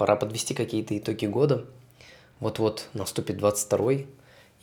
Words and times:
пора 0.00 0.16
подвести 0.16 0.54
какие-то 0.54 0.96
итоги 0.96 1.26
года. 1.26 1.66
Вот-вот 2.40 2.88
наступит 2.94 3.36
22 3.36 4.06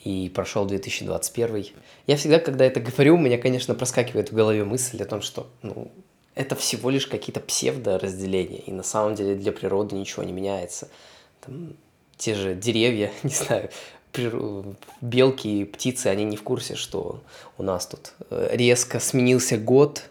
и 0.04 0.32
прошел 0.34 0.66
2021. 0.66 1.68
Я 2.08 2.18
всегда, 2.18 2.40
когда 2.40 2.66
это 2.66 2.80
говорю, 2.80 3.14
у 3.14 3.20
меня, 3.20 3.38
конечно, 3.38 3.76
проскакивает 3.76 4.32
в 4.32 4.36
голове 4.36 4.64
мысль 4.64 5.00
о 5.00 5.06
том, 5.06 5.22
что 5.22 5.46
ну, 5.62 5.92
это 6.34 6.56
всего 6.56 6.90
лишь 6.90 7.06
какие-то 7.06 7.40
псевдо-разделения, 7.40 8.62
и 8.62 8.72
на 8.72 8.82
самом 8.82 9.14
деле 9.14 9.36
для 9.36 9.52
природы 9.52 9.96
ничего 9.96 10.24
не 10.24 10.34
меняется. 10.34 10.90
Там, 11.46 11.76
те 12.18 12.34
же 12.34 12.56
деревья, 12.56 13.12
не 13.22 13.30
знаю, 13.30 13.70
белки 15.02 15.62
и 15.62 15.66
птицы, 15.66 16.08
они 16.08 16.24
не 16.24 16.38
в 16.38 16.42
курсе, 16.42 16.76
что 16.76 17.22
у 17.60 17.64
нас 17.64 17.86
тут 17.86 18.14
э, 18.32 18.50
резко 18.54 19.00
сменился 19.00 19.60
год, 19.60 20.02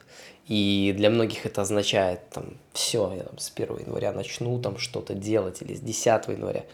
и 0.49 0.95
для 0.97 1.11
многих 1.11 1.45
это 1.45 1.63
означает, 1.63 2.29
там, 2.31 2.55
все, 2.73 3.13
я 3.17 3.25
там, 3.25 3.39
с 3.39 3.51
1 3.55 3.79
января 3.87 4.13
начну 4.13 4.61
там 4.61 4.79
что-то 4.79 5.15
делать, 5.15 5.61
или 5.61 5.75
с 5.75 5.81
10 5.81 6.29
января. 6.29 6.65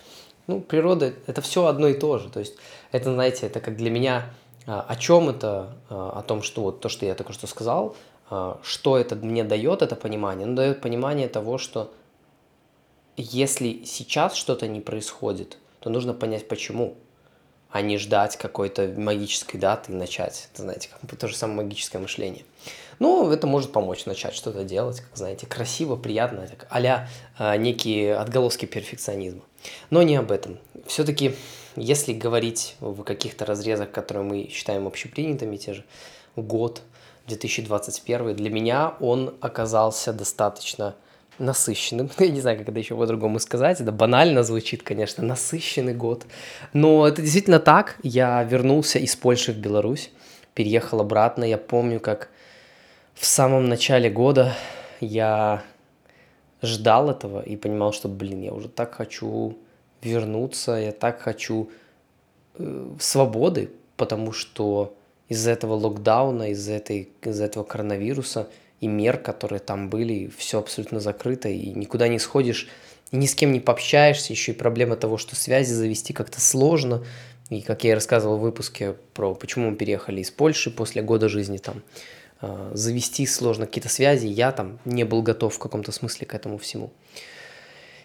Ну, 0.46 0.60
природа– 0.60 1.14
это 1.26 1.40
все 1.40 1.66
одно 1.66 1.88
и 1.88 1.94
то 1.94 2.18
же. 2.18 2.28
То 2.28 2.40
есть, 2.40 2.56
это, 2.90 3.12
знаете, 3.12 3.46
это 3.46 3.60
как 3.60 3.76
для 3.76 3.90
меня, 3.90 4.26
а, 4.66 4.84
о 4.86 4.96
чем 4.96 5.30
это, 5.30 5.76
а, 5.88 6.18
о 6.18 6.22
том, 6.22 6.42
что 6.42 6.62
вот 6.62 6.80
то, 6.80 6.88
что 6.88 7.06
я 7.06 7.14
только 7.14 7.32
что 7.32 7.46
сказал, 7.46 7.96
а, 8.28 8.60
что 8.62 8.98
это 8.98 9.16
мне 9.16 9.44
дает, 9.44 9.80
это 9.80 9.96
понимание? 9.96 10.46
Ну, 10.46 10.54
дает 10.54 10.82
понимание 10.82 11.28
того, 11.28 11.56
что 11.56 11.92
если 13.16 13.84
сейчас 13.84 14.34
что-то 14.34 14.68
не 14.68 14.80
происходит, 14.80 15.58
то 15.80 15.88
нужно 15.90 16.12
понять, 16.12 16.46
почему 16.46 16.96
а 17.72 17.80
не 17.80 17.96
ждать 17.98 18.36
какой-то 18.36 18.86
магической 18.96 19.58
даты 19.58 19.92
и 19.92 19.94
начать. 19.94 20.48
Это, 20.52 20.62
знаете, 20.62 20.90
как 21.00 21.18
то 21.18 21.26
же 21.26 21.34
самое 21.34 21.64
магическое 21.64 21.98
мышление. 21.98 22.44
Ну, 22.98 23.30
это 23.30 23.46
может 23.46 23.72
помочь 23.72 24.04
начать 24.04 24.34
что-то 24.34 24.62
делать, 24.62 25.00
как, 25.00 25.16
знаете, 25.16 25.46
красиво, 25.46 25.96
приятно, 25.96 26.46
так, 26.46 26.66
а 26.70 27.08
э, 27.38 27.56
некие 27.56 28.14
отголоски 28.14 28.66
перфекционизма. 28.66 29.42
Но 29.90 30.02
не 30.02 30.16
об 30.16 30.30
этом. 30.30 30.58
Все-таки, 30.86 31.34
если 31.74 32.12
говорить 32.12 32.76
в 32.80 33.02
каких-то 33.02 33.46
разрезах, 33.46 33.90
которые 33.90 34.24
мы 34.24 34.48
считаем 34.48 34.86
общепринятыми, 34.86 35.56
те 35.56 35.72
же 35.74 35.84
год 36.36 36.82
2021, 37.26 38.36
для 38.36 38.50
меня 38.50 38.94
он 39.00 39.34
оказался 39.40 40.12
достаточно 40.12 40.94
насыщенным. 41.38 42.10
Я 42.18 42.28
не 42.28 42.40
знаю, 42.40 42.58
как 42.58 42.68
это 42.68 42.78
еще 42.78 42.96
по-другому 42.96 43.38
сказать. 43.38 43.80
Это 43.80 43.92
банально 43.92 44.42
звучит, 44.42 44.82
конечно, 44.82 45.24
насыщенный 45.24 45.94
год. 45.94 46.26
Но 46.72 47.06
это 47.06 47.22
действительно 47.22 47.58
так. 47.58 47.96
Я 48.02 48.42
вернулся 48.42 48.98
из 48.98 49.16
Польши 49.16 49.52
в 49.52 49.58
Беларусь, 49.58 50.10
переехал 50.54 51.00
обратно. 51.00 51.44
Я 51.44 51.58
помню, 51.58 52.00
как 52.00 52.28
в 53.14 53.24
самом 53.24 53.68
начале 53.68 54.10
года 54.10 54.54
я 55.00 55.62
ждал 56.62 57.10
этого 57.10 57.42
и 57.42 57.56
понимал, 57.56 57.92
что, 57.92 58.08
блин, 58.08 58.42
я 58.42 58.52
уже 58.52 58.68
так 58.68 58.94
хочу 58.94 59.58
вернуться, 60.02 60.72
я 60.72 60.92
так 60.92 61.20
хочу 61.20 61.70
э, 62.54 62.88
свободы, 62.98 63.70
потому 63.96 64.32
что 64.32 64.94
из-за 65.28 65.50
этого 65.50 65.74
локдауна, 65.74 66.50
из-за, 66.50 66.72
этой, 66.72 67.08
из-за 67.22 67.44
этого 67.44 67.64
коронавируса– 67.64 68.48
и 68.82 68.88
мер, 68.88 69.16
которые 69.16 69.60
там 69.60 69.88
были, 69.88 70.30
все 70.36 70.58
абсолютно 70.58 70.98
закрыто, 70.98 71.48
и 71.48 71.70
никуда 71.70 72.08
не 72.08 72.18
сходишь, 72.18 72.68
и 73.12 73.16
ни 73.16 73.26
с 73.26 73.34
кем 73.36 73.52
не 73.52 73.60
пообщаешься, 73.60 74.32
еще 74.32 74.52
и 74.52 74.56
проблема 74.56 74.96
того, 74.96 75.18
что 75.18 75.36
связи 75.36 75.72
завести 75.72 76.12
как-то 76.12 76.40
сложно, 76.40 77.04
и 77.48 77.60
как 77.60 77.84
я 77.84 77.92
и 77.92 77.94
рассказывал 77.94 78.38
в 78.38 78.40
выпуске 78.40 78.96
про 79.14 79.36
почему 79.36 79.70
мы 79.70 79.76
переехали 79.76 80.20
из 80.20 80.32
Польши 80.32 80.72
после 80.72 81.00
года 81.00 81.28
жизни 81.28 81.58
там, 81.58 81.82
а, 82.40 82.72
завести 82.74 83.24
сложно 83.24 83.66
какие-то 83.66 83.88
связи, 83.88 84.26
я 84.26 84.50
там 84.50 84.80
не 84.84 85.04
был 85.04 85.22
готов 85.22 85.54
в 85.54 85.58
каком-то 85.60 85.92
смысле 85.92 86.26
к 86.26 86.34
этому 86.34 86.58
всему. 86.58 86.90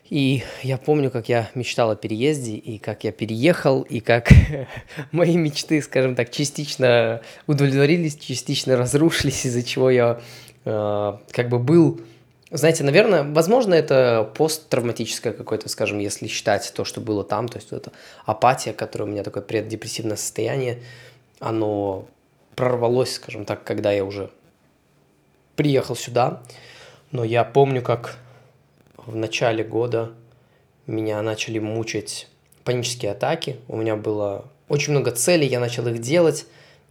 И 0.09 0.43
я 0.63 0.77
помню, 0.77 1.11
как 1.11 1.27
я 1.27 1.49
мечтал 1.53 1.91
о 1.91 1.95
переезде, 1.95 2.53
и 2.53 2.77
как 2.77 3.03
я 3.03 3.11
переехал, 3.11 3.81
и 3.81 3.99
как 3.99 4.29
мои 5.11 5.35
мечты, 5.35 5.81
скажем 5.81 6.15
так, 6.15 6.31
частично 6.31 7.21
удовлетворились, 7.45 8.15
частично 8.15 8.77
разрушились, 8.77 9.45
из-за 9.45 9.63
чего 9.63 9.89
я 9.89 10.21
как 10.67 11.49
бы 11.49 11.59
был 11.59 12.01
знаете, 12.49 12.85
наверное, 12.85 13.23
возможно, 13.23 13.73
это 13.73 14.31
посттравматическое 14.35 15.33
какое-то, 15.33 15.67
скажем, 15.67 15.99
если 15.99 16.27
считать 16.27 16.71
то, 16.73 16.85
что 16.85 17.01
было 17.01 17.25
там, 17.25 17.49
то 17.49 17.57
есть 17.57 17.73
это 17.73 17.91
апатия, 18.25 18.71
которая 18.71 19.09
у 19.09 19.11
меня 19.11 19.23
такое 19.23 19.43
преддепрессивное 19.43 20.15
состояние, 20.15 20.81
оно 21.39 22.07
прорвалось, 22.55 23.15
скажем 23.15 23.43
так, 23.43 23.65
когда 23.65 23.91
я 23.91 24.05
уже 24.05 24.29
приехал 25.57 25.95
сюда. 25.95 26.41
Но 27.11 27.25
я 27.25 27.43
помню, 27.43 27.81
как 27.81 28.17
в 28.95 29.15
начале 29.15 29.63
года 29.63 30.11
меня 30.85 31.21
начали 31.21 31.59
мучить 31.59 32.29
панические 32.63 33.11
атаки. 33.11 33.57
У 33.67 33.75
меня 33.75 33.97
было 33.97 34.45
очень 34.69 34.91
много 34.91 35.11
целей, 35.11 35.47
я 35.47 35.59
начал 35.59 35.85
их 35.87 35.99
делать, 35.99 36.45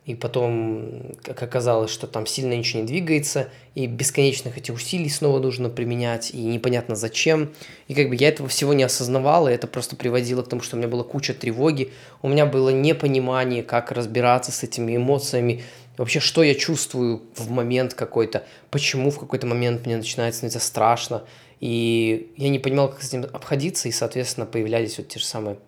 и 0.07 0.15
потом, 0.15 1.17
как 1.25 1.43
оказалось, 1.43 1.91
что 1.91 2.07
там 2.07 2.27
сильно 2.27 2.55
ничего 2.55 2.83
не 2.83 2.87
двигается, 2.87 3.49
и 3.75 3.89
бесконечных 3.89 4.57
этих 4.57 4.73
усилий 4.73 5.09
снова 5.09 5.41
нужно 5.41 5.69
применять, 5.69 6.31
и 6.31 6.39
непонятно 6.39 6.95
зачем. 6.95 7.53
И 7.89 7.95
как 7.95 8.09
бы 8.09 8.15
я 8.15 8.29
этого 8.29 8.49
всего 8.49 8.73
не 8.73 8.85
осознавал, 8.85 9.49
и 9.49 9.53
это 9.53 9.67
просто 9.67 9.97
приводило 9.97 10.43
к 10.43 10.49
тому, 10.49 10.63
что 10.63 10.77
у 10.77 10.79
меня 10.79 10.87
была 10.87 11.03
куча 11.03 11.35
тревоги, 11.35 11.91
у 12.23 12.29
меня 12.29 12.47
было 12.47 12.69
непонимание, 12.69 13.65
как 13.65 13.91
разбираться 13.91 14.53
с 14.53 14.63
этими 14.63 14.95
эмоциями, 14.95 15.65
вообще, 15.97 16.21
что 16.21 16.45
я 16.45 16.55
чувствую 16.55 17.23
в 17.35 17.51
момент 17.51 17.95
какой-то, 17.95 18.45
почему 18.71 19.11
в 19.11 19.19
какой-то 19.19 19.49
момент 19.49 19.87
мне 19.87 19.97
начинает 19.97 20.37
становиться 20.37 20.61
страшно, 20.61 21.25
и 21.59 22.33
я 22.37 22.49
не 22.49 22.61
понимал, 22.61 22.91
как 22.91 23.03
с 23.03 23.09
этим 23.09 23.25
обходиться, 23.33 23.89
и, 23.89 23.93
соответственно, 23.93 24.47
появлялись 24.47 24.99
вот 24.99 25.09
те 25.09 25.19
же 25.19 25.25
самые, 25.25 25.59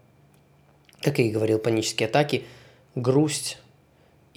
как 1.03 1.19
я 1.19 1.25
и 1.25 1.31
говорил, 1.31 1.59
панические 1.59 2.09
атаки, 2.09 2.45
грусть, 2.95 3.59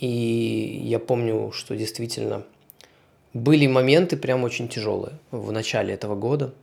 и 0.01 0.81
я 0.83 0.97
помню, 0.97 1.51
что 1.53 1.75
действительно 1.75 2.43
были 3.33 3.67
моменты 3.67 4.17
прям 4.17 4.43
очень 4.43 4.67
тяжелые 4.67 5.13
в 5.29 5.51
начале 5.51 5.93
этого 5.93 6.15
года. 6.15 6.53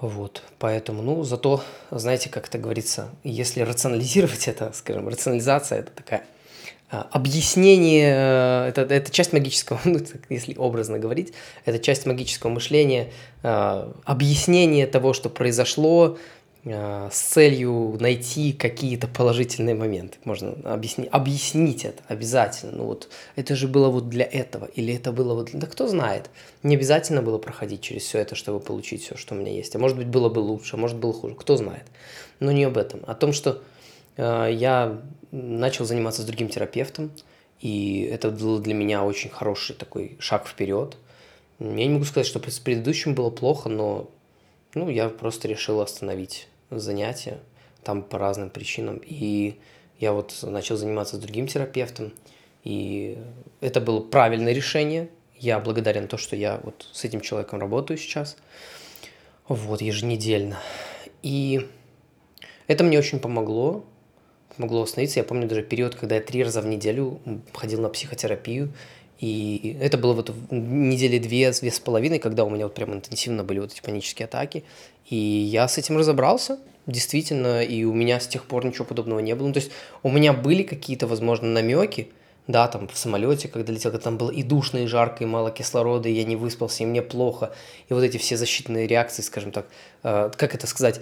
Вот, 0.00 0.42
поэтому, 0.58 1.02
ну, 1.02 1.22
зато, 1.22 1.62
знаете, 1.90 2.28
как 2.28 2.48
это 2.48 2.58
говорится, 2.58 3.10
если 3.24 3.62
рационализировать 3.62 4.48
это, 4.48 4.72
скажем, 4.74 5.08
рационализация– 5.08 5.78
это 5.80 5.92
такая 5.92 6.24
а, 6.90 7.06
объяснение, 7.12 8.14
э, 8.16 8.68
это, 8.68 8.82
это 8.82 9.10
часть 9.12 9.32
магического, 9.32 9.78
ну, 9.84 10.00
если 10.28 10.54
образно 10.56 10.98
говорить, 10.98 11.34
это 11.64 11.78
часть 11.78 12.04
магического 12.04 12.50
мышления, 12.50 13.12
а, 13.42 13.92
объяснение 14.04 14.86
того, 14.86 15.12
что 15.12 15.30
произошло, 15.30 16.18
с 16.70 17.18
целью 17.18 17.96
найти 18.00 18.52
какие-то 18.52 19.06
положительные 19.06 19.74
моменты. 19.74 20.18
Можно 20.24 20.52
объяснить, 20.64 21.08
объяснить 21.12 21.84
это 21.84 22.02
обязательно. 22.08 22.72
Ну 22.72 22.84
вот 22.84 23.08
это 23.36 23.54
же 23.54 23.68
было 23.68 23.88
вот 23.88 24.08
для 24.08 24.24
этого, 24.24 24.66
или 24.66 24.94
это 24.94 25.12
было 25.12 25.34
вот. 25.34 25.50
Да 25.52 25.66
кто 25.66 25.86
знает. 25.86 26.30
Не 26.62 26.76
обязательно 26.76 27.22
было 27.22 27.38
проходить 27.38 27.82
через 27.82 28.02
все 28.02 28.18
это, 28.18 28.34
чтобы 28.34 28.60
получить 28.60 29.02
все, 29.02 29.16
что 29.16 29.34
у 29.34 29.38
меня 29.38 29.52
есть. 29.52 29.74
А 29.76 29.78
может 29.78 29.96
быть, 29.96 30.08
было 30.08 30.28
бы 30.28 30.40
лучше, 30.40 30.76
а 30.76 30.78
может, 30.78 30.98
было 30.98 31.12
хуже. 31.12 31.34
Кто 31.34 31.56
знает. 31.56 31.84
Но 32.40 32.52
не 32.52 32.64
об 32.64 32.76
этом. 32.76 33.00
О 33.06 33.14
том, 33.14 33.32
что 33.32 33.62
э, 34.16 34.50
я 34.52 35.00
начал 35.30 35.84
заниматься 35.84 36.22
с 36.22 36.24
другим 36.24 36.48
терапевтом, 36.48 37.12
и 37.60 38.08
это 38.10 38.30
был 38.30 38.58
для 38.58 38.74
меня 38.74 39.04
очень 39.04 39.30
хороший 39.30 39.74
такой 39.74 40.16
шаг 40.20 40.46
вперед. 40.46 40.96
Я 41.58 41.66
не 41.66 41.88
могу 41.88 42.04
сказать, 42.04 42.26
что 42.26 42.38
с 42.50 42.58
предыдущим 42.58 43.14
было 43.14 43.30
плохо, 43.30 43.68
но 43.68 44.10
ну, 44.74 44.88
я 44.90 45.08
просто 45.08 45.48
решил 45.48 45.80
остановить 45.80 46.48
занятия 46.70 47.38
там 47.82 48.02
по 48.02 48.18
разным 48.18 48.50
причинам. 48.50 49.00
И 49.04 49.58
я 49.98 50.12
вот 50.12 50.36
начал 50.42 50.76
заниматься 50.76 51.16
с 51.16 51.20
другим 51.20 51.46
терапевтом, 51.46 52.12
и 52.64 53.18
это 53.60 53.80
было 53.80 54.00
правильное 54.00 54.52
решение. 54.52 55.08
Я 55.36 55.58
благодарен 55.60 56.08
то, 56.08 56.16
что 56.16 56.36
я 56.36 56.60
вот 56.62 56.88
с 56.92 57.04
этим 57.04 57.20
человеком 57.20 57.60
работаю 57.60 57.96
сейчас, 57.96 58.36
вот, 59.46 59.80
еженедельно. 59.80 60.58
И 61.22 61.66
это 62.66 62.84
мне 62.84 62.98
очень 62.98 63.20
помогло, 63.20 63.84
помогло 64.56 64.82
остановиться. 64.82 65.20
Я 65.20 65.24
помню 65.24 65.48
даже 65.48 65.62
период, 65.62 65.94
когда 65.94 66.16
я 66.16 66.20
три 66.20 66.42
раза 66.42 66.60
в 66.60 66.66
неделю 66.66 67.20
ходил 67.54 67.80
на 67.80 67.88
психотерапию, 67.88 68.72
и 69.18 69.76
это 69.80 69.98
было 69.98 70.12
вот 70.12 70.32
недели 70.50 71.18
две, 71.18 71.50
две 71.50 71.70
с 71.70 71.80
половиной, 71.80 72.18
когда 72.18 72.44
у 72.44 72.50
меня 72.50 72.66
вот 72.66 72.74
прям 72.74 72.94
интенсивно 72.94 73.42
были 73.42 73.58
вот 73.58 73.72
эти 73.72 73.80
панические 73.80 74.26
атаки. 74.26 74.64
И 75.08 75.16
я 75.16 75.66
с 75.66 75.76
этим 75.76 75.96
разобрался, 75.96 76.58
действительно, 76.86 77.62
и 77.62 77.84
у 77.84 77.92
меня 77.92 78.20
с 78.20 78.28
тех 78.28 78.44
пор 78.44 78.64
ничего 78.64 78.84
подобного 78.84 79.18
не 79.18 79.34
было. 79.34 79.48
Ну, 79.48 79.52
то 79.52 79.60
есть 79.60 79.72
у 80.02 80.10
меня 80.10 80.32
были 80.32 80.62
какие-то, 80.62 81.06
возможно, 81.06 81.48
намеки, 81.48 82.08
да, 82.46 82.68
там 82.68 82.88
в 82.88 82.96
самолете, 82.96 83.48
когда 83.48 83.72
летел, 83.72 83.90
когда 83.90 84.04
там 84.04 84.18
было 84.18 84.30
и 84.30 84.42
душно, 84.42 84.78
и 84.78 84.86
жарко, 84.86 85.24
и 85.24 85.26
мало 85.26 85.50
кислорода, 85.50 86.08
и 86.08 86.12
я 86.12 86.24
не 86.24 86.36
выспался, 86.36 86.84
и 86.84 86.86
мне 86.86 87.02
плохо. 87.02 87.52
И 87.88 87.94
вот 87.94 88.02
эти 88.02 88.18
все 88.18 88.36
защитные 88.36 88.86
реакции, 88.86 89.22
скажем 89.22 89.50
так, 89.50 89.66
э, 90.04 90.30
как 90.36 90.54
это 90.54 90.66
сказать, 90.66 91.00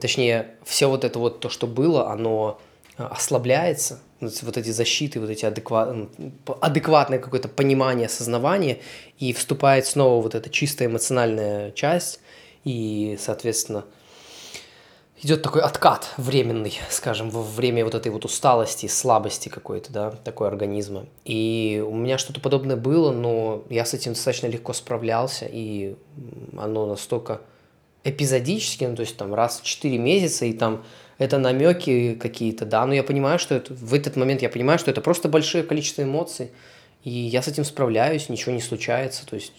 точнее, 0.00 0.48
все 0.64 0.88
вот 0.88 1.04
это 1.04 1.18
вот 1.18 1.40
то, 1.40 1.48
что 1.48 1.66
было, 1.66 2.10
оно 2.10 2.60
ослабляется, 2.96 4.00
вот 4.20 4.56
эти 4.56 4.70
защиты, 4.70 5.18
вот 5.20 5.30
эти 5.30 5.44
адекват, 5.44 5.96
адекватное 6.60 7.18
какое-то 7.18 7.48
понимание, 7.48 8.06
осознавание, 8.06 8.80
и 9.18 9.32
вступает 9.32 9.86
снова 9.86 10.22
вот 10.22 10.34
эта 10.34 10.50
чистая 10.50 10.88
эмоциональная 10.88 11.72
часть, 11.72 12.20
и, 12.64 13.18
соответственно, 13.20 13.84
идет 15.20 15.42
такой 15.42 15.62
откат 15.62 16.08
временный, 16.16 16.78
скажем, 16.90 17.30
во 17.30 17.42
время 17.42 17.84
вот 17.84 17.94
этой 17.94 18.10
вот 18.10 18.24
усталости, 18.24 18.86
слабости 18.86 19.48
какой-то, 19.48 19.92
да, 19.92 20.10
такой 20.10 20.48
организма. 20.48 21.06
И 21.24 21.82
у 21.86 21.94
меня 21.94 22.18
что-то 22.18 22.40
подобное 22.40 22.76
было, 22.76 23.12
но 23.12 23.64
я 23.70 23.84
с 23.84 23.94
этим 23.94 24.12
достаточно 24.12 24.48
легко 24.48 24.72
справлялся, 24.72 25.46
и 25.50 25.96
оно 26.56 26.86
настолько 26.86 27.40
эпизодически, 28.04 28.84
ну, 28.84 28.96
то 28.96 29.02
есть 29.02 29.16
там 29.16 29.32
раз 29.32 29.60
в 29.60 29.64
4 29.64 29.96
месяца, 29.98 30.44
и 30.44 30.52
там 30.52 30.84
это 31.22 31.38
намеки 31.38 32.14
какие-то, 32.14 32.64
да, 32.66 32.86
но 32.86 32.94
я 32.94 33.02
понимаю, 33.02 33.38
что 33.38 33.54
это, 33.54 33.72
в 33.74 33.94
этот 33.94 34.16
момент 34.16 34.42
я 34.42 34.48
понимаю, 34.48 34.78
что 34.78 34.90
это 34.90 35.00
просто 35.00 35.28
большое 35.28 35.64
количество 35.64 36.02
эмоций, 36.02 36.50
и 37.04 37.10
я 37.10 37.42
с 37.42 37.48
этим 37.48 37.64
справляюсь, 37.64 38.28
ничего 38.28 38.52
не 38.52 38.60
случается, 38.60 39.26
то 39.26 39.36
есть, 39.36 39.52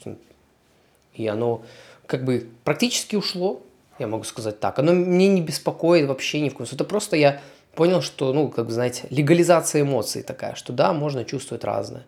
и 1.14 1.28
оно 1.28 1.64
как 2.06 2.24
бы 2.26 2.50
практически 2.64 3.16
ушло, 3.16 3.62
я 4.00 4.08
могу 4.08 4.24
сказать 4.24 4.60
так. 4.60 4.80
Оно 4.80 4.94
мне 4.94 5.28
не 5.28 5.42
беспокоит 5.42 6.08
вообще 6.08 6.42
ни 6.42 6.50
в 6.50 6.54
коем 6.54 6.66
случае. 6.66 6.78
Это 6.78 6.86
просто 6.86 7.16
я 7.16 7.42
понял, 7.76 8.02
что, 8.02 8.34
ну, 8.34 8.50
как 8.50 8.66
бы, 8.66 8.72
знаете, 8.72 9.08
легализация 9.10 9.82
эмоций 9.82 10.24
такая, 10.24 10.56
что 10.56 10.74
да, 10.74 10.94
можно 10.94 11.26
чувствовать 11.26 11.64
разное. 11.64 12.06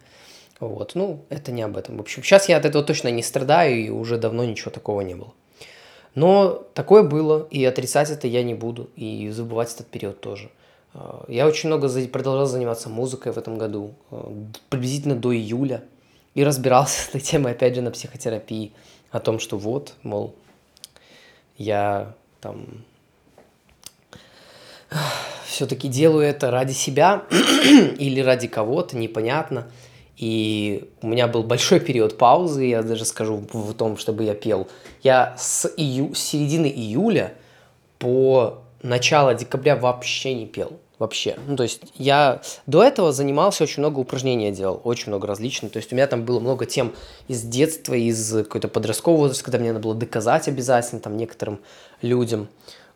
Вот, 0.59 0.95
ну, 0.95 1.25
это 1.29 1.51
не 1.51 1.61
об 1.61 1.77
этом. 1.77 1.97
В 1.97 2.01
общем, 2.01 2.23
сейчас 2.23 2.49
я 2.49 2.57
от 2.57 2.65
этого 2.65 2.83
точно 2.83 3.09
не 3.09 3.23
страдаю, 3.23 3.77
и 3.77 3.89
уже 3.89 4.17
давно 4.17 4.45
ничего 4.45 4.71
такого 4.71 5.01
не 5.01 5.15
было. 5.15 5.33
Но 6.15 6.65
такое 6.73 7.03
было, 7.03 7.45
и 7.51 7.63
отрицать 7.65 8.09
это 8.09 8.27
я 8.27 8.41
не 8.41 8.53
буду, 8.53 8.89
и 8.95 9.29
забывать 9.29 9.73
этот 9.73 9.87
период 9.87 10.21
тоже. 10.21 10.49
А, 10.93 11.25
я 11.27 11.45
очень 11.45 11.67
много 11.67 11.89
продолжал 12.07 12.45
заниматься 12.45 12.89
музыкой 12.89 13.33
в 13.33 13.37
этом 13.37 13.57
году, 13.57 13.93
а, 14.11 14.33
приблизительно 14.69 15.15
до 15.15 15.35
июля, 15.35 15.83
и 16.33 16.43
разбирался 16.43 17.01
с 17.05 17.09
этой 17.09 17.21
темой, 17.21 17.51
опять 17.51 17.75
же, 17.75 17.81
на 17.81 17.91
психотерапии, 17.91 18.71
о 19.11 19.19
том, 19.19 19.39
что 19.39 19.57
вот, 19.57 19.93
мол, 20.03 20.33
я 21.57 22.13
там 22.39 22.65
все-таки 25.45 25.87
делаю 25.87 26.25
это 26.25 26.51
ради 26.51 26.73
себя 26.73 27.25
или 27.31 28.21
ради 28.21 28.47
кого-то, 28.47 28.97
непонятно. 28.97 29.67
И 30.17 30.89
у 31.01 31.07
меня 31.07 31.27
был 31.27 31.43
большой 31.43 31.79
период 31.79 32.17
паузы, 32.17 32.65
я 32.65 32.83
даже 32.83 33.05
скажу 33.05 33.45
в 33.51 33.73
том, 33.73 33.97
чтобы 33.97 34.23
я 34.23 34.33
пел. 34.33 34.67
Я 35.03 35.35
с, 35.37 35.69
ию, 35.75 36.15
с 36.15 36.19
середины 36.19 36.67
июля 36.67 37.33
по 37.99 38.61
начало 38.81 39.33
декабря 39.33 39.75
вообще 39.75 40.33
не 40.33 40.45
пел. 40.45 40.79
Вообще. 40.97 41.35
Ну, 41.45 41.57
то 41.57 41.63
есть 41.63 41.81
я 41.95 42.41
до 42.67 42.81
этого 42.81 43.11
занимался, 43.11 43.63
очень 43.63 43.81
много 43.81 43.99
упражнений 43.99 44.51
делал, 44.53 44.79
очень 44.85 45.09
много 45.09 45.27
различных. 45.27 45.73
То 45.73 45.77
есть 45.77 45.91
у 45.91 45.95
меня 45.95 46.07
там 46.07 46.23
было 46.23 46.39
много 46.39 46.65
тем 46.65 46.93
из 47.27 47.41
детства, 47.41 47.95
из 47.95 48.31
какой-то 48.31 48.69
подросткового 48.69 49.23
возраста, 49.23 49.43
когда 49.43 49.59
мне 49.59 49.73
надо 49.73 49.83
было 49.83 49.93
доказать 49.93 50.47
обязательно 50.47 51.01
там 51.01 51.17
некоторым 51.17 51.59
людям. 52.01 52.47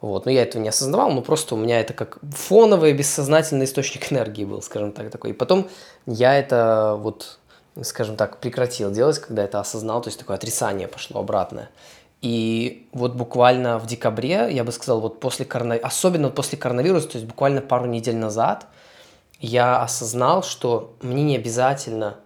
Вот. 0.02 0.26
Но 0.26 0.32
я 0.32 0.44
этого 0.44 0.62
не 0.62 0.70
осознавал, 0.70 1.12
но 1.12 1.22
просто 1.22 1.56
у 1.56 1.58
меня 1.58 1.80
это 1.82 1.94
как 1.94 2.20
фоновый 2.32 2.94
бессознательный 2.94 3.66
источник 3.66 4.12
энергии 4.12 4.46
был, 4.46 4.62
скажем 4.62 4.92
так, 4.92 5.10
такой. 5.12 5.32
И 5.32 5.34
потом 5.34 5.68
я 6.06 6.38
это 6.38 6.96
вот, 6.98 7.40
скажем 7.82 8.16
так, 8.16 8.38
прекратил 8.38 8.92
делать, 8.92 9.20
когда 9.20 9.44
это 9.44 9.60
осознал, 9.60 10.02
то 10.02 10.08
есть 10.08 10.20
такое 10.20 10.38
отрицание 10.38 10.88
пошло 10.88 11.20
обратное. 11.20 11.70
И 12.22 12.90
вот 12.92 13.14
буквально 13.14 13.80
в 13.80 13.86
декабре, 13.86 14.50
я 14.52 14.64
бы 14.64 14.72
сказал, 14.72 15.00
вот 15.00 15.20
после 15.22 15.46
коронавируса, 15.46 15.88
особенно 15.88 16.30
после 16.30 16.58
коронавируса, 16.58 17.08
то 17.08 17.18
есть 17.18 17.28
буквально 17.28 17.62
пару 17.62 17.86
недель 17.86 18.18
назад, 18.18 18.68
я 19.40 19.82
осознал, 19.82 20.44
что 20.44 20.96
мне 21.02 21.24
не 21.24 21.38
обязательно 21.38 22.18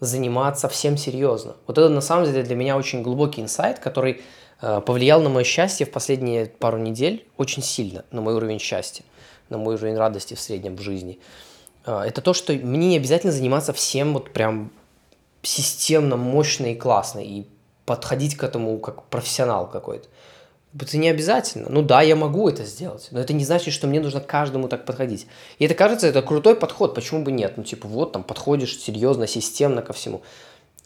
заниматься 0.00 0.68
всем 0.70 0.96
серьезно. 0.96 1.56
Вот 1.66 1.76
это 1.76 1.90
на 1.90 2.00
самом 2.00 2.24
деле 2.24 2.42
для 2.42 2.56
меня 2.56 2.78
очень 2.78 3.02
глубокий 3.02 3.42
инсайт, 3.42 3.78
который 3.78 4.22
повлиял 4.60 5.22
на 5.22 5.28
мое 5.28 5.44
счастье 5.44 5.86
в 5.86 5.90
последние 5.90 6.46
пару 6.46 6.78
недель 6.78 7.26
очень 7.36 7.62
сильно, 7.62 8.04
на 8.10 8.20
мой 8.20 8.34
уровень 8.34 8.58
счастья, 8.58 9.04
на 9.48 9.58
мой 9.58 9.74
уровень 9.74 9.96
радости 9.96 10.34
в 10.34 10.40
среднем 10.40 10.76
в 10.76 10.80
жизни. 10.80 11.18
Э, 11.86 12.02
это 12.06 12.20
то, 12.20 12.34
что 12.34 12.52
мне 12.52 12.88
не 12.88 12.96
обязательно 12.96 13.32
заниматься 13.32 13.72
всем 13.72 14.12
вот 14.12 14.32
прям 14.32 14.70
системно, 15.42 16.16
мощно 16.16 16.66
и 16.66 16.74
классно, 16.74 17.20
и 17.20 17.44
подходить 17.86 18.36
к 18.36 18.42
этому 18.44 18.78
как 18.78 19.04
профессионал 19.04 19.68
какой-то. 19.68 20.08
Это 20.78 20.96
не 20.98 21.08
обязательно. 21.08 21.68
Ну 21.68 21.82
да, 21.82 22.00
я 22.00 22.14
могу 22.14 22.48
это 22.48 22.64
сделать, 22.64 23.08
но 23.10 23.18
это 23.18 23.32
не 23.32 23.44
значит, 23.44 23.74
что 23.74 23.88
мне 23.88 23.98
нужно 23.98 24.20
каждому 24.20 24.68
так 24.68 24.84
подходить. 24.84 25.26
И 25.58 25.64
это 25.64 25.74
кажется, 25.74 26.06
это 26.06 26.22
крутой 26.22 26.54
подход, 26.54 26.94
почему 26.94 27.24
бы 27.24 27.32
нет? 27.32 27.54
Ну 27.56 27.64
типа 27.64 27.88
вот 27.88 28.12
там 28.12 28.22
подходишь 28.22 28.78
серьезно, 28.78 29.26
системно 29.26 29.82
ко 29.82 29.92
всему. 29.92 30.22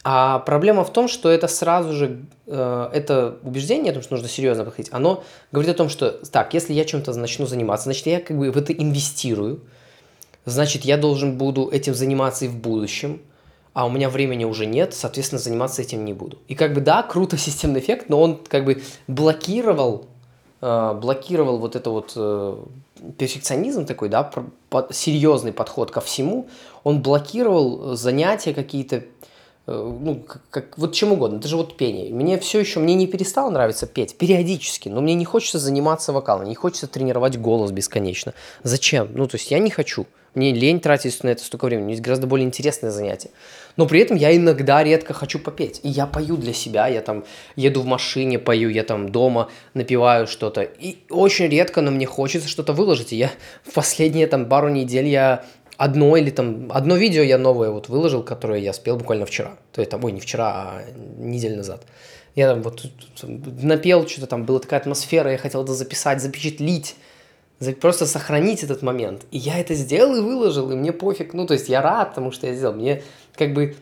А 0.07 0.37
проблема 0.37 0.83
в 0.83 0.93
том, 0.93 1.07
что 1.07 1.31
это 1.31 1.47
сразу 1.47 1.91
же, 1.91 2.25
э, 2.45 2.89
это 2.93 3.39
убеждение, 3.41 3.89
о 3.89 3.93
том, 3.95 4.03
что 4.03 4.13
нужно 4.13 4.29
серьезно 4.29 4.63
подходить, 4.63 4.93
оно 4.93 5.23
говорит 5.51 5.73
о 5.73 5.77
том, 5.77 5.89
что, 5.89 6.11
так, 6.11 6.53
если 6.53 6.73
я 6.73 6.85
чем-то 6.85 7.11
начну 7.15 7.47
заниматься, 7.47 7.85
значит, 7.85 8.05
я 8.05 8.21
как 8.21 8.37
бы 8.37 8.51
в 8.51 8.57
это 8.57 8.71
инвестирую, 8.71 9.61
значит, 10.45 10.85
я 10.85 10.97
должен 10.97 11.39
буду 11.39 11.69
этим 11.71 11.95
заниматься 11.95 12.45
и 12.45 12.47
в 12.47 12.55
будущем, 12.55 13.19
а 13.73 13.87
у 13.87 13.89
меня 13.89 14.11
времени 14.11 14.45
уже 14.45 14.67
нет, 14.67 14.93
соответственно, 14.93 15.39
заниматься 15.39 15.81
этим 15.81 16.05
не 16.05 16.13
буду. 16.13 16.37
И 16.47 16.53
как 16.53 16.75
бы, 16.75 16.81
да, 16.81 17.01
круто 17.01 17.35
системный 17.39 17.79
эффект, 17.79 18.07
но 18.07 18.21
он 18.21 18.37
как 18.47 18.63
бы 18.63 18.83
блокировал, 19.07 20.05
э, 20.61 20.93
блокировал 21.01 21.57
вот 21.57 21.75
это 21.75 21.89
вот 21.89 22.13
э, 22.15 22.57
перфекционизм 23.17 23.87
такой, 23.87 24.09
да, 24.09 24.31
серьезный 24.91 25.51
подход 25.51 25.89
ко 25.89 25.99
всему, 25.99 26.47
он 26.83 27.01
блокировал 27.01 27.95
занятия 27.95 28.53
какие-то, 28.53 29.03
ну, 29.67 30.23
как, 30.27 30.41
как 30.49 30.77
вот 30.77 30.93
чем 30.93 31.13
угодно, 31.13 31.39
даже 31.39 31.57
вот 31.57 31.75
пение. 31.77 32.13
Мне 32.13 32.37
все 32.39 32.59
еще, 32.59 32.79
мне 32.79 32.93
не 32.93 33.07
перестало 33.07 33.49
нравиться 33.49 33.87
петь, 33.87 34.15
периодически, 34.15 34.89
но 34.89 35.01
мне 35.01 35.15
не 35.15 35.25
хочется 35.25 35.57
заниматься 35.57 36.13
вокалом, 36.13 36.47
не 36.47 36.55
хочется 36.55 36.87
тренировать 36.87 37.37
голос 37.37 37.71
бесконечно. 37.71 38.33
Зачем? 38.63 39.09
Ну, 39.13 39.27
то 39.27 39.37
есть 39.37 39.49
я 39.51 39.59
не 39.59 39.71
хочу. 39.71 40.05
Мне 40.35 40.51
лень 40.51 40.81
тратить 40.81 41.23
на 41.23 41.29
это 41.29 41.43
столько 41.43 41.65
времени, 41.65 41.91
есть 41.91 42.01
гораздо 42.01 42.27
более 42.27 42.45
интересное 42.45 42.91
занятие. 42.91 43.29
Но 43.77 43.87
при 43.87 44.01
этом 44.01 44.17
я 44.17 44.35
иногда 44.35 44.83
редко 44.83 45.13
хочу 45.13 45.39
попеть. 45.39 45.79
И 45.81 45.89
я 45.89 46.05
пою 46.05 46.35
для 46.35 46.53
себя, 46.53 46.87
я 46.87 47.01
там 47.01 47.23
еду 47.55 47.81
в 47.81 47.85
машине, 47.85 48.37
пою, 48.37 48.69
я 48.69 48.83
там 48.83 49.09
дома 49.09 49.49
напиваю 49.73 50.27
что-то. 50.27 50.61
И 50.61 50.97
очень 51.09 51.47
редко, 51.47 51.81
но 51.81 51.89
мне 51.89 52.05
хочется 52.05 52.49
что-то 52.49 52.73
выложить. 52.73 53.13
И 53.13 53.15
я 53.15 53.31
в 53.63 53.73
последние 53.73 54.27
там 54.27 54.47
пару 54.47 54.67
недель 54.67 55.07
я 55.07 55.45
одно 55.77 56.15
или 56.17 56.29
там 56.29 56.71
одно 56.71 56.95
видео 56.95 57.23
я 57.23 57.37
новое 57.37 57.69
вот 57.69 57.89
выложил, 57.89 58.23
которое 58.23 58.59
я 58.59 58.73
спел 58.73 58.97
буквально 58.97 59.25
вчера. 59.25 59.57
То 59.71 59.81
есть 59.81 59.91
там, 59.91 60.03
ой, 60.03 60.11
не 60.11 60.19
вчера, 60.19 60.51
а 60.53 60.81
неделю 61.17 61.57
назад. 61.57 61.83
Я 62.35 62.49
там 62.49 62.61
вот 62.63 62.85
напел 63.61 64.07
что-то 64.07 64.27
там, 64.27 64.45
была 64.45 64.59
такая 64.59 64.81
атмосфера, 64.81 65.31
я 65.31 65.37
хотел 65.37 65.63
это 65.63 65.73
записать, 65.73 66.21
запечатлить, 66.21 66.95
просто 67.79 68.05
сохранить 68.05 68.63
этот 68.63 68.81
момент. 68.81 69.25
И 69.31 69.37
я 69.37 69.59
это 69.59 69.73
сделал 69.73 70.15
и 70.15 70.21
выложил, 70.21 70.71
и 70.71 70.75
мне 70.75 70.91
пофиг. 70.91 71.33
Ну, 71.33 71.47
то 71.47 71.53
есть 71.53 71.69
я 71.69 71.81
рад 71.81 72.13
тому, 72.13 72.31
что 72.31 72.47
я 72.47 72.53
сделал. 72.53 72.73
Мне 72.75 73.03
как 73.35 73.53
бы 73.53 73.75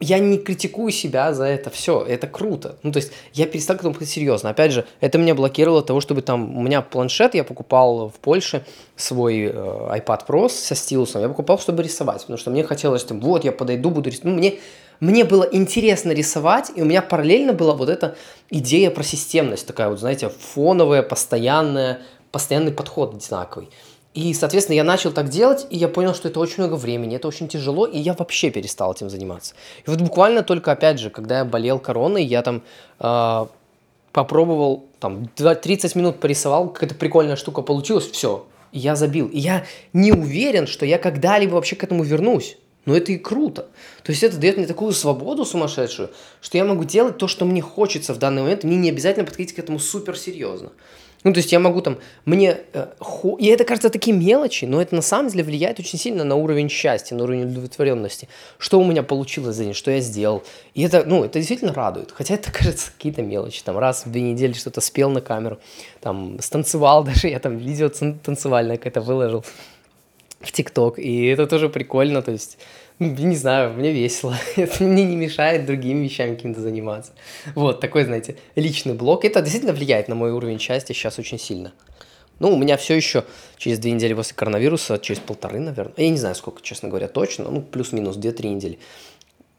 я 0.00 0.18
не 0.18 0.38
критикую 0.38 0.90
себя 0.90 1.34
за 1.34 1.44
это 1.44 1.68
все, 1.68 2.02
это 2.02 2.26
круто. 2.26 2.76
Ну, 2.82 2.92
то 2.92 2.98
есть 2.98 3.12
я 3.34 3.46
перестал 3.46 3.76
к 3.76 3.80
этому 3.80 3.92
подходить 3.92 4.14
серьезно. 4.14 4.50
Опять 4.50 4.72
же, 4.72 4.86
это 5.00 5.18
меня 5.18 5.34
блокировало 5.34 5.82
того, 5.82 6.00
чтобы 6.00 6.22
там... 6.22 6.56
У 6.56 6.62
меня 6.62 6.80
планшет 6.80 7.34
я 7.34 7.44
покупал 7.44 8.08
в 8.08 8.14
Польше, 8.14 8.64
свой 8.96 9.44
э, 9.44 9.50
iPad 9.52 10.26
Pro 10.26 10.48
со 10.48 10.74
стилусом, 10.74 11.20
я 11.20 11.28
покупал, 11.28 11.58
чтобы 11.58 11.82
рисовать, 11.82 12.22
потому 12.22 12.38
что 12.38 12.50
мне 12.50 12.64
хотелось, 12.64 13.04
там, 13.04 13.20
вот, 13.20 13.44
я 13.44 13.52
подойду, 13.52 13.90
буду 13.90 14.08
рисовать. 14.08 14.24
Ну, 14.24 14.38
мне, 14.38 14.54
мне 15.00 15.24
было 15.24 15.46
интересно 15.50 16.12
рисовать, 16.12 16.72
и 16.74 16.80
у 16.80 16.86
меня 16.86 17.02
параллельно 17.02 17.52
была 17.52 17.74
вот 17.74 17.90
эта 17.90 18.16
идея 18.48 18.90
про 18.90 19.02
системность, 19.02 19.66
такая 19.66 19.90
вот, 19.90 20.00
знаете, 20.00 20.30
фоновая, 20.30 21.02
постоянная, 21.02 22.00
постоянный 22.32 22.72
подход 22.72 23.14
одинаковый. 23.14 23.68
И, 24.16 24.32
соответственно, 24.32 24.76
я 24.76 24.84
начал 24.84 25.12
так 25.12 25.28
делать, 25.28 25.66
и 25.68 25.76
я 25.76 25.88
понял, 25.88 26.14
что 26.14 26.28
это 26.28 26.40
очень 26.40 26.62
много 26.62 26.76
времени, 26.76 27.16
это 27.16 27.28
очень 27.28 27.48
тяжело, 27.48 27.84
и 27.84 27.98
я 27.98 28.14
вообще 28.14 28.50
перестал 28.50 28.92
этим 28.92 29.10
заниматься. 29.10 29.54
И 29.86 29.90
вот 29.90 30.00
буквально 30.00 30.42
только, 30.42 30.72
опять 30.72 30.98
же, 30.98 31.10
когда 31.10 31.40
я 31.40 31.44
болел 31.44 31.78
короной, 31.78 32.24
я 32.24 32.40
там 32.40 32.62
э, 32.98 33.46
попробовал, 34.12 34.86
там, 35.00 35.28
30 35.36 35.94
минут 35.96 36.18
порисовал, 36.18 36.70
какая-то 36.70 36.94
прикольная 36.94 37.36
штука 37.36 37.60
получилась, 37.60 38.10
все, 38.10 38.46
я 38.72 38.96
забил. 38.96 39.28
И 39.28 39.38
я 39.38 39.66
не 39.92 40.12
уверен, 40.12 40.66
что 40.66 40.86
я 40.86 40.96
когда-либо 40.96 41.52
вообще 41.52 41.76
к 41.76 41.84
этому 41.84 42.02
вернусь. 42.02 42.56
Но 42.86 42.96
это 42.96 43.12
и 43.12 43.18
круто. 43.18 43.66
То 44.04 44.12
есть 44.12 44.22
это 44.22 44.38
дает 44.38 44.56
мне 44.56 44.66
такую 44.66 44.92
свободу 44.92 45.44
сумасшедшую, 45.44 46.10
что 46.40 46.56
я 46.56 46.64
могу 46.64 46.84
делать 46.84 47.18
то, 47.18 47.28
что 47.28 47.44
мне 47.44 47.60
хочется 47.60 48.14
в 48.14 48.18
данный 48.18 48.42
момент. 48.42 48.64
Мне 48.64 48.76
не 48.76 48.90
обязательно 48.90 49.26
подходить 49.26 49.54
к 49.54 49.58
этому 49.58 49.78
супер 49.78 50.16
серьезно. 50.16 50.70
Ну, 51.24 51.32
то 51.32 51.38
есть 51.38 51.50
я 51.50 51.58
могу 51.58 51.80
там, 51.80 51.98
мне, 52.24 52.58
э, 52.72 52.86
ху... 53.00 53.34
и 53.34 53.46
это 53.46 53.64
кажется 53.64 53.90
такие 53.90 54.16
мелочи, 54.16 54.64
но 54.64 54.80
это 54.80 54.94
на 54.94 55.02
самом 55.02 55.28
деле 55.28 55.42
влияет 55.42 55.80
очень 55.80 55.98
сильно 55.98 56.22
на 56.22 56.36
уровень 56.36 56.68
счастья, 56.68 57.16
на 57.16 57.24
уровень 57.24 57.50
удовлетворенности. 57.50 58.28
Что 58.58 58.78
у 58.78 58.84
меня 58.84 59.02
получилось 59.02 59.56
за 59.56 59.64
день, 59.64 59.74
что 59.74 59.90
я 59.90 59.98
сделал. 59.98 60.44
И 60.74 60.82
это, 60.82 61.02
ну, 61.04 61.24
это 61.24 61.40
действительно 61.40 61.74
радует. 61.74 62.12
Хотя 62.12 62.34
это 62.34 62.52
кажется 62.52 62.92
какие-то 62.92 63.22
мелочи. 63.22 63.64
Там 63.64 63.76
раз 63.76 64.06
в 64.06 64.12
две 64.12 64.22
недели 64.22 64.52
что-то 64.52 64.80
спел 64.80 65.10
на 65.10 65.20
камеру, 65.20 65.58
там 66.00 66.38
станцевал 66.40 67.02
даже, 67.02 67.26
я 67.26 67.40
там 67.40 67.56
видео 67.56 67.88
танцевальное 67.88 68.76
какое-то 68.76 69.00
выложил. 69.00 69.44
В 70.40 70.52
ТикТок, 70.52 70.98
и 70.98 71.26
это 71.26 71.46
тоже 71.46 71.68
прикольно, 71.68 72.22
то 72.22 72.32
есть, 72.32 72.58
не 72.98 73.36
знаю, 73.36 73.72
мне 73.72 73.92
весело, 73.92 74.36
это 74.56 74.84
мне 74.84 75.04
не 75.04 75.16
мешает 75.16 75.66
другими 75.66 76.04
вещами 76.04 76.34
каким-то 76.34 76.60
заниматься. 76.60 77.12
Вот, 77.54 77.80
такой, 77.80 78.04
знаете, 78.04 78.36
личный 78.54 78.94
блог, 78.94 79.24
это 79.24 79.40
действительно 79.40 79.72
влияет 79.72 80.08
на 80.08 80.14
мой 80.14 80.32
уровень 80.32 80.58
счастья 80.58 80.94
сейчас 80.94 81.18
очень 81.18 81.38
сильно. 81.38 81.72
Ну, 82.38 82.50
у 82.50 82.58
меня 82.58 82.76
все 82.76 82.94
еще 82.94 83.24
через 83.56 83.78
две 83.78 83.92
недели 83.92 84.12
после 84.12 84.36
коронавируса, 84.36 84.98
через 84.98 85.20
полторы, 85.20 85.58
наверное, 85.58 85.94
я 85.96 86.10
не 86.10 86.18
знаю, 86.18 86.34
сколько, 86.34 86.60
честно 86.60 86.88
говоря, 86.88 87.08
точно, 87.08 87.50
ну, 87.50 87.62
плюс-минус 87.62 88.16
две-три 88.16 88.50
недели, 88.50 88.78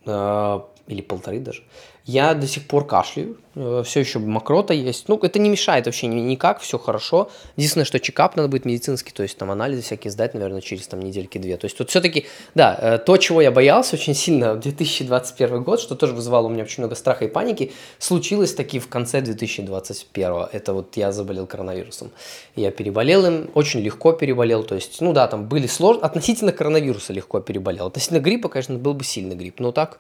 а, 0.05 0.67
или 0.86 1.01
полторы 1.01 1.39
даже, 1.39 1.63
я 2.07 2.33
до 2.33 2.47
сих 2.47 2.65
пор 2.65 2.87
кашляю, 2.87 3.35
э, 3.55 3.83
все 3.85 3.99
еще 3.99 4.19
мокрота 4.19 4.73
есть. 4.73 5.09
Ну, 5.09 5.19
это 5.21 5.39
не 5.39 5.49
мешает 5.49 5.85
вообще 5.87 6.07
никак, 6.07 6.61
все 6.61 6.79
хорошо. 6.79 7.29
Единственное, 7.57 7.83
что 7.83 7.99
чекап 7.99 8.37
надо 8.37 8.47
будет 8.47 8.63
медицинский, 8.63 9.11
то 9.11 9.23
есть 9.23 9.37
там 9.37 9.51
анализы 9.51 9.81
всякие 9.81 10.09
сдать, 10.11 10.33
наверное, 10.33 10.61
через 10.61 10.87
там 10.87 11.01
недельки-две. 11.01 11.57
То 11.57 11.65
есть 11.65 11.77
тут 11.77 11.89
все-таки, 11.89 12.25
да, 12.55 12.77
э, 12.79 12.97
то, 12.97 13.17
чего 13.17 13.41
я 13.41 13.51
боялся 13.51 13.97
очень 13.97 14.15
сильно 14.15 14.53
в 14.53 14.61
2021 14.61 15.63
год, 15.63 15.81
что 15.81 15.95
тоже 15.95 16.13
вызывало 16.13 16.47
у 16.47 16.49
меня 16.49 16.63
очень 16.63 16.81
много 16.81 16.95
страха 16.95 17.25
и 17.25 17.27
паники, 17.27 17.73
случилось 17.99 18.53
таки 18.53 18.79
в 18.79 18.87
конце 18.87 19.19
2021. 19.19 20.47
Это 20.53 20.71
вот 20.71 20.95
я 20.95 21.11
заболел 21.11 21.45
коронавирусом. 21.45 22.11
Я 22.55 22.71
переболел 22.71 23.25
им, 23.25 23.49
очень 23.53 23.81
легко 23.81 24.13
переболел, 24.13 24.63
то 24.63 24.75
есть, 24.75 25.01
ну 25.01 25.11
да, 25.11 25.27
там 25.27 25.45
были 25.45 25.67
сложности, 25.67 26.05
относительно 26.05 26.53
коронавируса 26.53 27.11
легко 27.11 27.41
переболел. 27.41 27.87
Относительно 27.87 28.19
гриппа, 28.19 28.47
конечно, 28.47 28.77
был 28.77 28.93
бы 28.93 29.03
сильный 29.03 29.35
грипп, 29.35 29.59
но 29.59 29.73
так 29.73 29.99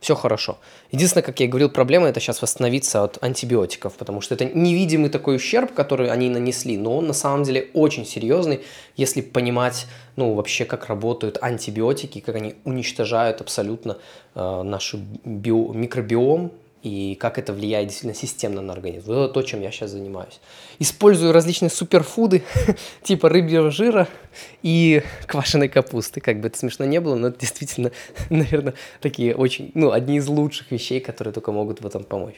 все 0.00 0.14
хорошо. 0.14 0.58
Единственное, 0.90 1.24
как 1.24 1.40
я 1.40 1.46
и 1.46 1.48
говорил, 1.48 1.70
проблема 1.70 2.08
это 2.08 2.20
сейчас 2.20 2.42
восстановиться 2.42 3.02
от 3.02 3.22
антибиотиков, 3.22 3.94
потому 3.94 4.20
что 4.20 4.34
это 4.34 4.44
невидимый 4.44 5.10
такой 5.10 5.36
ущерб, 5.36 5.72
который 5.74 6.10
они 6.10 6.28
нанесли, 6.28 6.76
но 6.76 6.98
он 6.98 7.06
на 7.06 7.12
самом 7.12 7.44
деле 7.44 7.68
очень 7.74 8.06
серьезный, 8.06 8.60
если 8.96 9.20
понимать, 9.20 9.86
ну, 10.16 10.34
вообще, 10.34 10.64
как 10.64 10.86
работают 10.86 11.38
антибиотики, 11.40 12.20
как 12.20 12.36
они 12.36 12.54
уничтожают 12.64 13.40
абсолютно 13.40 13.98
э, 14.34 14.62
наш 14.62 14.94
био, 15.24 15.72
микробиом, 15.72 16.52
и 16.86 17.16
как 17.16 17.36
это 17.36 17.52
влияет 17.52 17.88
действительно 17.88 18.14
системно 18.14 18.62
на 18.62 18.72
организм. 18.72 19.08
Вот 19.08 19.24
это 19.24 19.34
то, 19.34 19.42
чем 19.42 19.60
я 19.60 19.72
сейчас 19.72 19.90
занимаюсь. 19.90 20.40
Использую 20.78 21.32
различные 21.32 21.68
суперфуды, 21.68 22.44
типа 23.02 23.28
рыбьего 23.28 23.72
жира 23.72 24.06
и 24.62 25.02
квашеной 25.26 25.68
капусты. 25.68 26.20
Как 26.20 26.40
бы 26.40 26.46
это 26.46 26.56
смешно 26.56 26.84
не 26.84 27.00
было, 27.00 27.16
но 27.16 27.28
это 27.28 27.40
действительно, 27.40 27.90
наверное, 28.30 28.74
такие 29.00 29.34
очень, 29.34 29.72
ну, 29.74 29.90
одни 29.90 30.18
из 30.18 30.28
лучших 30.28 30.70
вещей, 30.70 31.00
которые 31.00 31.34
только 31.34 31.50
могут 31.50 31.80
в 31.80 31.86
этом 31.86 32.04
помочь. 32.04 32.36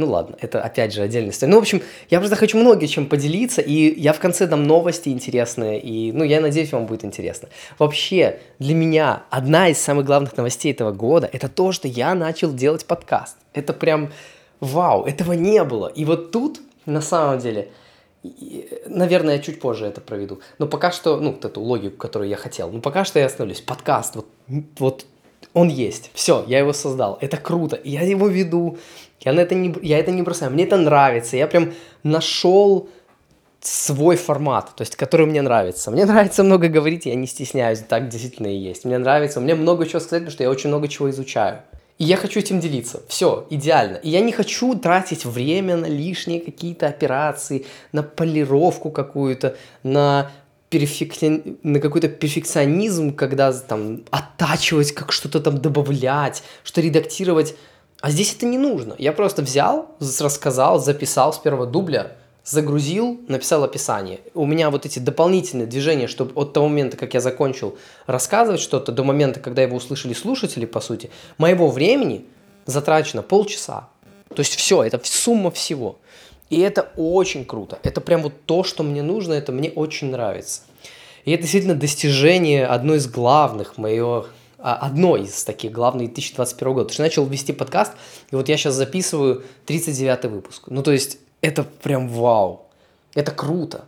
Ну 0.00 0.06
ладно, 0.06 0.34
это 0.40 0.62
опять 0.62 0.94
же 0.94 1.02
отдельная 1.02 1.30
история. 1.30 1.50
Ну, 1.50 1.58
в 1.58 1.60
общем, 1.60 1.82
я 2.08 2.20
просто 2.20 2.36
хочу 2.36 2.56
многие 2.56 2.86
чем 2.86 3.06
поделиться, 3.06 3.60
и 3.60 4.00
я 4.00 4.14
в 4.14 4.18
конце 4.18 4.46
дам 4.46 4.64
новости 4.64 5.10
интересные, 5.10 5.78
и, 5.78 6.10
ну, 6.10 6.24
я 6.24 6.40
надеюсь, 6.40 6.72
вам 6.72 6.86
будет 6.86 7.04
интересно. 7.04 7.50
Вообще, 7.78 8.40
для 8.58 8.74
меня 8.74 9.24
одна 9.28 9.68
из 9.68 9.76
самых 9.78 10.06
главных 10.06 10.34
новостей 10.38 10.72
этого 10.72 10.90
года– 10.90 11.28
это 11.32 11.50
то, 11.50 11.72
что 11.72 11.86
я 11.86 12.14
начал 12.14 12.54
делать 12.54 12.86
подкаст. 12.86 13.36
Это 13.52 13.74
прям 13.74 14.10
вау, 14.60 15.04
этого 15.04 15.34
не 15.34 15.62
было. 15.64 15.88
И 15.88 16.06
вот 16.06 16.30
тут, 16.30 16.60
на 16.86 17.02
самом 17.02 17.38
деле, 17.38 17.68
наверное, 18.86 19.36
я 19.36 19.42
чуть 19.42 19.60
позже 19.60 19.84
это 19.84 20.00
проведу. 20.00 20.40
Но 20.58 20.66
пока 20.66 20.92
что, 20.92 21.20
ну, 21.20 21.32
вот 21.32 21.44
эту 21.44 21.60
логику, 21.60 21.98
которую 21.98 22.30
я 22.30 22.36
хотел. 22.36 22.70
Ну, 22.70 22.80
пока 22.80 23.04
что 23.04 23.18
я 23.18 23.26
остановлюсь. 23.26 23.60
Подкаст, 23.60 24.16
вот, 24.16 24.28
вот 24.78 25.04
он 25.52 25.68
есть. 25.68 26.10
Все, 26.14 26.44
я 26.46 26.58
его 26.58 26.72
создал. 26.72 27.18
Это 27.20 27.36
круто. 27.36 27.78
Я 27.84 28.02
его 28.02 28.28
веду. 28.28 28.78
Я, 29.20 29.32
на 29.32 29.40
это 29.40 29.54
не, 29.54 29.74
я 29.82 29.98
это 29.98 30.10
не 30.10 30.22
бросаю. 30.22 30.52
Мне 30.52 30.64
это 30.64 30.76
нравится. 30.76 31.36
Я 31.36 31.46
прям 31.46 31.72
нашел 32.02 32.88
свой 33.60 34.16
формат, 34.16 34.74
то 34.74 34.82
есть, 34.82 34.96
который 34.96 35.26
мне 35.26 35.42
нравится. 35.42 35.90
Мне 35.90 36.06
нравится 36.06 36.42
много 36.42 36.68
говорить, 36.68 37.06
я 37.06 37.14
не 37.14 37.26
стесняюсь, 37.26 37.80
так 37.80 38.08
действительно 38.08 38.46
и 38.46 38.56
есть. 38.56 38.84
Мне 38.84 38.96
нравится, 38.96 39.40
мне 39.40 39.54
много 39.54 39.86
чего 39.86 40.00
сказать, 40.00 40.22
потому 40.22 40.32
что 40.32 40.42
я 40.44 40.50
очень 40.50 40.68
много 40.68 40.88
чего 40.88 41.10
изучаю. 41.10 41.60
И 41.98 42.04
я 42.04 42.16
хочу 42.16 42.40
этим 42.40 42.60
делиться. 42.60 43.02
Все, 43.08 43.46
идеально. 43.50 43.98
И 43.98 44.08
я 44.08 44.20
не 44.20 44.32
хочу 44.32 44.74
тратить 44.74 45.26
время 45.26 45.76
на 45.76 45.84
лишние 45.84 46.40
какие-то 46.40 46.86
операции, 46.86 47.66
на 47.92 48.02
полировку 48.02 48.90
какую-то, 48.90 49.54
на 49.82 50.30
перфекти... 50.70 51.58
на 51.62 51.80
какой-то 51.80 52.08
перфекционизм, 52.08 53.14
когда 53.14 53.52
там 53.52 54.04
оттачивать, 54.10 54.92
как 54.92 55.12
что-то 55.12 55.40
там 55.40 55.58
добавлять, 55.60 56.42
что 56.62 56.80
редактировать. 56.80 57.54
А 58.00 58.10
здесь 58.10 58.34
это 58.34 58.46
не 58.46 58.56
нужно. 58.56 58.94
Я 58.96 59.12
просто 59.12 59.42
взял, 59.42 59.94
рассказал, 60.20 60.78
записал 60.80 61.34
с 61.34 61.38
первого 61.38 61.66
дубля, 61.66 62.16
загрузил, 62.44 63.20
написал 63.28 63.64
описание. 63.64 64.20
У 64.32 64.46
меня 64.46 64.70
вот 64.70 64.86
эти 64.86 64.98
дополнительные 64.98 65.66
движения, 65.66 66.06
чтобы 66.06 66.32
от 66.40 66.54
того 66.54 66.68
момента, 66.68 66.96
как 66.96 67.12
я 67.12 67.20
закончил 67.20 67.76
рассказывать 68.06 68.60
что-то, 68.60 68.92
до 68.92 69.04
момента, 69.04 69.40
когда 69.40 69.60
его 69.62 69.76
услышали 69.76 70.14
слушатели, 70.14 70.64
по 70.64 70.80
сути, 70.80 71.10
моего 71.36 71.68
времени 71.68 72.24
затрачено 72.64 73.22
полчаса. 73.22 73.88
То 74.28 74.40
есть 74.40 74.54
все, 74.54 74.82
это 74.84 75.00
сумма 75.02 75.50
всего. 75.50 75.98
И 76.50 76.58
это 76.58 76.90
очень 76.96 77.44
круто. 77.44 77.78
Это 77.82 78.00
прям 78.00 78.22
вот 78.22 78.32
то, 78.44 78.64
что 78.64 78.82
мне 78.82 79.02
нужно, 79.02 79.34
это 79.34 79.52
мне 79.52 79.70
очень 79.70 80.10
нравится. 80.10 80.62
И 81.24 81.30
это 81.32 81.42
действительно 81.42 81.74
достижение 81.74 82.66
одно 82.66 82.94
из 82.94 83.06
главных 83.06 83.78
моего 83.78 84.26
а, 84.58 84.74
одно 84.76 85.16
из 85.16 85.42
таких 85.44 85.72
главных 85.72 86.08
2021 86.08 86.72
года. 86.74 86.84
Потому 86.84 86.92
что 86.94 87.02
начал 87.02 87.26
вести 87.26 87.52
подкаст, 87.52 87.92
и 88.30 88.36
вот 88.36 88.48
я 88.48 88.56
сейчас 88.56 88.74
записываю 88.74 89.44
39 89.66 90.24
выпуск. 90.24 90.64
Ну, 90.66 90.82
то 90.82 90.92
есть, 90.92 91.18
это 91.40 91.64
прям 91.64 92.08
вау. 92.08 92.66
Это 93.14 93.30
круто. 93.30 93.84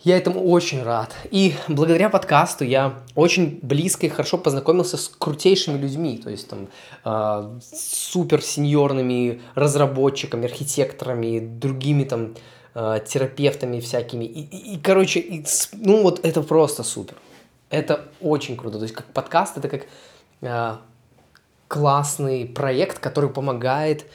Я 0.00 0.18
этому 0.18 0.44
очень 0.44 0.82
рад. 0.82 1.14
И 1.30 1.54
благодаря 1.68 2.10
подкасту 2.10 2.64
я 2.64 3.02
очень 3.14 3.58
близко 3.62 4.06
и 4.06 4.08
хорошо 4.08 4.38
познакомился 4.38 4.96
с 4.96 5.08
крутейшими 5.08 5.78
людьми, 5.78 6.18
то 6.18 6.30
есть 6.30 6.48
там 6.48 6.68
э, 7.04 7.58
супер 7.72 8.42
сеньорными 8.42 9.40
разработчиками, 9.54 10.44
архитекторами, 10.44 11.38
другими 11.40 12.04
там 12.04 12.34
э, 12.74 13.00
терапевтами 13.06 13.80
всякими. 13.80 14.24
И, 14.26 14.42
и, 14.42 14.74
и 14.74 14.78
короче, 14.78 15.20
и, 15.20 15.44
ну 15.72 16.02
вот 16.02 16.24
это 16.24 16.42
просто 16.42 16.82
супер. 16.82 17.16
Это 17.70 18.04
очень 18.20 18.56
круто. 18.56 18.76
То 18.78 18.84
есть 18.84 18.94
как 18.94 19.06
подкаст 19.06 19.56
это 19.56 19.68
как 19.68 19.86
э, 20.42 20.76
классный 21.68 22.44
проект, 22.46 22.98
который 22.98 23.30
помогает 23.30 24.06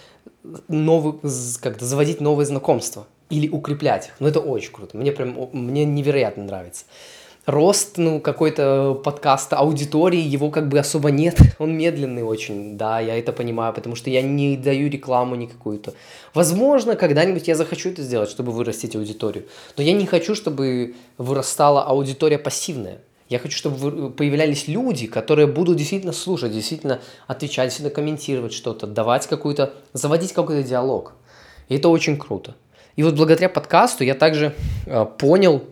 новый, 0.68 1.20
как-то 1.60 1.86
заводить 1.86 2.22
новые 2.22 2.46
знакомства 2.46 3.08
или 3.32 3.50
укреплять. 3.50 4.12
Ну, 4.20 4.28
это 4.28 4.40
очень 4.40 4.72
круто. 4.72 4.98
Мне 4.98 5.12
прям, 5.12 5.50
мне 5.54 5.86
невероятно 5.86 6.44
нравится. 6.44 6.86
Рост, 7.48 7.98
ну, 7.98 8.20
какой-то 8.20 9.02
подкаста 9.04 9.58
аудитории, 9.58 10.20
его 10.20 10.52
как 10.52 10.68
бы 10.68 10.78
особо 10.78 11.10
нет. 11.10 11.40
Он 11.60 11.76
медленный 11.76 12.22
очень, 12.22 12.78
да, 12.78 13.00
я 13.00 13.18
это 13.18 13.34
понимаю, 13.34 13.74
потому 13.74 13.96
что 13.96 14.12
я 14.12 14.22
не 14.22 14.56
даю 14.58 14.90
рекламу 14.90 15.36
никакую-то. 15.36 15.94
Возможно, 16.36 16.96
когда-нибудь 16.96 17.48
я 17.48 17.56
захочу 17.56 17.90
это 17.90 18.04
сделать, 18.04 18.30
чтобы 18.30 18.52
вырастить 18.52 18.96
аудиторию. 18.96 19.46
Но 19.76 19.84
я 19.84 19.94
не 19.94 20.06
хочу, 20.06 20.36
чтобы 20.36 20.94
вырастала 21.18 21.84
аудитория 21.84 22.38
пассивная. 22.38 23.00
Я 23.28 23.40
хочу, 23.40 23.58
чтобы 23.58 24.12
появлялись 24.12 24.68
люди, 24.68 25.08
которые 25.08 25.48
будут 25.48 25.78
действительно 25.78 26.14
слушать, 26.14 26.52
действительно 26.52 27.00
отвечать, 27.28 27.70
действительно 27.70 27.96
комментировать 27.96 28.54
что-то, 28.54 28.86
давать 28.88 29.26
какую-то, 29.26 29.74
заводить 29.94 30.34
какой-то 30.34 30.68
диалог. 30.68 31.14
И 31.70 31.78
это 31.78 31.88
очень 31.88 32.18
круто. 32.18 32.56
И 32.96 33.04
вот 33.04 33.16
благодаря 33.16 33.50
подкасту 33.50 34.04
я 34.04 34.16
также 34.16 34.54
э, 34.86 35.06
понял, 35.18 35.64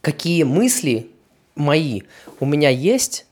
какие 0.00 0.44
мысли 0.44 1.10
мои 1.54 2.02
у 2.40 2.46
меня 2.46 2.70
есть, 2.70 3.26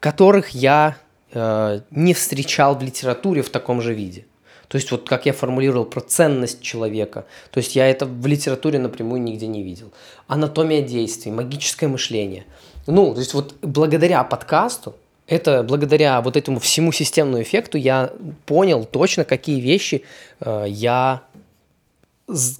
которых 0.00 0.50
я 0.50 0.96
э, 1.32 1.80
не 1.90 2.14
встречал 2.14 2.76
в 2.76 2.82
литературе 2.82 3.42
в 3.42 3.50
таком 3.50 3.80
же 3.80 3.94
виде. 3.94 4.24
То 4.68 4.76
есть 4.76 4.90
вот 4.90 5.08
как 5.08 5.26
я 5.26 5.32
формулировал 5.32 5.84
про 5.84 6.00
ценность 6.00 6.60
человека. 6.60 7.26
То 7.50 7.58
есть 7.58 7.76
я 7.76 7.88
это 7.88 8.04
в 8.06 8.26
литературе 8.26 8.78
напрямую 8.78 9.22
нигде 9.22 9.46
не 9.46 9.62
видел. 9.62 9.92
Анатомия 10.26 10.82
действий, 10.82 11.30
магическое 11.30 11.86
мышление. 11.86 12.44
Ну, 12.86 13.14
то 13.14 13.20
есть 13.20 13.34
вот 13.34 13.54
благодаря 13.62 14.24
подкасту, 14.24 14.96
это 15.26 15.62
благодаря 15.62 16.20
вот 16.20 16.36
этому 16.36 16.60
всему 16.60 16.92
системному 16.92 17.42
эффекту 17.42 17.78
я 17.78 18.12
понял 18.44 18.84
точно, 18.84 19.24
какие 19.24 19.60
вещи 19.60 20.04
э, 20.40 20.66
я 20.68 21.22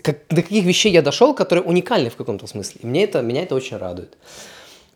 как, 0.03 0.19
до 0.29 0.43
каких 0.43 0.65
вещей 0.65 0.93
я 0.93 1.03
дошел, 1.03 1.35
которые 1.35 1.65
уникальны 1.65 2.11
в 2.11 2.17
каком-то 2.17 2.47
смысле. 2.47 2.81
И 2.83 2.87
мне 2.87 3.05
это, 3.05 3.23
меня 3.23 3.43
это 3.43 3.55
очень 3.55 3.77
радует. 3.77 4.17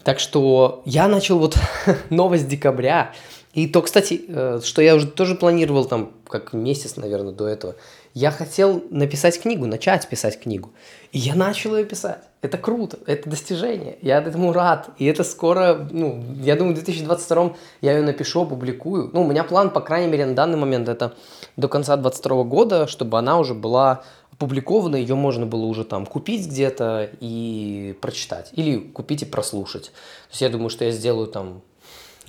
Так 0.04 0.18
что 0.18 0.82
я 0.84 1.08
начал 1.08 1.38
вот 1.38 1.56
новость 2.10 2.48
декабря. 2.48 3.12
И 3.52 3.66
то, 3.66 3.82
кстати, 3.82 4.22
э, 4.28 4.60
что 4.62 4.80
я 4.80 4.94
уже 4.94 5.08
тоже 5.08 5.34
планировал 5.34 5.84
там, 5.84 6.12
как 6.28 6.52
месяц, 6.52 6.96
наверное, 6.96 7.32
до 7.32 7.48
этого. 7.48 7.74
Я 8.14 8.30
хотел 8.30 8.82
написать 8.90 9.40
книгу, 9.40 9.66
начать 9.66 10.08
писать 10.08 10.40
книгу. 10.40 10.70
И 11.12 11.18
я 11.18 11.34
начал 11.34 11.76
ее 11.76 11.84
писать. 11.84 12.20
Это 12.42 12.58
круто, 12.58 12.98
это 13.06 13.28
достижение. 13.28 13.98
Я 14.02 14.18
этому 14.18 14.52
рад. 14.52 14.90
И 14.98 15.04
это 15.04 15.24
скоро, 15.24 15.88
ну, 15.90 16.24
я 16.40 16.56
думаю, 16.56 16.74
в 16.74 16.78
2022 16.78 17.54
я 17.82 17.92
ее 17.92 18.02
напишу, 18.02 18.42
опубликую. 18.42 19.10
Ну, 19.12 19.22
у 19.22 19.26
меня 19.26 19.44
план, 19.44 19.70
по 19.70 19.80
крайней 19.80 20.10
мере, 20.10 20.26
на 20.26 20.34
данный 20.34 20.56
момент, 20.56 20.88
это 20.88 21.14
до 21.56 21.68
конца 21.68 21.96
2022 21.96 22.44
года, 22.44 22.86
чтобы 22.86 23.18
она 23.18 23.38
уже 23.38 23.54
была 23.54 24.04
опубликована, 24.40 24.96
ее 24.96 25.16
можно 25.16 25.44
было 25.44 25.66
уже 25.66 25.84
там 25.84 26.06
купить 26.06 26.46
где-то 26.46 27.10
и 27.20 27.94
прочитать. 28.00 28.48
Или 28.54 28.78
купить 28.78 29.20
и 29.20 29.26
прослушать. 29.26 29.84
То 29.88 30.30
есть 30.30 30.40
я 30.40 30.48
думаю, 30.48 30.70
что 30.70 30.86
я 30.86 30.92
сделаю 30.92 31.26
там 31.26 31.60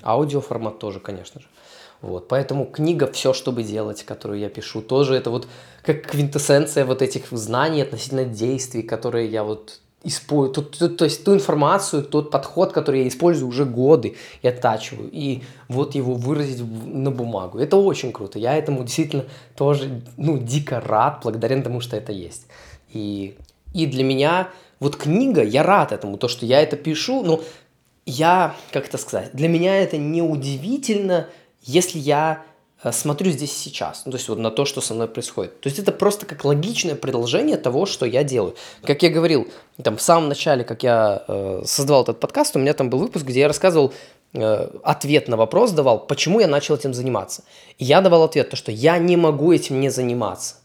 аудиоформат 0.02 0.78
тоже, 0.78 1.00
конечно 1.00 1.40
же. 1.40 1.46
Вот, 2.02 2.28
поэтому 2.28 2.66
книга 2.66 3.10
«Все, 3.10 3.32
чтобы 3.32 3.62
делать», 3.62 4.02
которую 4.04 4.40
я 4.40 4.50
пишу, 4.50 4.82
тоже 4.82 5.14
это 5.14 5.30
вот 5.30 5.48
как 5.82 6.02
квинтэссенция 6.02 6.84
вот 6.84 7.00
этих 7.00 7.28
знаний 7.30 7.80
относительно 7.80 8.26
действий, 8.26 8.82
которые 8.82 9.28
я 9.28 9.42
вот 9.42 9.80
использую, 10.04 10.52
то, 10.54 10.62
то, 10.62 10.88
то 10.88 11.04
есть 11.04 11.24
ту 11.24 11.34
информацию, 11.34 12.02
тот 12.02 12.30
подход, 12.30 12.72
который 12.72 13.02
я 13.02 13.08
использую 13.08 13.48
уже 13.48 13.64
годы 13.64 14.16
и 14.42 14.48
оттачиваю, 14.48 15.08
и 15.12 15.42
вот 15.68 15.94
его 15.94 16.14
выразить 16.14 16.60
на 16.60 17.10
бумагу. 17.10 17.58
Это 17.58 17.76
очень 17.76 18.12
круто. 18.12 18.38
Я 18.38 18.56
этому 18.56 18.82
действительно 18.82 19.24
тоже, 19.56 20.02
ну, 20.16 20.38
дико 20.38 20.80
рад, 20.80 21.20
благодарен 21.22 21.62
тому, 21.62 21.80
что 21.80 21.96
это 21.96 22.12
есть. 22.12 22.46
И, 22.92 23.36
и 23.72 23.86
для 23.86 24.04
меня 24.04 24.48
вот 24.80 24.96
книга, 24.96 25.42
я 25.42 25.62
рад 25.62 25.92
этому, 25.92 26.18
то, 26.18 26.26
что 26.28 26.44
я 26.44 26.60
это 26.60 26.76
пишу, 26.76 27.22
но 27.22 27.40
я, 28.04 28.56
как 28.72 28.88
это 28.88 28.98
сказать, 28.98 29.30
для 29.32 29.48
меня 29.48 29.76
это 29.76 29.96
не 29.96 30.22
удивительно, 30.22 31.28
если 31.62 31.98
я 31.98 32.42
смотрю 32.90 33.30
здесь 33.30 33.56
сейчас, 33.56 34.02
ну, 34.04 34.10
то 34.10 34.18
есть 34.18 34.28
вот 34.28 34.38
на 34.38 34.50
то, 34.50 34.64
что 34.64 34.80
со 34.80 34.92
мной 34.92 35.06
происходит. 35.06 35.60
То 35.60 35.68
есть 35.68 35.78
это 35.78 35.92
просто 35.92 36.26
как 36.26 36.44
логичное 36.44 36.96
продолжение 36.96 37.56
того, 37.56 37.86
что 37.86 38.06
я 38.06 38.24
делаю. 38.24 38.56
Как 38.82 39.04
я 39.04 39.10
говорил, 39.10 39.46
там 39.80 39.96
в 39.96 40.02
самом 40.02 40.28
начале, 40.28 40.64
как 40.64 40.82
я 40.82 41.22
э, 41.28 41.62
создавал 41.64 42.02
этот 42.02 42.18
подкаст, 42.18 42.56
у 42.56 42.58
меня 42.58 42.74
там 42.74 42.90
был 42.90 42.98
выпуск, 42.98 43.24
где 43.24 43.40
я 43.40 43.46
рассказывал 43.46 43.92
э, 44.34 44.68
ответ 44.82 45.28
на 45.28 45.36
вопрос, 45.36 45.70
давал, 45.70 46.00
почему 46.04 46.40
я 46.40 46.48
начал 46.48 46.74
этим 46.74 46.92
заниматься. 46.92 47.44
И 47.78 47.84
я 47.84 48.00
давал 48.00 48.24
ответ, 48.24 48.50
то, 48.50 48.56
что 48.56 48.72
я 48.72 48.98
не 48.98 49.16
могу 49.16 49.52
этим 49.52 49.80
не 49.80 49.88
заниматься. 49.88 50.56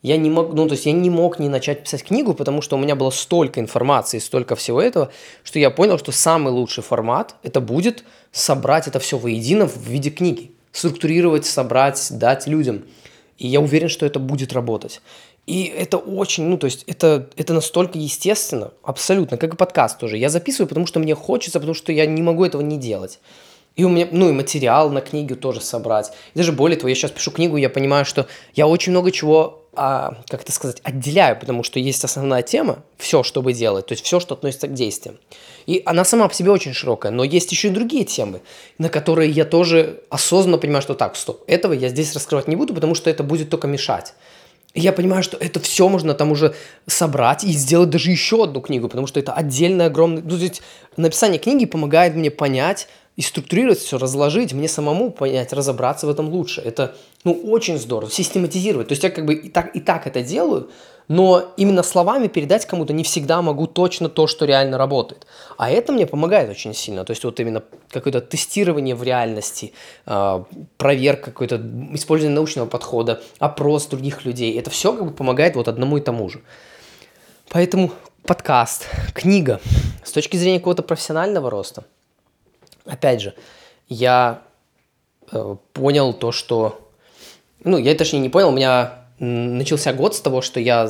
Я 0.00 0.16
не 0.16 0.30
мог, 0.30 0.54
ну, 0.54 0.66
то 0.68 0.72
есть 0.72 0.86
я 0.86 0.92
не 0.92 1.10
мог 1.10 1.38
не 1.38 1.50
начать 1.50 1.82
писать 1.82 2.04
книгу, 2.04 2.32
потому 2.32 2.62
что 2.62 2.76
у 2.76 2.78
меня 2.78 2.96
было 2.96 3.10
столько 3.10 3.60
информации, 3.60 4.20
столько 4.20 4.56
всего 4.56 4.80
этого, 4.80 5.10
что 5.42 5.58
я 5.58 5.70
понял, 5.70 5.98
что 5.98 6.12
самый 6.12 6.50
лучший 6.50 6.82
формат 6.82 7.34
это 7.42 7.60
будет 7.60 8.04
собрать 8.32 8.86
это 8.86 9.00
все 9.00 9.18
воедино 9.18 9.66
в 9.66 9.76
виде 9.76 10.08
книги 10.10 10.52
структурировать, 10.72 11.46
собрать, 11.46 12.08
дать 12.10 12.46
людям. 12.46 12.84
И 13.38 13.46
я 13.46 13.60
уверен, 13.60 13.88
что 13.88 14.04
это 14.04 14.18
будет 14.18 14.52
работать. 14.52 15.00
И 15.46 15.64
это 15.64 15.96
очень, 15.96 16.44
ну, 16.44 16.58
то 16.58 16.66
есть 16.66 16.84
это, 16.86 17.30
это 17.36 17.54
настолько 17.54 17.98
естественно, 17.98 18.72
абсолютно, 18.82 19.38
как 19.38 19.54
и 19.54 19.56
подкаст 19.56 19.98
тоже. 19.98 20.18
Я 20.18 20.28
записываю, 20.28 20.68
потому 20.68 20.86
что 20.86 21.00
мне 21.00 21.14
хочется, 21.14 21.58
потому 21.58 21.74
что 21.74 21.90
я 21.90 22.04
не 22.04 22.20
могу 22.20 22.44
этого 22.44 22.60
не 22.60 22.76
делать. 22.76 23.18
И 23.74 23.84
у 23.84 23.88
меня, 23.88 24.08
ну, 24.10 24.28
и 24.28 24.32
материал 24.32 24.90
на 24.90 25.00
книгу 25.00 25.36
тоже 25.36 25.60
собрать. 25.60 26.12
И 26.34 26.38
даже 26.38 26.52
более 26.52 26.76
того, 26.76 26.88
я 26.88 26.94
сейчас 26.94 27.12
пишу 27.12 27.30
книгу, 27.30 27.56
я 27.56 27.70
понимаю, 27.70 28.04
что 28.04 28.26
я 28.54 28.66
очень 28.66 28.92
много 28.92 29.10
чего 29.10 29.57
а, 29.74 30.14
как 30.28 30.42
это 30.42 30.52
сказать, 30.52 30.80
отделяю, 30.82 31.38
потому 31.38 31.62
что 31.62 31.78
есть 31.78 32.02
основная 32.04 32.42
тема, 32.42 32.82
все, 32.96 33.22
чтобы 33.22 33.52
делать, 33.52 33.86
то 33.86 33.92
есть 33.92 34.04
все, 34.04 34.20
что 34.20 34.34
относится 34.34 34.66
к 34.66 34.74
действиям. 34.74 35.18
И 35.66 35.82
она 35.84 36.04
сама 36.04 36.28
по 36.28 36.34
себе 36.34 36.50
очень 36.50 36.72
широкая, 36.72 37.12
но 37.12 37.24
есть 37.24 37.52
еще 37.52 37.68
и 37.68 37.70
другие 37.70 38.04
темы, 38.04 38.40
на 38.78 38.88
которые 38.88 39.30
я 39.30 39.44
тоже 39.44 40.02
осознанно 40.10 40.58
понимаю, 40.58 40.82
что 40.82 40.94
так, 40.94 41.16
стоп, 41.16 41.44
этого 41.46 41.72
я 41.72 41.88
здесь 41.88 42.14
раскрывать 42.14 42.48
не 42.48 42.56
буду, 42.56 42.74
потому 42.74 42.94
что 42.94 43.10
это 43.10 43.22
будет 43.22 43.50
только 43.50 43.68
мешать. 43.68 44.14
И 44.74 44.80
я 44.80 44.92
понимаю, 44.92 45.22
что 45.22 45.36
это 45.36 45.60
все 45.60 45.88
можно 45.88 46.14
там 46.14 46.30
уже 46.30 46.54
собрать 46.86 47.42
и 47.44 47.52
сделать 47.52 47.90
даже 47.90 48.10
еще 48.10 48.44
одну 48.44 48.60
книгу, 48.60 48.88
потому 48.88 49.06
что 49.06 49.18
это 49.18 49.32
отдельная 49.32 49.86
огромная... 49.86 50.22
Ну, 50.22 50.30
то 50.30 50.42
есть 50.42 50.62
написание 50.96 51.38
книги 51.38 51.64
помогает 51.64 52.14
мне 52.14 52.30
понять, 52.30 52.88
и 53.18 53.22
структурировать 53.22 53.80
все, 53.80 53.98
разложить, 53.98 54.52
мне 54.52 54.68
самому 54.68 55.10
понять, 55.10 55.52
разобраться 55.52 56.06
в 56.06 56.10
этом 56.10 56.28
лучше. 56.28 56.60
Это, 56.60 56.94
ну, 57.24 57.32
очень 57.32 57.76
здорово, 57.76 58.12
систематизировать. 58.12 58.86
То 58.86 58.92
есть 58.92 59.02
я 59.02 59.10
как 59.10 59.26
бы 59.26 59.34
и 59.34 59.48
так, 59.48 59.74
и 59.74 59.80
так 59.80 60.06
это 60.06 60.22
делаю, 60.22 60.70
но 61.08 61.52
именно 61.56 61.82
словами 61.82 62.28
передать 62.28 62.64
кому-то 62.64 62.92
не 62.92 63.02
всегда 63.02 63.42
могу 63.42 63.66
точно 63.66 64.08
то, 64.08 64.28
что 64.28 64.44
реально 64.44 64.78
работает. 64.78 65.26
А 65.56 65.68
это 65.68 65.92
мне 65.92 66.06
помогает 66.06 66.48
очень 66.48 66.72
сильно. 66.74 67.04
То 67.04 67.10
есть 67.10 67.24
вот 67.24 67.40
именно 67.40 67.64
какое-то 67.90 68.20
тестирование 68.20 68.94
в 68.94 69.02
реальности, 69.02 69.72
а, 70.06 70.44
проверка 70.76 71.32
какой-то, 71.32 71.60
использование 71.94 72.36
научного 72.36 72.68
подхода, 72.68 73.20
опрос 73.40 73.86
других 73.86 74.24
людей. 74.26 74.56
Это 74.56 74.70
все 74.70 74.92
как 74.92 75.04
бы 75.04 75.10
помогает 75.10 75.56
вот 75.56 75.66
одному 75.66 75.96
и 75.96 76.00
тому 76.00 76.28
же. 76.28 76.40
Поэтому 77.48 77.90
подкаст, 78.22 78.86
книга 79.12 79.60
с 80.04 80.12
точки 80.12 80.36
зрения 80.36 80.60
какого-то 80.60 80.84
профессионального 80.84 81.50
роста– 81.50 81.82
опять 82.88 83.20
же, 83.20 83.34
я 83.88 84.42
э, 85.30 85.56
понял 85.72 86.12
то, 86.12 86.32
что... 86.32 86.90
Ну, 87.64 87.76
я 87.76 87.94
точнее 87.94 88.20
не 88.20 88.28
понял, 88.28 88.48
у 88.48 88.52
меня 88.52 88.98
начался 89.20 89.92
год 89.92 90.14
с 90.14 90.20
того, 90.20 90.42
что 90.42 90.60
я 90.60 90.88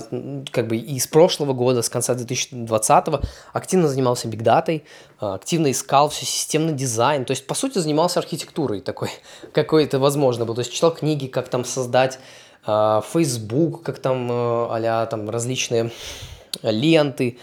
как 0.53 0.69
бы 0.69 0.77
из 0.77 1.07
прошлого 1.07 1.55
года, 1.55 1.81
с 1.81 1.89
конца 1.89 2.15
2020 2.15 3.07
активно 3.55 3.89
занимался 3.89 4.29
бигдатой, 4.29 4.85
э, 5.21 5.27
активно 5.27 5.71
искал 5.71 6.09
все 6.11 6.27
системный 6.27 6.75
дизайн, 6.75 7.25
то 7.25 7.33
есть, 7.33 7.47
по 7.47 7.55
сути, 7.55 7.79
занимался 7.79 8.21
архитектурой 8.21 8.81
такой, 8.81 9.11
какой 9.53 9.85
это 9.85 9.99
возможно 9.99 10.45
было, 10.45 10.57
то 10.57 10.61
есть, 10.61 10.73
читал 10.73 10.93
книги, 10.93 11.27
как 11.27 11.49
там 11.49 11.65
создать 11.65 12.19
э, 12.67 13.01
Facebook, 13.13 13.83
как 13.83 13.99
там 13.99 14.31
э, 14.31 14.35
а 14.71 15.07
там 15.07 15.31
различные 15.31 15.91
ленты, 16.63 17.39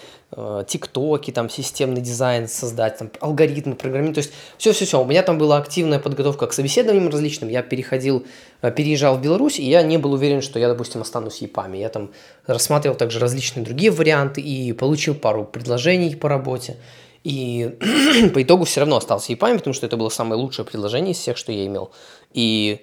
тиктоки, 0.68 1.32
там, 1.32 1.50
системный 1.50 2.02
дизайн 2.02 2.48
создать, 2.48 2.98
там, 2.98 3.10
алгоритмы, 3.22 3.76
программирование, 3.76 4.16
то 4.16 4.28
есть 4.28 4.34
все-все-все. 4.58 5.02
У 5.02 5.06
меня 5.06 5.24
там 5.24 5.38
была 5.38 5.58
активная 5.58 6.00
подготовка 6.00 6.48
к 6.48 6.54
собеседованиям 6.54 7.10
различным, 7.10 7.50
я 7.50 7.62
переходил, 7.62 8.26
э, 8.62 8.72
переезжал 8.72 9.18
в 9.18 9.22
Беларусь, 9.22 9.60
и 9.60 9.64
я 9.64 9.82
не 9.82 9.98
был 9.98 10.14
уверен, 10.14 10.42
что 10.42 10.60
я, 10.60 10.68
допустим, 10.68 11.02
останусь 11.02 11.38
ЕПАМи. 11.38 11.78
Я 11.78 11.90
там 11.90 12.12
рассматривал 12.48 12.98
также 12.98 13.20
различные 13.20 13.64
другие 13.64 13.92
варианты 13.92 14.42
и 14.42 14.74
получил 14.74 15.16
пару 15.16 15.46
предложений 15.46 16.16
по 16.16 16.28
работе. 16.28 16.78
И 17.24 17.78
по 18.34 18.44
итогу 18.44 18.66
все 18.66 18.82
равно 18.82 18.98
остался 18.98 19.32
ЕПАМи, 19.32 19.58
потому 19.60 19.74
что 19.74 19.86
это 19.86 19.96
было 19.96 20.10
самое 20.10 20.40
лучшее 20.40 20.66
предложение 20.66 21.14
из 21.14 21.18
всех, 21.18 21.38
что 21.38 21.54
я 21.54 21.66
имел. 21.66 21.92
И 22.34 22.82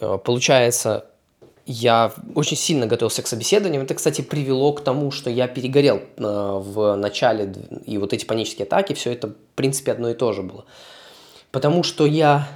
э, 0.00 0.18
получается, 0.22 1.06
я 1.66 2.12
очень 2.34 2.56
сильно 2.56 2.86
готовился 2.86 3.22
к 3.22 3.26
собеседованию. 3.26 3.82
Это, 3.82 3.94
кстати, 3.94 4.20
привело 4.20 4.72
к 4.72 4.82
тому, 4.82 5.10
что 5.10 5.30
я 5.30 5.48
перегорел 5.48 5.96
э, 5.96 6.02
в 6.22 6.96
начале, 6.96 7.52
и 7.86 7.96
вот 7.98 8.12
эти 8.12 8.24
панические 8.24 8.66
атаки, 8.66 8.92
все 8.92 9.12
это, 9.12 9.28
в 9.28 9.34
принципе, 9.54 9.92
одно 9.92 10.10
и 10.10 10.14
то 10.14 10.32
же 10.32 10.42
было. 10.42 10.66
Потому 11.50 11.82
что 11.82 12.04
я 12.04 12.48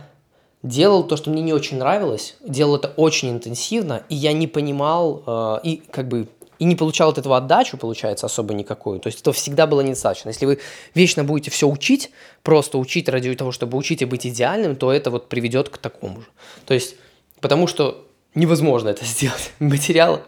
делал 0.63 1.05
то, 1.05 1.17
что 1.17 1.31
мне 1.31 1.41
не 1.41 1.53
очень 1.53 1.79
нравилось, 1.79 2.37
делал 2.41 2.77
это 2.77 2.89
очень 2.97 3.31
интенсивно, 3.31 4.03
и 4.09 4.15
я 4.15 4.33
не 4.33 4.47
понимал, 4.47 5.23
э, 5.27 5.61
и 5.63 5.77
как 5.91 6.09
бы 6.09 6.29
и 6.59 6.65
не 6.65 6.75
получал 6.75 7.11
от 7.11 7.19
этого 7.19 7.37
отдачу, 7.37 7.77
получается, 7.79 8.27
особо 8.27 8.53
никакую. 8.53 8.99
То 8.99 9.07
есть 9.07 9.21
это 9.21 9.33
всегда 9.33 9.69
было 9.69 9.81
недостаточно. 9.81 10.31
Если 10.31 10.45
вы 10.45 10.59
вечно 10.93 11.23
будете 11.23 11.53
все 11.53 11.69
учить, 11.69 12.11
просто 12.43 12.79
учить 12.79 13.09
ради 13.09 13.33
того, 13.37 13.53
чтобы 13.53 13.79
учить 13.79 14.03
и 14.03 14.05
быть 14.05 14.27
идеальным, 14.27 14.75
то 14.75 14.93
это 14.93 15.11
вот 15.13 15.29
приведет 15.29 15.69
к 15.69 15.79
такому 15.79 16.23
же. 16.23 16.27
То 16.67 16.75
есть, 16.75 16.97
потому 17.41 17.69
что 17.69 18.08
невозможно 18.35 18.89
это 18.89 19.05
сделать. 19.07 19.53
Материал 19.59 20.23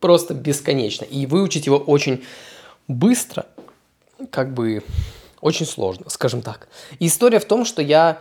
просто 0.00 0.34
бесконечно. 0.34 1.04
И 1.04 1.26
выучить 1.26 1.66
его 1.66 1.78
очень 1.78 2.24
быстро, 2.88 3.46
как 4.30 4.52
бы 4.52 4.82
очень 5.40 5.66
сложно, 5.66 6.10
скажем 6.10 6.42
так. 6.42 6.68
И 6.98 7.06
история 7.06 7.38
в 7.38 7.44
том, 7.44 7.64
что 7.64 7.82
я 7.82 8.20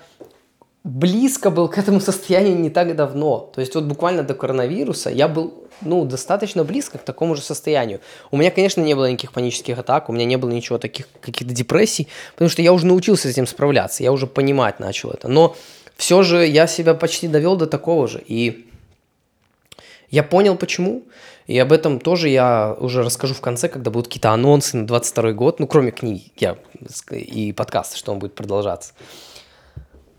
близко 0.84 1.50
был 1.50 1.68
к 1.68 1.78
этому 1.78 2.00
состоянию 2.02 2.58
не 2.58 2.70
так 2.70 2.96
давно. 2.96 3.50
То 3.54 3.62
есть 3.62 3.76
вот 3.76 3.86
буквально 3.86 4.24
до 4.24 4.34
коронавируса 4.34 5.10
я 5.10 5.28
был 5.28 5.54
ну, 5.82 6.04
достаточно 6.06 6.64
близко 6.64 6.98
к 6.98 7.04
такому 7.04 7.36
же 7.36 7.42
состоянию. 7.42 8.02
У 8.32 8.38
меня, 8.38 8.52
конечно, 8.52 8.82
не 8.82 8.94
было 8.96 9.10
никаких 9.10 9.32
панических 9.32 9.78
атак, 9.78 10.10
у 10.10 10.14
меня 10.14 10.26
не 10.26 10.38
было 10.38 10.50
ничего 10.50 10.78
таких, 10.78 11.08
каких-то 11.22 11.54
депрессий, 11.54 12.08
потому 12.34 12.50
что 12.50 12.62
я 12.62 12.74
уже 12.74 12.86
научился 12.86 13.28
с 13.28 13.32
этим 13.32 13.48
справляться, 13.48 14.04
я 14.04 14.12
уже 14.12 14.28
понимать 14.28 14.80
начал 14.80 15.12
это. 15.12 15.28
Но 15.30 15.56
все 15.96 16.22
же 16.24 16.46
я 16.46 16.68
себя 16.68 16.94
почти 16.94 17.28
довел 17.28 17.56
до 17.56 17.66
такого 17.66 18.08
же. 18.08 18.22
И 18.26 18.69
я 20.12 20.24
понял 20.24 20.56
почему, 20.56 21.04
и 21.48 21.58
об 21.58 21.72
этом 21.72 22.00
тоже 22.00 22.30
я 22.30 22.76
уже 22.80 23.04
расскажу 23.04 23.34
в 23.34 23.42
конце, 23.42 23.70
когда 23.70 23.92
будут 23.92 24.08
какие-то 24.08 24.32
анонсы 24.32 24.78
на 24.78 24.88
22 24.88 25.32
год, 25.34 25.60
ну, 25.60 25.68
кроме 25.68 25.92
книги 25.92 26.32
я, 26.38 26.58
и 27.12 27.54
подкаста, 27.54 27.98
что 27.98 28.12
он 28.12 28.20
будет 28.20 28.36
продолжаться. 28.36 28.94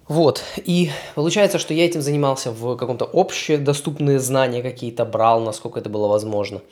Вот, 0.09 0.43
и 0.57 0.91
получается, 1.15 1.61
что 1.61 1.73
я 1.73 1.85
этим 1.85 2.03
занимался 2.03 2.51
в 2.51 2.77
каком-то 2.77 3.09
общедоступные 3.13 4.19
знания 4.19 4.61
какие-то 4.61 5.05
брал, 5.05 5.41
насколько 5.41 5.79
это 5.79 5.89
было 5.89 6.09
возможно. 6.09 6.63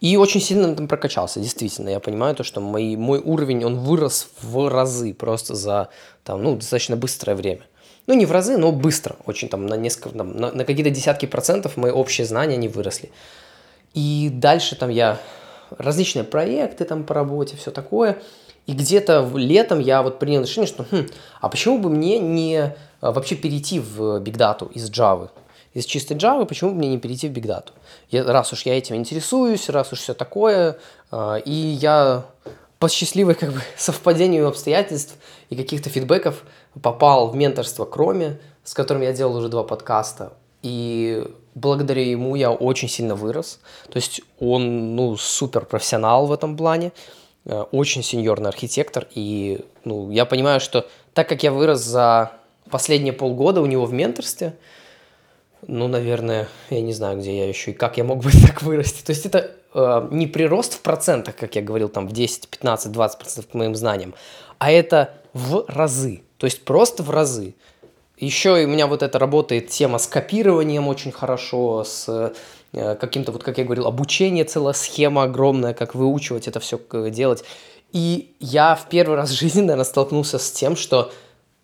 И 0.00 0.16
очень 0.16 0.40
сильно 0.40 0.72
там 0.76 0.86
прокачался, 0.86 1.40
действительно. 1.40 1.88
Я 1.88 1.98
понимаю 1.98 2.36
то, 2.36 2.44
что 2.44 2.60
мой, 2.60 2.94
мой 2.94 3.18
уровень, 3.18 3.64
он 3.64 3.80
вырос 3.80 4.28
в 4.40 4.68
разы 4.68 5.12
просто 5.12 5.56
за 5.56 5.88
там, 6.22 6.40
ну, 6.40 6.54
достаточно 6.54 6.96
быстрое 6.96 7.34
время 7.34 7.62
ну 8.08 8.14
не 8.14 8.26
в 8.26 8.32
разы, 8.32 8.56
но 8.56 8.72
быстро, 8.72 9.16
очень 9.26 9.48
там 9.48 9.66
на 9.66 9.74
несколько, 9.74 10.08
там, 10.16 10.36
на, 10.36 10.50
на 10.50 10.64
какие-то 10.64 10.90
десятки 10.90 11.26
процентов 11.26 11.76
мои 11.76 11.92
общие 11.92 12.26
знания 12.26 12.56
не 12.56 12.66
выросли. 12.66 13.10
И 13.94 14.30
дальше 14.32 14.74
там 14.74 14.88
я 14.88 15.20
различные 15.70 16.24
проекты 16.24 16.84
там 16.84 17.04
по 17.04 17.14
работе, 17.14 17.56
все 17.56 17.70
такое. 17.70 18.18
И 18.66 18.72
где-то 18.72 19.30
летом 19.34 19.78
я 19.78 20.02
вот 20.02 20.18
принял 20.18 20.42
решение, 20.42 20.66
что 20.66 20.84
хм, 20.90 21.06
а 21.40 21.48
почему 21.48 21.78
бы 21.78 21.90
мне 21.90 22.18
не 22.18 22.74
а, 23.00 23.12
вообще 23.12 23.36
перейти 23.36 23.78
в 23.78 24.20
Big 24.20 24.36
Data 24.36 24.70
из 24.72 24.90
Java? 24.90 25.30
из 25.74 25.84
чистой 25.84 26.16
Java, 26.16 26.44
почему 26.46 26.70
бы 26.70 26.78
мне 26.78 26.88
не 26.88 26.98
перейти 26.98 27.28
в 27.28 27.32
Data? 27.32 27.70
Я, 28.10 28.24
раз 28.24 28.52
уж 28.52 28.62
я 28.62 28.76
этим 28.76 28.96
интересуюсь, 28.96 29.68
раз 29.68 29.92
уж 29.92 30.00
все 30.00 30.14
такое, 30.14 30.78
э, 31.12 31.40
и 31.44 31.52
я 31.52 32.24
по 32.78 32.88
счастливой 32.88 33.34
как 33.34 33.52
бы 33.52 33.60
совпадению 33.76 34.48
обстоятельств 34.48 35.16
и 35.50 35.56
каких-то 35.56 35.90
фидбэков 35.90 36.42
попал 36.82 37.30
в 37.30 37.36
менторство 37.36 37.84
Кроме, 37.84 38.38
с 38.64 38.74
которым 38.74 39.02
я 39.02 39.12
делал 39.12 39.36
уже 39.36 39.48
два 39.48 39.62
подкаста. 39.64 40.32
И 40.62 41.24
благодаря 41.54 42.04
ему 42.04 42.34
я 42.34 42.50
очень 42.50 42.88
сильно 42.88 43.14
вырос. 43.14 43.60
То 43.90 43.96
есть 43.96 44.20
он, 44.38 44.96
ну, 44.96 45.16
супер 45.16 45.64
профессионал 45.64 46.26
в 46.26 46.32
этом 46.32 46.56
плане, 46.56 46.92
э, 47.44 47.64
очень 47.72 48.02
сеньорный 48.02 48.48
архитектор. 48.48 49.06
И, 49.14 49.64
ну, 49.84 50.10
я 50.10 50.24
понимаю, 50.24 50.60
что 50.60 50.86
так 51.14 51.28
как 51.28 51.42
я 51.42 51.52
вырос 51.52 51.80
за 51.80 52.32
последние 52.70 53.12
полгода 53.12 53.60
у 53.60 53.66
него 53.66 53.86
в 53.86 53.92
менторстве, 53.92 54.56
ну, 55.66 55.88
наверное, 55.88 56.48
я 56.70 56.80
не 56.80 56.92
знаю, 56.92 57.18
где 57.18 57.36
я 57.36 57.48
еще 57.48 57.72
и 57.72 57.74
как 57.74 57.96
я 57.96 58.04
мог 58.04 58.22
бы 58.22 58.30
так 58.46 58.62
вырасти. 58.62 59.04
То 59.04 59.10
есть 59.10 59.26
это 59.26 59.50
э, 59.74 60.08
не 60.10 60.26
прирост 60.26 60.74
в 60.74 60.80
процентах, 60.80 61.36
как 61.36 61.56
я 61.56 61.62
говорил, 61.62 61.88
там 61.88 62.06
в 62.08 62.12
10, 62.12 62.48
15, 62.48 62.92
20 62.92 63.18
процентов 63.18 63.50
к 63.50 63.54
моим 63.54 63.74
знаниям, 63.74 64.14
а 64.58 64.70
это 64.70 65.14
в 65.32 65.64
разы. 65.68 66.22
То 66.38 66.46
есть 66.46 66.64
просто 66.64 67.02
в 67.02 67.10
разы. 67.10 67.54
Еще 68.16 68.64
у 68.64 68.66
меня 68.66 68.86
вот 68.86 69.02
это 69.02 69.18
работает 69.18 69.68
тема 69.68 69.98
с 69.98 70.06
копированием 70.06 70.88
очень 70.88 71.12
хорошо, 71.12 71.84
с 71.84 72.32
э, 72.72 72.94
каким-то, 72.96 73.30
вот 73.32 73.44
как 73.44 73.58
я 73.58 73.64
говорил, 73.64 73.86
обучение, 73.86 74.44
целая 74.44 74.74
схема 74.74 75.24
огромная, 75.24 75.72
как 75.72 75.94
выучивать 75.94 76.48
это 76.48 76.58
все 76.58 76.80
делать. 77.10 77.44
И 77.92 78.34
я 78.40 78.74
в 78.74 78.88
первый 78.88 79.16
раз 79.16 79.30
в 79.30 79.38
жизни, 79.38 79.60
наверное, 79.60 79.84
столкнулся 79.84 80.38
с 80.38 80.50
тем, 80.50 80.76
что 80.76 81.12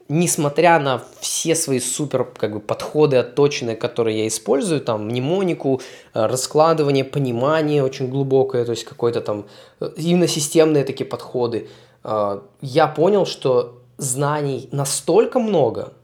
несмотря 0.09 0.79
на 0.79 1.03
все 1.21 1.55
свои 1.55 1.81
супер 1.81 2.25
как 2.25 2.53
бы, 2.53 2.61
подходы 2.61 3.17
отточенные, 3.17 3.77
которые 3.77 4.19
я 4.21 4.29
использую, 4.29 4.81
там, 4.81 5.07
мнемонику, 5.07 5.81
э, 6.13 6.27
раскладывание, 6.27 7.05
понимание 7.05 7.83
очень 7.83 8.09
глубокое, 8.09 8.65
то 8.65 8.71
есть 8.71 8.85
какой-то 8.85 9.21
там 9.21 9.47
э, 9.81 9.91
именно 9.97 10.29
системные 10.29 10.85
такие 10.85 11.07
подходы, 11.07 11.69
я 12.05 12.87
понял, 12.87 13.27
что 13.27 13.83
знаний 13.97 14.69
настолько 14.73 15.39
много, 15.39 15.95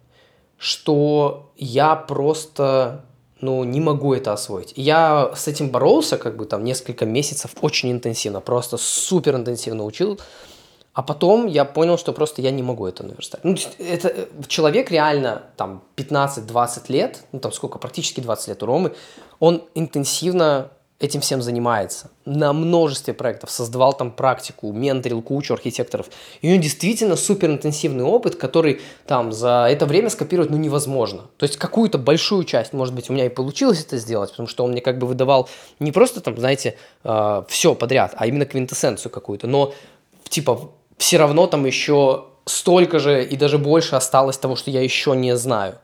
что 0.56 1.52
я 1.56 1.94
просто 1.96 3.04
ну, 3.40 3.64
не 3.64 3.80
могу 3.80 4.14
это 4.14 4.32
освоить. 4.32 4.72
Я 4.76 5.32
с 5.34 5.48
этим 5.48 5.70
боролся, 5.70 6.18
как 6.18 6.36
бы 6.36 6.44
там 6.44 6.64
несколько 6.64 7.06
месяцев 7.06 7.52
очень 7.60 7.90
интенсивно, 7.90 8.40
просто 8.40 8.76
супер 8.76 9.34
интенсивно 9.34 9.84
учил, 9.84 10.20
а 10.92 11.02
потом 11.02 11.46
я 11.46 11.64
понял, 11.64 11.96
что 11.96 12.12
просто 12.12 12.42
я 12.42 12.50
не 12.50 12.62
могу 12.62 12.86
это 12.86 13.04
наверстать. 13.04 13.44
Ну, 13.44 13.56
это, 13.78 14.08
э, 14.08 14.26
человек 14.48 14.90
реально 14.90 15.42
там 15.56 15.82
15-20 15.96 16.88
лет, 16.88 17.24
ну 17.32 17.40
там 17.40 17.52
сколько, 17.52 17.78
практически 17.78 18.20
20 18.20 18.48
лет 18.48 18.62
у 18.62 18.66
Ромы, 18.66 18.92
он 19.38 19.62
интенсивно 19.74 20.70
этим 21.00 21.22
всем 21.22 21.40
занимается. 21.40 22.10
На 22.26 22.52
множестве 22.52 23.14
проектов 23.14 23.50
создавал 23.50 23.94
там 23.94 24.12
практику, 24.12 24.70
менторил 24.70 25.22
кучу 25.22 25.54
архитекторов. 25.54 26.06
И 26.42 26.46
у 26.46 26.50
него 26.50 26.62
действительно 26.62 27.16
супер 27.16 27.50
интенсивный 27.50 28.04
опыт, 28.04 28.36
который 28.36 28.82
там 29.06 29.32
за 29.32 29.66
это 29.70 29.86
время 29.86 30.10
скопировать 30.10 30.50
ну 30.50 30.58
невозможно. 30.58 31.22
То 31.38 31.44
есть 31.44 31.56
какую-то 31.56 31.96
большую 31.96 32.44
часть, 32.44 32.74
может 32.74 32.94
быть, 32.94 33.08
у 33.08 33.14
меня 33.14 33.24
и 33.24 33.30
получилось 33.30 33.82
это 33.82 33.96
сделать, 33.96 34.30
потому 34.30 34.46
что 34.46 34.62
он 34.64 34.72
мне 34.72 34.82
как 34.82 34.98
бы 34.98 35.06
выдавал 35.06 35.48
не 35.80 35.90
просто 35.90 36.20
там, 36.20 36.36
знаете, 36.36 36.76
э, 37.02 37.42
все 37.48 37.74
подряд, 37.74 38.12
а 38.16 38.26
именно 38.26 38.44
квинтэссенцию 38.44 39.10
какую-то. 39.10 39.46
Но 39.46 39.72
типа 40.28 40.70
все 40.98 41.16
равно 41.16 41.46
там 41.46 41.64
еще 41.64 42.26
столько 42.44 42.98
же 42.98 43.24
и 43.24 43.36
даже 43.36 43.56
больше 43.56 43.96
осталось 43.96 44.36
того, 44.36 44.54
что 44.54 44.70
я 44.70 44.82
еще 44.82 45.16
не 45.16 45.34
знаю. 45.36 45.78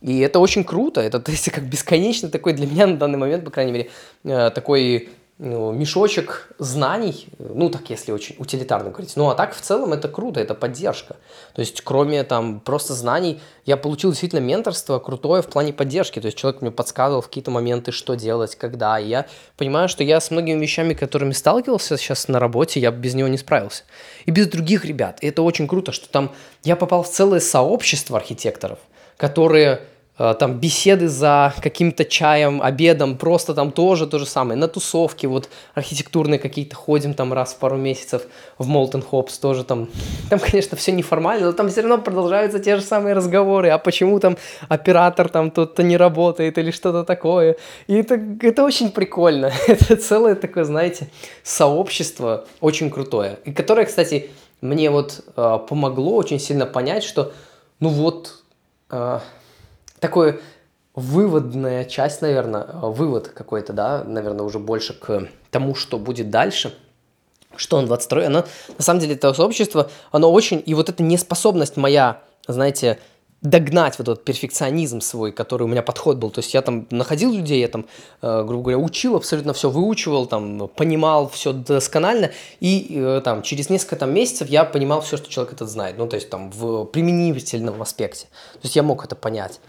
И 0.00 0.20
это 0.20 0.38
очень 0.38 0.64
круто, 0.64 1.00
это 1.00 1.20
то 1.20 1.30
есть, 1.30 1.50
как 1.50 1.64
бесконечно 1.64 2.28
такой 2.28 2.52
для 2.52 2.66
меня 2.66 2.86
на 2.86 2.96
данный 2.96 3.18
момент, 3.18 3.44
по 3.44 3.50
крайней 3.50 3.72
мере, 3.72 3.90
э, 4.24 4.50
такой 4.50 5.08
ну, 5.38 5.70
мешочек 5.70 6.48
знаний, 6.58 7.28
ну 7.38 7.70
так 7.70 7.90
если 7.90 8.10
очень 8.10 8.34
утилитарно 8.38 8.90
говорить. 8.90 9.12
Ну 9.14 9.30
а 9.30 9.36
так 9.36 9.54
в 9.54 9.60
целом 9.60 9.92
это 9.92 10.08
круто, 10.08 10.40
это 10.40 10.54
поддержка. 10.54 11.14
То 11.54 11.60
есть 11.60 11.80
кроме 11.82 12.24
там 12.24 12.58
просто 12.58 12.94
знаний, 12.94 13.40
я 13.64 13.76
получил 13.76 14.10
действительно 14.10 14.40
менторство 14.40 14.98
крутое 14.98 15.42
в 15.42 15.46
плане 15.46 15.72
поддержки. 15.72 16.18
То 16.18 16.26
есть 16.26 16.36
человек 16.36 16.60
мне 16.60 16.72
подсказывал 16.72 17.22
в 17.22 17.28
какие-то 17.28 17.52
моменты, 17.52 17.92
что 17.92 18.14
делать, 18.14 18.56
когда. 18.56 18.98
И 18.98 19.06
я 19.06 19.26
понимаю, 19.56 19.88
что 19.88 20.02
я 20.02 20.20
с 20.20 20.32
многими 20.32 20.60
вещами, 20.60 20.92
которыми 20.92 21.32
сталкивался 21.32 21.96
сейчас 21.96 22.26
на 22.26 22.40
работе, 22.40 22.80
я 22.80 22.90
без 22.90 23.14
него 23.14 23.28
не 23.28 23.38
справился. 23.38 23.84
И 24.26 24.32
без 24.32 24.48
других 24.48 24.84
ребят. 24.84 25.18
И 25.20 25.28
это 25.28 25.42
очень 25.42 25.68
круто, 25.68 25.92
что 25.92 26.08
там 26.08 26.32
я 26.64 26.74
попал 26.74 27.04
в 27.04 27.10
целое 27.10 27.38
сообщество 27.38 28.18
архитекторов, 28.18 28.80
которые 29.18 29.82
Э, 30.18 30.34
там 30.38 30.58
беседы 30.58 31.08
за 31.08 31.54
каким-то 31.62 32.04
чаем, 32.04 32.60
обедом, 32.60 33.16
просто 33.16 33.54
там 33.54 33.70
тоже 33.70 34.06
то 34.06 34.18
же 34.18 34.26
самое. 34.26 34.58
На 34.58 34.66
тусовки 34.66 35.26
вот 35.26 35.48
архитектурные 35.74 36.38
какие-то 36.38 36.74
ходим 36.74 37.14
там 37.14 37.32
раз 37.32 37.54
в 37.54 37.58
пару 37.58 37.76
месяцев 37.76 38.22
в 38.58 38.66
Молтон 38.66 39.02
Хопс 39.02 39.38
тоже 39.38 39.64
там. 39.64 39.88
Там, 40.28 40.38
конечно, 40.38 40.76
все 40.76 40.92
неформально, 40.92 41.46
но 41.46 41.52
там 41.52 41.68
все 41.68 41.82
равно 41.82 41.98
продолжаются 41.98 42.58
те 42.58 42.76
же 42.76 42.82
самые 42.82 43.14
разговоры. 43.14 43.68
А 43.68 43.78
почему 43.78 44.18
там 44.18 44.36
оператор 44.68 45.28
там 45.28 45.50
тут-то 45.50 45.82
не 45.82 45.96
работает 45.96 46.58
или 46.58 46.72
что-то 46.72 47.04
такое. 47.04 47.56
И 47.86 47.94
это, 47.94 48.20
это 48.42 48.64
очень 48.64 48.90
прикольно. 48.90 49.52
это 49.68 49.96
целое 49.96 50.34
такое, 50.34 50.64
знаете, 50.64 51.08
сообщество 51.44 52.44
очень 52.60 52.90
крутое. 52.90 53.38
И 53.44 53.52
которое, 53.52 53.86
кстати, 53.86 54.30
мне 54.60 54.90
вот 54.90 55.24
э, 55.36 55.58
помогло 55.68 56.16
очень 56.16 56.40
сильно 56.40 56.66
понять, 56.66 57.04
что 57.04 57.32
ну 57.78 57.88
вот... 57.90 58.42
Э, 58.90 59.20
такой 60.00 60.40
выводная 60.94 61.84
часть, 61.84 62.22
наверное, 62.22 62.64
вывод 62.64 63.28
какой-то, 63.28 63.72
да, 63.72 64.04
наверное, 64.04 64.44
уже 64.44 64.58
больше 64.58 64.98
к 64.98 65.28
тому, 65.50 65.74
что 65.74 65.98
будет 65.98 66.30
дальше, 66.30 66.74
что 67.56 67.76
он 67.76 67.86
22 67.86 68.26
оно, 68.26 68.44
на 68.76 68.82
самом 68.82 69.00
деле, 69.00 69.14
это 69.14 69.32
сообщество, 69.32 69.90
оно 70.10 70.32
очень, 70.32 70.62
и 70.64 70.74
вот 70.74 70.88
эта 70.88 71.02
неспособность 71.02 71.76
моя, 71.76 72.22
знаете, 72.46 72.98
догнать 73.40 73.98
вот 73.98 74.08
этот 74.08 74.24
перфекционизм 74.24 75.00
свой, 75.00 75.30
который 75.30 75.62
у 75.62 75.66
меня 75.66 75.82
подход 75.82 76.16
был. 76.16 76.30
То 76.30 76.40
есть 76.40 76.54
я 76.54 76.62
там 76.62 76.86
находил 76.90 77.32
людей, 77.32 77.60
я 77.60 77.68
там, 77.68 77.86
э, 78.20 78.44
грубо 78.44 78.64
говоря, 78.64 78.78
учил, 78.78 79.16
абсолютно 79.16 79.52
все 79.52 79.70
выучивал, 79.70 80.26
там, 80.26 80.68
понимал 80.68 81.28
все 81.28 81.52
досконально, 81.52 82.32
и 82.58 82.94
э, 82.96 83.20
там 83.22 83.42
через 83.42 83.70
несколько 83.70 83.96
там 83.96 84.12
месяцев 84.12 84.48
я 84.48 84.64
понимал 84.64 85.02
все, 85.02 85.16
что 85.16 85.30
человек 85.30 85.54
этот 85.54 85.68
знает. 85.68 85.96
Ну, 85.98 86.08
то 86.08 86.16
есть 86.16 86.30
там 86.30 86.50
в 86.50 86.84
применительном 86.86 87.80
аспекте. 87.80 88.26
То 88.54 88.60
есть 88.64 88.74
я 88.74 88.82
мог 88.82 89.04
это 89.04 89.14
понять. 89.14 89.60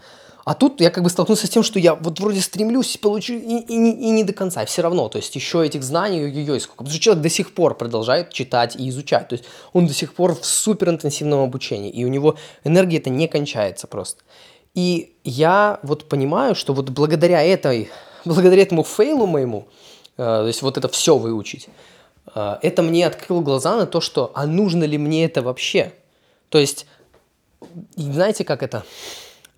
А 0.44 0.54
тут 0.54 0.80
я 0.80 0.90
как 0.90 1.04
бы 1.04 1.10
столкнулся 1.10 1.46
с 1.46 1.50
тем, 1.50 1.62
что 1.62 1.78
я 1.78 1.94
вот 1.94 2.18
вроде 2.20 2.40
стремлюсь 2.40 2.96
получить 2.96 3.42
и, 3.42 3.58
и, 3.58 3.74
и, 3.74 3.90
и 3.90 4.10
не 4.10 4.24
до 4.24 4.32
конца, 4.32 4.64
все 4.64 4.82
равно. 4.82 5.08
То 5.08 5.18
есть 5.18 5.34
еще 5.34 5.64
этих 5.64 5.82
знаний, 5.82 6.22
ой-ой-ой, 6.22 6.60
сколько. 6.60 6.78
Потому 6.78 6.94
что 6.94 7.02
человек 7.02 7.22
до 7.22 7.28
сих 7.28 7.54
пор 7.54 7.76
продолжает 7.76 8.32
читать 8.32 8.76
и 8.76 8.88
изучать. 8.88 9.28
То 9.28 9.34
есть 9.34 9.44
он 9.72 9.86
до 9.86 9.92
сих 9.92 10.14
пор 10.14 10.34
в 10.34 10.44
суперинтенсивном 10.44 11.40
обучении. 11.40 11.90
И 11.90 12.04
у 12.04 12.08
него 12.08 12.36
энергия 12.64 12.98
это 12.98 13.10
не 13.10 13.28
кончается 13.28 13.86
просто. 13.86 14.22
И 14.74 15.16
я 15.24 15.80
вот 15.82 16.08
понимаю, 16.08 16.54
что 16.54 16.72
вот 16.72 16.90
благодаря 16.90 17.42
этой, 17.42 17.90
благодаря 18.24 18.62
этому 18.62 18.82
фейлу 18.82 19.26
моему, 19.26 19.68
э, 20.16 20.22
то 20.22 20.46
есть 20.46 20.62
вот 20.62 20.78
это 20.78 20.88
все 20.88 21.18
выучить, 21.18 21.68
э, 22.34 22.56
это 22.62 22.82
мне 22.82 23.06
открыло 23.06 23.42
глаза 23.42 23.76
на 23.76 23.86
то, 23.86 24.00
что 24.00 24.30
а 24.34 24.46
нужно 24.46 24.84
ли 24.84 24.96
мне 24.96 25.24
это 25.24 25.42
вообще? 25.42 25.92
То 26.48 26.58
есть, 26.58 26.86
знаете, 27.96 28.44
как 28.44 28.62
это? 28.62 28.84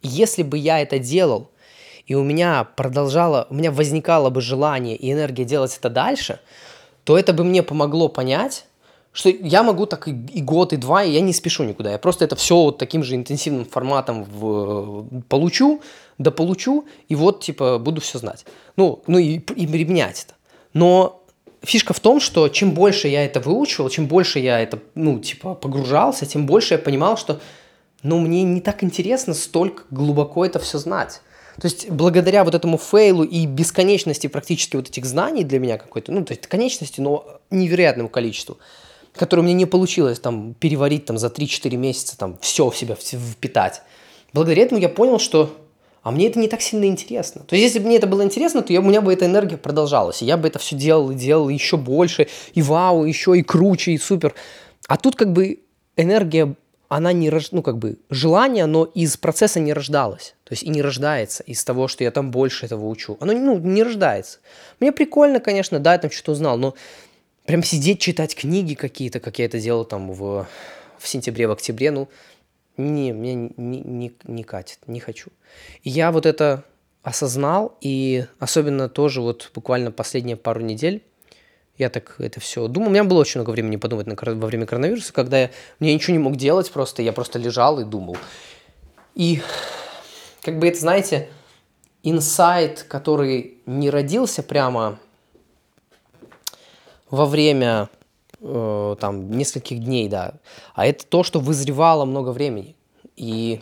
Если 0.02 0.42
бы 0.42 0.58
я 0.58 0.80
это 0.80 0.98
делал, 0.98 1.50
и 2.06 2.14
у 2.14 2.22
меня 2.22 2.64
продолжало, 2.64 3.46
у 3.50 3.54
меня 3.54 3.70
возникало 3.70 4.30
бы 4.30 4.40
желание 4.40 4.96
и 4.96 5.12
энергия 5.12 5.44
делать 5.44 5.76
это 5.78 5.88
дальше, 5.88 6.40
то 7.04 7.16
это 7.16 7.32
бы 7.32 7.44
мне 7.44 7.62
помогло 7.62 8.08
понять, 8.08 8.66
что 9.12 9.28
я 9.28 9.62
могу 9.62 9.86
так 9.86 10.08
и, 10.08 10.40
год, 10.40 10.72
и 10.72 10.76
два, 10.76 11.04
и 11.04 11.10
я 11.10 11.20
не 11.20 11.32
спешу 11.32 11.64
никуда. 11.64 11.92
Я 11.92 11.98
просто 11.98 12.24
это 12.24 12.34
все 12.34 12.56
вот 12.56 12.78
таким 12.78 13.04
же 13.04 13.14
интенсивным 13.14 13.66
форматом 13.66 14.24
в, 14.24 15.22
получу, 15.28 15.82
да 16.18 16.30
получу, 16.30 16.86
и 17.08 17.14
вот, 17.14 17.42
типа, 17.42 17.78
буду 17.78 18.00
все 18.00 18.18
знать. 18.18 18.46
Ну, 18.76 19.02
ну 19.06 19.18
и, 19.18 19.34
и 19.36 19.66
применять 19.66 20.24
это. 20.24 20.34
Но 20.72 21.22
фишка 21.62 21.92
в 21.92 22.00
том, 22.00 22.20
что 22.20 22.48
чем 22.48 22.72
больше 22.72 23.08
я 23.08 23.24
это 23.24 23.40
выучивал, 23.40 23.90
чем 23.90 24.06
больше 24.06 24.38
я 24.38 24.60
это, 24.60 24.78
ну, 24.94 25.18
типа, 25.18 25.54
погружался, 25.54 26.24
тем 26.24 26.46
больше 26.46 26.74
я 26.74 26.78
понимал, 26.78 27.18
что 27.18 27.40
но 28.02 28.18
мне 28.18 28.42
не 28.42 28.60
так 28.60 28.82
интересно 28.82 29.34
столько 29.34 29.84
глубоко 29.90 30.44
это 30.44 30.58
все 30.58 30.78
знать. 30.78 31.20
То 31.60 31.66
есть 31.66 31.90
благодаря 31.90 32.44
вот 32.44 32.54
этому 32.54 32.78
фейлу 32.78 33.24
и 33.24 33.46
бесконечности 33.46 34.26
практически 34.26 34.76
вот 34.76 34.88
этих 34.88 35.04
знаний 35.04 35.44
для 35.44 35.58
меня 35.58 35.78
какой-то, 35.78 36.10
ну, 36.10 36.24
то 36.24 36.32
есть 36.32 36.46
конечности, 36.46 37.00
но 37.00 37.40
невероятному 37.50 38.08
количеству, 38.08 38.58
которое 39.14 39.42
мне 39.42 39.52
не 39.52 39.66
получилось 39.66 40.18
там 40.18 40.54
переварить 40.54 41.04
там 41.04 41.18
за 41.18 41.26
3-4 41.26 41.76
месяца, 41.76 42.16
там 42.16 42.38
все 42.40 42.70
в 42.70 42.76
себя 42.76 42.94
впитать. 42.94 43.82
Благодаря 44.32 44.62
этому 44.62 44.80
я 44.80 44.88
понял, 44.88 45.18
что 45.18 45.54
а 46.02 46.10
мне 46.10 46.26
это 46.26 46.40
не 46.40 46.48
так 46.48 46.60
сильно 46.62 46.86
интересно. 46.86 47.42
То 47.46 47.54
есть, 47.54 47.64
если 47.64 47.78
бы 47.78 47.86
мне 47.86 47.96
это 47.96 48.08
было 48.08 48.24
интересно, 48.24 48.62
то 48.62 48.72
я, 48.72 48.80
у 48.80 48.82
меня 48.82 49.00
бы 49.00 49.12
эта 49.12 49.26
энергия 49.26 49.56
продолжалась. 49.56 50.20
И 50.20 50.24
я 50.24 50.36
бы 50.36 50.48
это 50.48 50.58
все 50.58 50.74
делал 50.74 51.12
и 51.12 51.14
делал 51.14 51.48
еще 51.48 51.76
больше, 51.76 52.26
и 52.54 52.62
вау, 52.62 53.04
еще 53.04 53.38
и 53.38 53.42
круче, 53.42 53.92
и 53.92 53.98
супер. 53.98 54.34
А 54.88 54.96
тут 54.96 55.14
как 55.14 55.32
бы 55.32 55.60
энергия 55.96 56.56
она 56.96 57.12
не 57.14 57.30
рож... 57.30 57.52
ну 57.52 57.62
как 57.62 57.78
бы 57.78 57.98
желание, 58.10 58.66
но 58.66 58.84
из 58.84 59.16
процесса 59.16 59.60
не 59.60 59.72
рождалось. 59.72 60.34
То 60.44 60.52
есть 60.52 60.62
и 60.62 60.68
не 60.68 60.82
рождается 60.82 61.42
из 61.44 61.64
того, 61.64 61.88
что 61.88 62.04
я 62.04 62.10
там 62.10 62.30
больше 62.30 62.66
этого 62.66 62.86
учу. 62.86 63.16
Оно 63.20 63.32
ну, 63.32 63.58
не 63.58 63.82
рождается. 63.82 64.40
Мне 64.78 64.92
прикольно, 64.92 65.40
конечно, 65.40 65.78
да, 65.78 65.94
я 65.94 65.98
там 65.98 66.10
что-то 66.10 66.32
узнал, 66.32 66.58
но 66.58 66.74
прям 67.46 67.62
сидеть, 67.62 68.00
читать 68.00 68.34
книги 68.34 68.74
какие-то, 68.74 69.20
как 69.20 69.38
я 69.38 69.46
это 69.46 69.58
делал 69.58 69.86
там 69.86 70.12
в, 70.12 70.46
в 70.98 71.08
сентябре, 71.08 71.48
в 71.48 71.52
октябре, 71.52 71.92
ну, 71.92 72.08
не, 72.76 73.14
мне 73.14 73.34
не, 73.34 73.80
не, 73.80 74.12
не 74.24 74.44
катит, 74.44 74.78
не 74.86 75.00
хочу. 75.00 75.30
И 75.82 75.88
я 75.88 76.12
вот 76.12 76.26
это 76.26 76.64
осознал, 77.02 77.78
и 77.80 78.26
особенно 78.38 78.90
тоже 78.90 79.22
вот 79.22 79.50
буквально 79.54 79.92
последние 79.92 80.36
пару 80.36 80.60
недель 80.60 81.02
я 81.78 81.88
так 81.88 82.16
это 82.18 82.40
все 82.40 82.68
думал. 82.68 82.88
У 82.88 82.90
меня 82.90 83.04
было 83.04 83.20
очень 83.20 83.40
много 83.40 83.50
времени 83.50 83.76
подумать 83.76 84.06
на, 84.06 84.16
во 84.16 84.46
время 84.46 84.66
коронавируса, 84.66 85.12
когда 85.12 85.40
я, 85.40 85.50
мне 85.80 85.94
ничего 85.94 86.12
не 86.12 86.18
мог 86.18 86.36
делать 86.36 86.70
просто, 86.70 87.02
я 87.02 87.12
просто 87.12 87.38
лежал 87.38 87.80
и 87.80 87.84
думал. 87.84 88.16
И 89.14 89.42
как 90.42 90.58
бы 90.58 90.68
это, 90.68 90.78
знаете, 90.78 91.28
инсайт, 92.02 92.84
который 92.88 93.58
не 93.66 93.90
родился 93.90 94.42
прямо 94.42 94.98
во 97.10 97.26
время 97.26 97.88
э, 98.40 98.96
там 98.98 99.30
нескольких 99.30 99.80
дней, 99.80 100.08
да, 100.08 100.34
а 100.74 100.86
это 100.86 101.06
то, 101.06 101.22
что 101.22 101.40
вызревало 101.40 102.04
много 102.04 102.30
времени. 102.30 102.74
И 103.16 103.60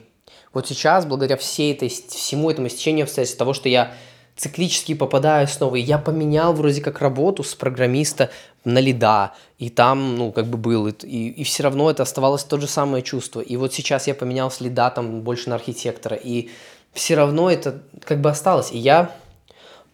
вот 0.52 0.68
сейчас, 0.68 1.04
благодаря 1.04 1.36
всей 1.36 1.72
этой, 1.74 1.88
всему 1.88 2.50
этому 2.50 2.68
стечению 2.68 3.04
обстоятельств, 3.04 3.38
того, 3.38 3.52
что 3.52 3.68
я 3.68 3.92
циклически 4.40 4.94
попадаю 4.94 5.46
снова, 5.46 5.76
и 5.76 5.82
я 5.82 5.98
поменял 5.98 6.54
вроде 6.54 6.80
как 6.80 7.02
работу 7.02 7.44
с 7.44 7.54
программиста 7.54 8.30
на 8.64 8.78
лида, 8.78 9.34
и 9.58 9.68
там, 9.68 10.16
ну, 10.16 10.32
как 10.32 10.46
бы 10.46 10.56
был, 10.56 10.88
и, 10.88 10.92
и, 10.92 11.44
все 11.44 11.62
равно 11.62 11.90
это 11.90 12.04
оставалось 12.04 12.44
то 12.44 12.58
же 12.58 12.66
самое 12.66 13.02
чувство. 13.02 13.42
И 13.42 13.56
вот 13.56 13.74
сейчас 13.74 14.06
я 14.06 14.14
поменял 14.14 14.50
с 14.50 14.62
лида 14.62 14.88
там 14.90 15.20
больше 15.20 15.50
на 15.50 15.56
архитектора, 15.56 16.16
и 16.16 16.48
все 16.94 17.16
равно 17.16 17.50
это 17.50 17.82
как 18.02 18.22
бы 18.22 18.30
осталось. 18.30 18.72
И 18.72 18.78
я 18.78 19.14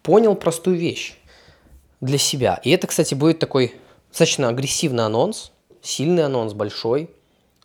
понял 0.05 0.37
простую 0.37 0.77
вещь 0.77 1.17
для 2.01 2.19
себя. 2.19 2.61
И 2.63 2.71
это, 2.71 2.87
кстати, 2.87 3.15
будет 3.15 3.41
такой 3.41 3.75
достаточно 4.11 4.49
агрессивный 4.49 5.07
анонс, 5.07 5.51
сильный 5.83 6.25
анонс, 6.25 6.53
большой, 6.53 7.11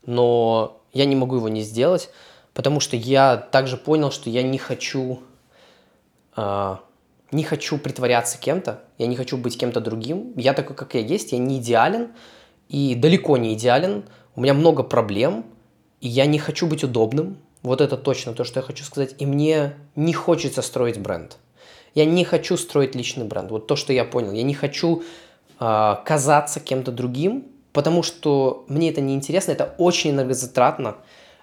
но 0.08 0.82
я 0.94 1.06
не 1.06 1.16
могу 1.16 1.36
его 1.36 1.48
не 1.48 1.62
сделать, 1.62 2.10
потому 2.56 2.80
что 2.80 2.96
я 2.96 3.38
также 3.38 3.78
понял, 3.78 4.10
что 4.10 4.32
я 4.32 4.42
не 4.42 4.58
хочу, 4.58 5.22
не 6.36 7.44
хочу 7.44 7.78
притворяться 7.78 8.38
кем-то, 8.38 8.82
я 8.98 9.08
не 9.08 9.16
хочу 9.16 9.38
быть 9.38 9.58
кем-то 9.58 9.80
другим. 9.80 10.34
Я 10.36 10.54
такой, 10.54 10.76
как 10.76 10.94
я 10.96 11.02
есть, 11.02 11.32
я 11.32 11.38
не 11.38 11.60
идеален 11.60 12.10
и 12.70 12.96
далеко 12.96 13.38
не 13.38 13.54
идеален. 13.54 14.04
У 14.36 14.42
меня 14.42 14.54
много 14.54 14.84
проблем, 14.84 15.46
и 16.02 16.08
я 16.08 16.26
не 16.26 16.40
хочу 16.40 16.68
быть 16.68 16.84
удобным. 16.84 17.38
Вот 17.64 17.80
это 17.80 17.98
точно 17.98 18.34
то, 18.34 18.44
что 18.44 18.60
я 18.60 18.66
хочу 18.66 18.84
сказать. 18.84 19.16
И 19.20 19.26
мне 19.26 19.74
не 19.96 20.14
хочется 20.14 20.62
строить 20.62 21.00
бренд. 21.00 21.38
Я 21.94 22.06
не 22.06 22.24
хочу 22.24 22.58
строить 22.58 22.96
личный 22.96 23.26
бренд. 23.26 23.52
Вот 23.52 23.68
то, 23.68 23.76
что 23.76 23.94
я 23.94 24.06
понял. 24.06 24.32
Я 24.32 24.44
не 24.44 24.54
хочу 24.54 25.04
э, 25.60 25.96
казаться 26.06 26.60
кем-то 26.60 26.92
другим, 26.92 27.46
потому 27.74 28.04
что 28.04 28.66
мне 28.68 28.90
это 28.90 29.02
не 29.02 29.14
интересно. 29.14 29.52
Это 29.52 29.76
очень 29.78 30.12
энергозатратно. 30.12 30.98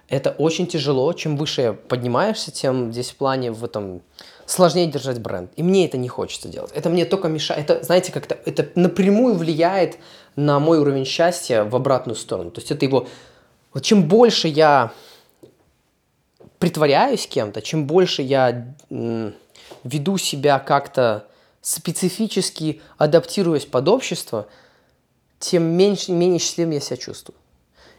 Это 0.09 0.31
очень 0.31 0.67
тяжело. 0.67 1.13
Чем 1.13 1.37
выше 1.37 1.77
поднимаешься, 1.87 2.51
тем 2.51 2.91
здесь 2.91 3.11
в 3.11 3.15
плане 3.15 3.51
в 3.51 3.63
этом 3.63 4.01
сложнее 4.49 4.87
держать 4.87 5.19
бренд. 5.19 5.51
И 5.55 5.63
мне 5.63 5.85
это 5.85 5.97
не 5.97 6.07
хочется 6.07 6.47
делать. 6.47 6.71
Это 6.73 6.89
мне 6.89 7.05
только 7.05 7.27
мешает. 7.27 7.69
Это, 7.69 7.83
знаете, 7.83 8.11
как-то 8.11 8.37
это 8.45 8.67
напрямую 8.73 9.35
влияет 9.35 9.99
на 10.35 10.59
мой 10.59 10.79
уровень 10.79 11.05
счастья 11.05 11.63
в 11.63 11.75
обратную 11.75 12.15
сторону. 12.15 12.49
То 12.51 12.59
есть 12.59 12.71
это 12.71 12.85
его... 12.85 13.07
Вот 13.73 13.83
чем 13.83 14.07
больше 14.07 14.47
я 14.47 14.91
притворяюсь 16.57 17.27
кем-то, 17.27 17.61
чем 17.61 17.85
больше 17.85 18.23
я 18.23 18.73
веду 19.83 20.17
себя 20.17 20.57
как-то 20.57 21.27
специфически 21.61 22.81
адаптируясь 22.97 23.65
под 23.65 23.87
общество, 23.87 24.47
тем 25.37 25.63
меньше, 25.63 26.11
менее 26.11 26.39
счастливым 26.39 26.73
я 26.73 26.79
себя 26.79 26.97
чувствую. 26.97 27.37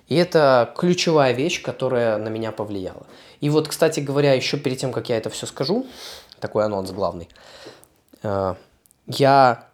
И 0.09 0.17
это 0.17 0.75
ключевая 0.77 1.33
вещь, 1.33 1.63
которая 1.63 2.19
на 2.19 2.29
меня 2.29 2.51
повлияла. 2.51 3.07
И 3.41 3.49
вот, 3.49 3.69
кстати 3.69 4.01
говоря, 4.01 4.35
еще 4.35 4.59
перед 4.59 4.79
тем, 4.79 4.93
как 4.93 5.09
я 5.09 5.17
это 5.17 5.31
все 5.31 5.47
скажу, 5.47 5.87
такой 6.41 6.65
анонс 6.65 6.91
главный, 6.91 7.29
э, 8.23 8.55
я 9.07 9.67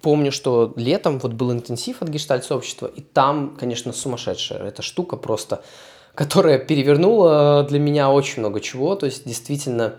помню, 0.00 0.32
что 0.32 0.74
летом 0.76 1.18
вот 1.18 1.32
был 1.32 1.52
интенсив 1.52 2.02
от 2.02 2.08
гештальт-сообщества, 2.08 2.86
и 2.86 3.00
там, 3.00 3.56
конечно, 3.58 3.92
сумасшедшая 3.92 4.60
эта 4.60 4.82
штука 4.82 5.16
просто, 5.16 5.62
которая 6.14 6.58
перевернула 6.58 7.64
для 7.68 7.78
меня 7.78 8.10
очень 8.10 8.40
много 8.40 8.60
чего, 8.60 8.96
то 8.96 9.06
есть 9.06 9.26
действительно 9.26 9.94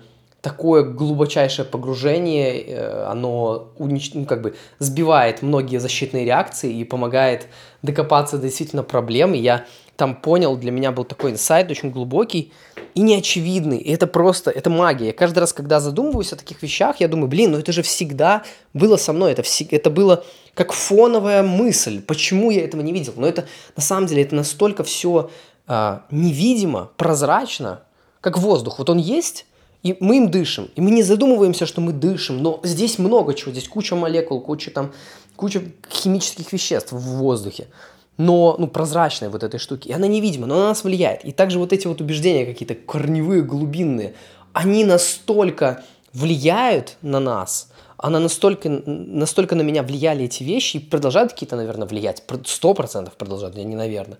такое 0.46 0.84
глубочайшее 0.84 1.66
погружение, 1.66 2.62
э, 2.62 3.06
оно 3.06 3.70
унич... 3.80 4.14
ну, 4.14 4.26
как 4.26 4.44
бы 4.44 4.56
сбивает 4.78 5.42
многие 5.42 5.80
защитные 5.80 6.24
реакции 6.24 6.72
и 6.72 6.84
помогает 6.84 7.48
докопаться 7.82 8.38
до 8.38 8.44
действительно 8.44 8.84
проблем. 8.84 9.34
И 9.34 9.40
я 9.40 9.66
там 9.96 10.16
понял, 10.16 10.58
для 10.58 10.72
меня 10.72 10.92
был 10.92 11.04
такой 11.04 11.32
инсайт 11.32 11.72
очень 11.72 11.90
глубокий 11.90 12.52
и 12.94 13.02
неочевидный. 13.02 13.78
И 13.78 13.92
это 13.92 14.08
просто, 14.08 14.52
это 14.52 14.70
магия. 14.70 15.08
Я 15.08 15.14
каждый 15.14 15.40
раз, 15.40 15.54
когда 15.54 15.80
задумываюсь 15.80 16.34
о 16.34 16.36
таких 16.36 16.62
вещах, 16.62 17.00
я 17.00 17.08
думаю, 17.08 17.28
блин, 17.28 17.52
ну 17.52 17.60
это 17.60 17.72
же 17.72 17.82
всегда 17.82 18.44
было 18.74 18.98
со 18.98 19.14
мной. 19.14 19.32
Это, 19.32 19.44
вс... 19.44 19.62
это 19.70 19.90
было 19.90 20.24
как 20.54 20.74
фоновая 20.74 21.44
мысль. 21.44 22.02
Почему 22.02 22.52
я 22.52 22.64
этого 22.64 22.82
не 22.82 22.92
видел? 22.92 23.14
Но 23.16 23.28
это 23.28 23.46
на 23.76 23.82
самом 23.82 24.08
деле 24.08 24.24
это 24.24 24.36
настолько 24.36 24.84
все 24.84 25.30
а, 25.68 26.04
невидимо, 26.12 26.92
прозрачно, 26.98 27.82
как 28.22 28.38
воздух. 28.38 28.80
Вот 28.80 28.90
он 28.90 28.98
есть, 28.98 29.46
и 29.84 29.96
мы 30.00 30.18
им 30.18 30.32
дышим. 30.32 30.70
И 30.76 30.82
мы 30.82 30.92
не 30.92 31.04
задумываемся, 31.04 31.66
что 31.66 31.82
мы 31.82 31.94
дышим, 31.94 32.42
но 32.42 32.60
здесь 32.64 33.00
много 33.00 33.34
чего, 33.34 33.52
здесь 33.52 33.68
куча 33.68 33.96
молекул, 33.96 34.42
куча 34.42 34.72
там, 34.72 34.94
куча 35.36 35.62
химических 35.90 36.52
веществ 36.52 36.92
в 36.92 37.00
воздухе. 37.00 37.68
Но, 38.18 38.56
ну, 38.58 38.68
прозрачной 38.68 39.30
вот 39.30 39.44
этой 39.44 39.60
штуки. 39.60 39.90
И 39.90 39.94
она 39.94 40.08
невидима, 40.08 40.48
но 40.48 40.56
она 40.56 40.68
нас 40.70 40.84
влияет. 40.84 41.26
И 41.26 41.32
также 41.32 41.60
вот 41.60 41.74
эти 41.74 41.88
вот 41.88 42.00
убеждения 42.00 42.46
какие-то 42.46 42.76
корневые, 42.76 43.42
глубинные, 43.42 44.14
они 44.54 44.86
настолько 44.86 45.84
влияют 46.14 46.98
на 47.02 47.20
нас, 47.20 47.72
она 47.98 48.20
настолько, 48.20 48.70
настолько 48.70 49.56
на 49.56 49.64
меня 49.64 49.84
влияли 49.84 50.26
эти 50.26 50.44
вещи 50.44 50.78
и 50.78 50.80
продолжают 50.80 51.34
какие-то, 51.34 51.58
наверное, 51.58 51.88
влиять. 51.88 52.24
Сто 52.46 52.74
процентов 52.74 53.16
продолжают, 53.16 53.58
я 53.58 53.64
не 53.64 53.76
наверное. 53.76 54.18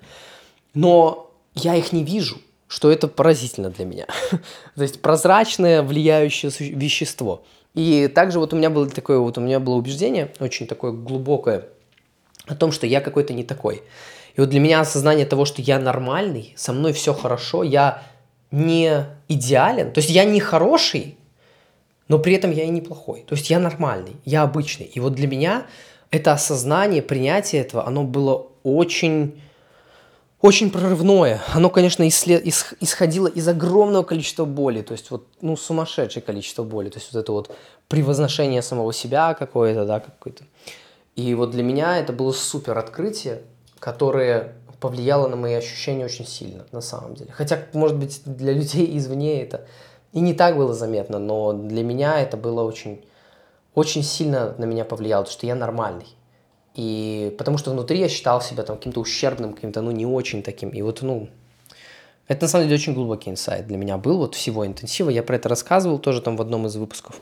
Но 0.74 1.32
я 1.54 1.76
их 1.76 1.94
не 1.94 2.04
вижу 2.04 2.38
что 2.68 2.92
это 2.92 3.08
поразительно 3.08 3.70
для 3.70 3.86
меня. 3.86 4.06
То 4.76 4.82
есть 4.82 5.02
прозрачное 5.02 5.84
влияющее 5.84 6.52
вещество. 6.76 7.44
И 7.74 8.08
также 8.08 8.40
вот 8.40 8.54
у 8.54 8.56
меня 8.58 8.70
было 8.70 8.90
такое 8.90 9.20
вот 9.20 9.38
у 9.38 9.42
меня 9.42 9.60
было 9.60 9.76
убеждение 9.76 10.32
очень 10.40 10.66
такое 10.66 10.92
глубокое 10.92 11.68
о 12.48 12.56
том, 12.56 12.72
что 12.72 12.88
я 12.88 13.02
какой-то 13.02 13.34
не 13.34 13.44
такой. 13.44 13.84
И 14.36 14.42
вот 14.42 14.50
для 14.50 14.60
меня 14.60 14.82
осознание 14.82 15.26
того, 15.26 15.46
что 15.46 15.62
я 15.62 15.80
нормальный, 15.80 16.54
со 16.58 16.74
мной 16.74 16.94
все 16.94 17.14
хорошо, 17.14 17.64
я 17.64 18.04
не 18.52 19.06
идеален, 19.28 19.92
то 19.92 20.00
есть 20.00 20.10
я 20.10 20.26
не 20.26 20.40
хороший, 20.40 21.18
но 22.08 22.20
при 22.20 22.36
этом 22.36 22.52
я 22.52 22.64
и 22.64 22.70
неплохой. 22.70 23.24
То 23.28 23.36
есть 23.36 23.50
я 23.50 23.60
нормальный, 23.60 24.18
я 24.26 24.44
обычный. 24.44 24.86
И 24.86 25.00
вот 25.00 25.14
для 25.16 25.28
меня 25.28 25.66
это 26.12 26.34
осознание, 26.34 27.02
принятие 27.02 27.62
этого, 27.62 27.88
оно 27.88 28.04
было 28.04 28.48
очень 28.64 29.42
очень 30.42 30.70
прорывное. 30.70 31.42
Оно, 31.54 31.72
конечно, 31.72 32.08
исслед... 32.08 32.46
исходило 32.80 33.28
из 33.28 33.48
огромного 33.48 34.04
количества 34.04 34.46
боли, 34.46 34.84
то 34.84 34.92
есть 34.92 35.10
вот, 35.10 35.28
ну, 35.42 35.58
сумасшедшее 35.58 36.22
количество 36.22 36.64
боли, 36.64 36.90
то 36.90 37.00
есть 37.00 37.12
вот 37.12 37.20
это 37.20 37.32
вот 37.32 37.56
превозношение 37.88 38.62
самого 38.62 38.94
себя 38.94 39.34
какое-то, 39.34 39.86
да, 39.86 40.00
какое-то. 40.00 40.44
И 41.16 41.34
вот 41.34 41.52
для 41.52 41.64
меня 41.64 41.98
это 41.98 42.12
было 42.12 42.32
супер 42.32 42.78
открытие, 42.78 43.42
которое 43.80 44.56
повлияло 44.80 45.28
на 45.28 45.36
мои 45.36 45.54
ощущения 45.54 46.06
очень 46.06 46.28
сильно, 46.28 46.66
на 46.72 46.82
самом 46.82 47.16
деле. 47.16 47.32
Хотя, 47.32 47.60
может 47.74 47.98
быть, 47.98 48.22
для 48.26 48.54
людей 48.54 48.98
извне 48.98 49.42
это 49.42 49.66
и 50.12 50.20
не 50.20 50.34
так 50.34 50.58
было 50.58 50.74
заметно, 50.74 51.20
но 51.20 51.54
для 51.54 51.84
меня 51.84 52.20
это 52.20 52.38
было 52.38 52.64
очень, 52.64 53.04
очень 53.74 54.04
сильно 54.04 54.56
на 54.58 54.66
меня 54.66 54.86
повлияло, 54.86 55.24
потому 55.24 55.38
что 55.38 55.48
я 55.48 55.56
нормальный. 55.56 56.08
И 56.74 57.34
потому 57.38 57.58
что 57.58 57.72
внутри 57.72 58.00
я 58.00 58.10
считал 58.10 58.42
себя 58.42 58.64
там 58.64 58.78
каким-то 58.78 59.00
ущербным, 59.00 59.54
каким-то, 59.54 59.82
ну, 59.82 59.92
не 59.92 60.06
очень 60.06 60.44
таким. 60.44 60.70
И 60.70 60.82
вот, 60.82 61.02
ну, 61.02 61.30
это 62.28 62.44
на 62.44 62.48
самом 62.50 62.66
деле 62.66 62.76
очень 62.76 62.94
глубокий 62.94 63.30
инсайт 63.30 63.68
для 63.68 63.78
меня 63.78 63.98
был, 63.98 64.18
вот 64.18 64.36
всего 64.36 64.66
интенсива. 64.66 65.10
Я 65.10 65.24
про 65.24 65.36
это 65.36 65.48
рассказывал 65.48 66.00
тоже 66.00 66.22
там 66.22 66.36
в 66.38 66.42
одном 66.42 66.66
из 66.66 66.76
выпусков 66.76 67.22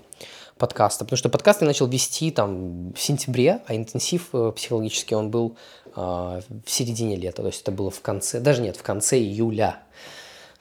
подкаста, 0.63 1.03
потому 1.03 1.17
что 1.17 1.27
подкаст 1.27 1.59
я 1.59 1.67
начал 1.67 1.87
вести 1.87 2.31
там 2.31 2.93
в 2.93 3.01
сентябре, 3.01 3.59
а 3.67 3.75
интенсив 3.75 4.29
э, 4.31 4.53
психологический 4.55 5.13
он 5.13 5.29
был 5.29 5.57
э, 5.93 5.99
в 5.99 6.41
середине 6.67 7.17
лета, 7.17 7.41
то 7.41 7.49
есть 7.49 7.63
это 7.63 7.73
было 7.73 7.91
в 7.91 7.99
конце, 7.99 8.39
даже 8.39 8.61
нет, 8.61 8.77
в 8.77 8.81
конце 8.81 9.17
июля. 9.17 9.79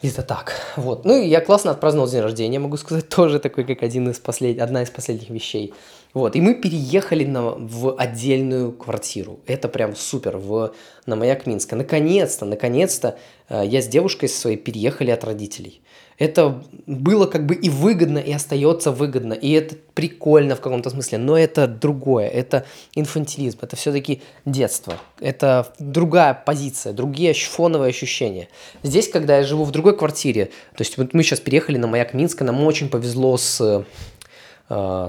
Где-то 0.02 0.22
так. 0.24 0.54
Вот. 0.74 1.04
Ну 1.04 1.16
и 1.16 1.28
я 1.28 1.40
классно 1.40 1.70
отпраздновал 1.70 2.10
день 2.10 2.20
рождения, 2.20 2.58
могу 2.58 2.76
сказать, 2.78 3.08
тоже 3.16 3.38
такой, 3.38 3.62
как 3.62 3.84
один 3.84 4.10
из 4.10 4.18
послед... 4.18 4.60
одна 4.60 4.82
из 4.82 4.90
последних 4.90 5.30
вещей. 5.30 5.72
Вот, 6.14 6.34
и 6.34 6.40
мы 6.40 6.54
переехали 6.54 7.24
на, 7.24 7.42
в 7.42 7.94
отдельную 7.96 8.72
квартиру. 8.72 9.38
Это 9.46 9.68
прям 9.68 9.94
супер, 9.94 10.36
в, 10.36 10.74
на 11.06 11.14
Маяк 11.14 11.46
Минска. 11.46 11.76
Наконец-то, 11.76 12.44
наконец-то 12.44 13.16
э, 13.48 13.62
я 13.64 13.80
с 13.80 13.86
девушкой 13.86 14.28
своей 14.28 14.56
переехали 14.56 15.12
от 15.12 15.22
родителей. 15.22 15.80
Это 16.22 16.62
было 16.86 17.26
как 17.26 17.46
бы 17.46 17.56
и 17.56 17.68
выгодно, 17.68 18.18
и 18.18 18.30
остается 18.30 18.92
выгодно, 18.92 19.32
и 19.32 19.50
это 19.50 19.74
прикольно 19.94 20.54
в 20.54 20.60
каком-то 20.60 20.88
смысле, 20.88 21.18
но 21.18 21.36
это 21.36 21.66
другое, 21.66 22.28
это 22.28 22.64
инфантилизм, 22.94 23.58
это 23.60 23.74
все-таки 23.74 24.22
детство, 24.44 24.94
это 25.20 25.72
другая 25.80 26.32
позиция, 26.32 26.92
другие 26.92 27.34
фоновые 27.34 27.90
ощущения. 27.90 28.48
Здесь, 28.84 29.08
когда 29.08 29.38
я 29.38 29.42
живу 29.42 29.64
в 29.64 29.72
другой 29.72 29.96
квартире, 29.96 30.46
то 30.76 30.82
есть 30.82 30.96
вот 30.96 31.12
мы 31.12 31.24
сейчас 31.24 31.40
переехали 31.40 31.76
на 31.76 31.88
Маяк 31.88 32.14
Минска, 32.14 32.44
нам 32.44 32.62
очень 32.62 32.88
повезло 32.88 33.36
с 33.36 33.60
Э, 33.60 33.84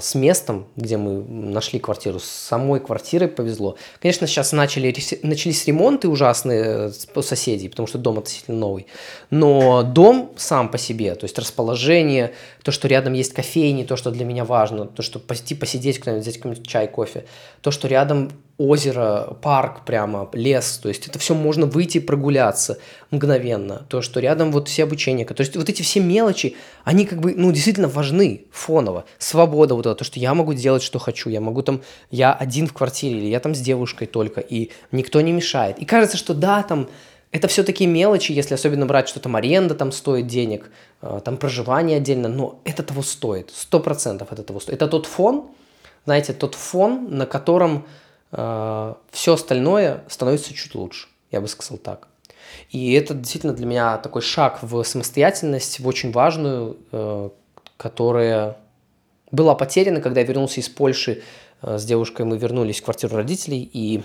с 0.02 0.16
местом, 0.16 0.68
где 0.76 0.98
мы 0.98 1.24
нашли 1.24 1.80
квартиру, 1.80 2.20
с 2.20 2.26
самой 2.26 2.82
квартирой 2.82 3.30
повезло. 3.30 3.78
Конечно, 4.02 4.28
сейчас 4.28 4.52
начали, 4.52 4.94
начались 5.24 5.66
ремонты 5.66 6.10
ужасные 6.10 6.92
у 7.16 7.20
э, 7.20 7.24
соседей, 7.24 7.70
потому 7.70 7.88
что 7.88 7.98
дом 7.98 8.18
относительно 8.18 8.58
новый. 8.58 8.88
Но 9.30 9.84
дом 9.84 10.32
сам 10.36 10.70
по 10.70 10.78
себе, 10.78 11.16
то 11.16 11.24
есть 11.24 11.40
расположение, 11.40 12.34
то, 12.64 12.72
что 12.72 12.90
рядом 12.90 13.14
есть 13.14 13.34
кофейни, 13.34 13.84
то, 13.84 13.96
что 13.96 14.12
для 14.12 14.26
меня 14.26 14.44
важно, 14.44 14.86
то, 14.86 15.02
что 15.02 15.20
пойти 15.20 15.56
посидеть 15.56 16.00
куда-нибудь, 16.00 16.24
взять 16.24 16.38
какой-нибудь 16.38 16.68
чай, 16.68 16.88
кофе, 16.88 17.26
то, 17.62 17.72
что 17.72 17.88
рядом 17.88 18.32
озеро, 18.58 19.36
парк 19.42 19.84
прямо, 19.84 20.30
лес, 20.34 20.78
то 20.78 20.88
есть 20.88 21.08
это 21.08 21.18
все 21.18 21.34
можно 21.34 21.66
выйти 21.66 22.00
прогуляться 22.00 22.78
мгновенно, 23.10 23.86
то, 23.90 24.02
что 24.04 24.20
рядом 24.20 24.52
вот 24.52 24.68
все 24.68 24.84
обучения, 24.84 25.26
то 25.26 25.42
есть 25.42 25.56
вот 25.56 25.70
эти 25.70 25.82
все 25.82 26.00
мелочи, 26.00 26.56
они 26.84 27.06
как 27.06 27.20
бы, 27.20 27.34
ну, 27.36 27.52
действительно 27.52 27.88
важны 27.88 28.46
фоново, 28.52 29.06
свобода 29.18 29.74
вот 29.74 29.88
это, 29.88 29.96
то, 29.96 30.04
что 30.04 30.20
я 30.20 30.36
могу 30.36 30.54
делать, 30.54 30.84
что 30.84 31.00
хочу, 31.00 31.30
я 31.30 31.42
могу 31.42 31.64
там, 31.64 31.82
я 32.12 32.32
один 32.32 32.68
в 32.68 32.74
квартире, 32.74 33.18
или 33.18 33.26
я 33.26 33.40
там 33.40 33.56
с 33.56 33.60
девушкой 33.60 34.06
только, 34.06 34.40
и 34.40 34.70
никто 34.92 35.20
не 35.22 35.32
мешает, 35.32 35.80
и 35.80 35.86
кажется, 35.86 36.18
что 36.18 36.36
да, 36.36 36.62
там, 36.62 36.90
это 37.32 37.48
все 37.48 37.64
такие 37.64 37.90
мелочи, 37.90 38.34
если 38.34 38.54
особенно 38.54 38.86
брать, 38.86 39.10
что 39.10 39.20
там 39.20 39.36
аренда 39.36 39.74
там 39.74 39.92
стоит 39.92 40.28
денег, 40.28 40.70
э, 41.02 41.22
там 41.26 41.38
проживание 41.38 41.98
отдельно, 41.98 42.30
но 42.30 42.62
это 42.66 42.84
того 42.84 43.02
стоит, 43.02 43.50
сто 43.52 43.80
процентов 43.80 44.28
это 44.32 44.44
того 44.44 44.60
стоит. 44.60 44.76
Это 44.76 44.88
тот 44.88 45.08
фон, 45.08 45.50
знаете, 46.06 46.34
тот 46.34 46.54
фон, 46.54 47.08
на 47.10 47.26
котором 47.26 47.86
все 48.34 49.34
остальное 49.34 50.04
становится 50.08 50.54
чуть 50.54 50.74
лучше, 50.74 51.08
я 51.32 51.40
бы 51.40 51.48
сказал 51.48 51.78
так. 51.78 52.08
И 52.70 52.94
это 52.94 53.14
действительно 53.14 53.54
для 53.54 53.66
меня 53.66 53.98
такой 53.98 54.22
шаг 54.22 54.60
в 54.62 54.84
самостоятельность, 54.84 55.80
в 55.80 55.88
очень 55.88 56.12
важную, 56.12 56.78
э, 56.92 57.30
которая 57.78 58.58
была 59.32 59.56
потеряна, 59.56 60.02
когда 60.02 60.22
я 60.22 60.26
вернулся 60.26 60.60
из 60.60 60.70
Польши 60.70 61.22
э, 61.62 61.78
с 61.78 61.86
девушкой, 61.86 62.26
мы 62.26 62.38
вернулись 62.38 62.82
в 62.82 62.84
квартиру 62.84 63.16
родителей, 63.16 63.70
и 63.72 64.04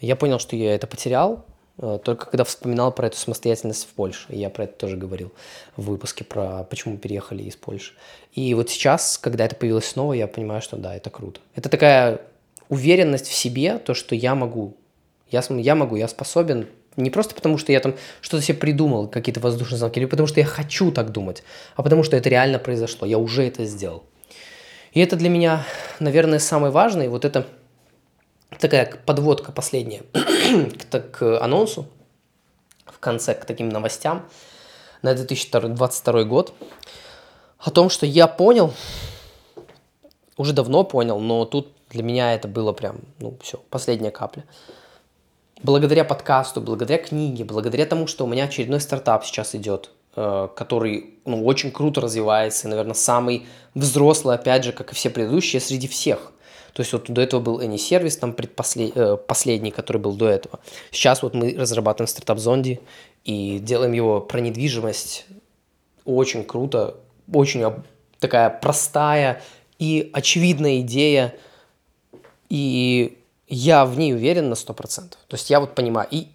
я 0.00 0.16
понял, 0.16 0.38
что 0.38 0.56
я 0.56 0.74
это 0.74 0.86
потерял, 0.86 1.44
э, 1.78 1.98
только 2.02 2.26
когда 2.26 2.44
вспоминал 2.44 2.92
про 2.92 3.08
эту 3.08 3.16
самостоятельность 3.16 3.84
в 3.84 3.88
Польше. 3.88 4.26
Я 4.30 4.50
про 4.50 4.64
это 4.64 4.74
тоже 4.74 4.96
говорил 4.96 5.32
в 5.76 5.84
выпуске 5.90 6.24
про 6.24 6.64
почему 6.64 6.94
мы 6.94 7.00
переехали 7.00 7.44
из 7.44 7.56
Польши. 7.56 7.92
И 8.32 8.54
вот 8.54 8.70
сейчас, 8.70 9.18
когда 9.18 9.44
это 9.44 9.56
появилось 9.56 9.86
снова, 9.86 10.12
я 10.12 10.26
понимаю, 10.26 10.62
что 10.62 10.76
да, 10.76 10.94
это 10.94 11.10
круто. 11.10 11.40
Это 11.54 11.68
такая 11.68 12.20
уверенность 12.70 13.26
в 13.26 13.34
себе, 13.34 13.78
то, 13.78 13.92
что 13.92 14.14
я 14.14 14.34
могу. 14.34 14.76
Я, 15.30 15.42
я 15.50 15.74
могу, 15.74 15.96
я 15.96 16.08
способен. 16.08 16.66
Не 16.96 17.10
просто 17.10 17.34
потому, 17.34 17.58
что 17.58 17.72
я 17.72 17.80
там 17.80 17.94
что-то 18.20 18.42
себе 18.42 18.58
придумал, 18.58 19.08
какие-то 19.08 19.40
воздушные 19.40 19.78
замки, 19.78 20.00
или 20.00 20.06
потому 20.06 20.26
что 20.26 20.40
я 20.40 20.46
хочу 20.46 20.90
так 20.90 21.12
думать, 21.12 21.42
а 21.76 21.82
потому 21.82 22.02
что 22.02 22.16
это 22.16 22.28
реально 22.28 22.58
произошло. 22.58 23.06
Я 23.06 23.18
уже 23.18 23.46
это 23.46 23.64
сделал. 23.64 24.04
И 24.92 25.00
это 25.00 25.16
для 25.16 25.28
меня, 25.28 25.64
наверное, 25.98 26.38
самое 26.38 26.72
важное. 26.72 27.08
Вот 27.08 27.24
это 27.24 27.46
такая 28.58 28.92
подводка 29.04 29.52
последняя 29.52 30.02
к, 30.90 31.00
к 31.00 31.40
анонсу, 31.40 31.86
в 32.86 32.98
конце, 32.98 33.34
к 33.34 33.44
таким 33.44 33.68
новостям 33.68 34.28
на 35.02 35.14
2022 35.14 36.24
год, 36.24 36.54
о 37.58 37.70
том, 37.70 37.88
что 37.88 38.06
я 38.06 38.26
понял, 38.26 38.74
уже 40.40 40.54
давно 40.54 40.84
понял, 40.84 41.20
но 41.20 41.44
тут 41.44 41.68
для 41.90 42.02
меня 42.02 42.34
это 42.34 42.48
было 42.48 42.72
прям, 42.72 43.00
ну, 43.18 43.36
все, 43.42 43.60
последняя 43.68 44.10
капля. 44.10 44.44
Благодаря 45.62 46.02
подкасту, 46.02 46.62
благодаря 46.62 46.96
книге, 46.96 47.44
благодаря 47.44 47.84
тому, 47.84 48.06
что 48.06 48.24
у 48.24 48.26
меня 48.26 48.44
очередной 48.44 48.80
стартап 48.80 49.26
сейчас 49.26 49.54
идет, 49.54 49.90
э, 50.16 50.48
который 50.56 51.16
ну, 51.26 51.44
очень 51.44 51.70
круто 51.70 52.00
развивается, 52.00 52.68
наверное, 52.68 52.94
самый 52.94 53.44
взрослый, 53.74 54.34
опять 54.34 54.64
же, 54.64 54.72
как 54.72 54.92
и 54.92 54.94
все 54.94 55.10
предыдущие, 55.10 55.60
среди 55.60 55.86
всех. 55.88 56.32
То 56.72 56.80
есть 56.80 56.94
вот 56.94 57.10
до 57.10 57.20
этого 57.20 57.42
был 57.42 57.60
Any 57.60 57.76
сервис, 57.76 58.16
там 58.16 58.32
предпослед... 58.32 58.96
э, 58.96 59.18
последний, 59.18 59.70
который 59.72 59.98
был 59.98 60.14
до 60.14 60.26
этого. 60.26 60.60
Сейчас 60.90 61.22
вот 61.22 61.34
мы 61.34 61.54
разрабатываем 61.54 62.08
стартап 62.08 62.38
Зонди 62.38 62.80
и 63.24 63.58
делаем 63.58 63.92
его 63.92 64.22
про 64.22 64.40
недвижимость 64.40 65.26
очень 66.06 66.44
круто, 66.44 66.94
очень 67.30 67.62
такая 68.20 68.48
простая 68.48 69.42
и 69.80 70.10
очевидная 70.12 70.80
идея– 70.82 71.34
и 72.50 73.16
я 73.46 73.86
в 73.86 73.96
ней 73.96 74.12
уверен 74.12 74.50
на 74.50 74.54
100%. 74.54 75.10
То 75.10 75.16
есть 75.30 75.48
я 75.48 75.60
вот 75.60 75.74
понимаю, 75.74 76.08
и 76.10 76.26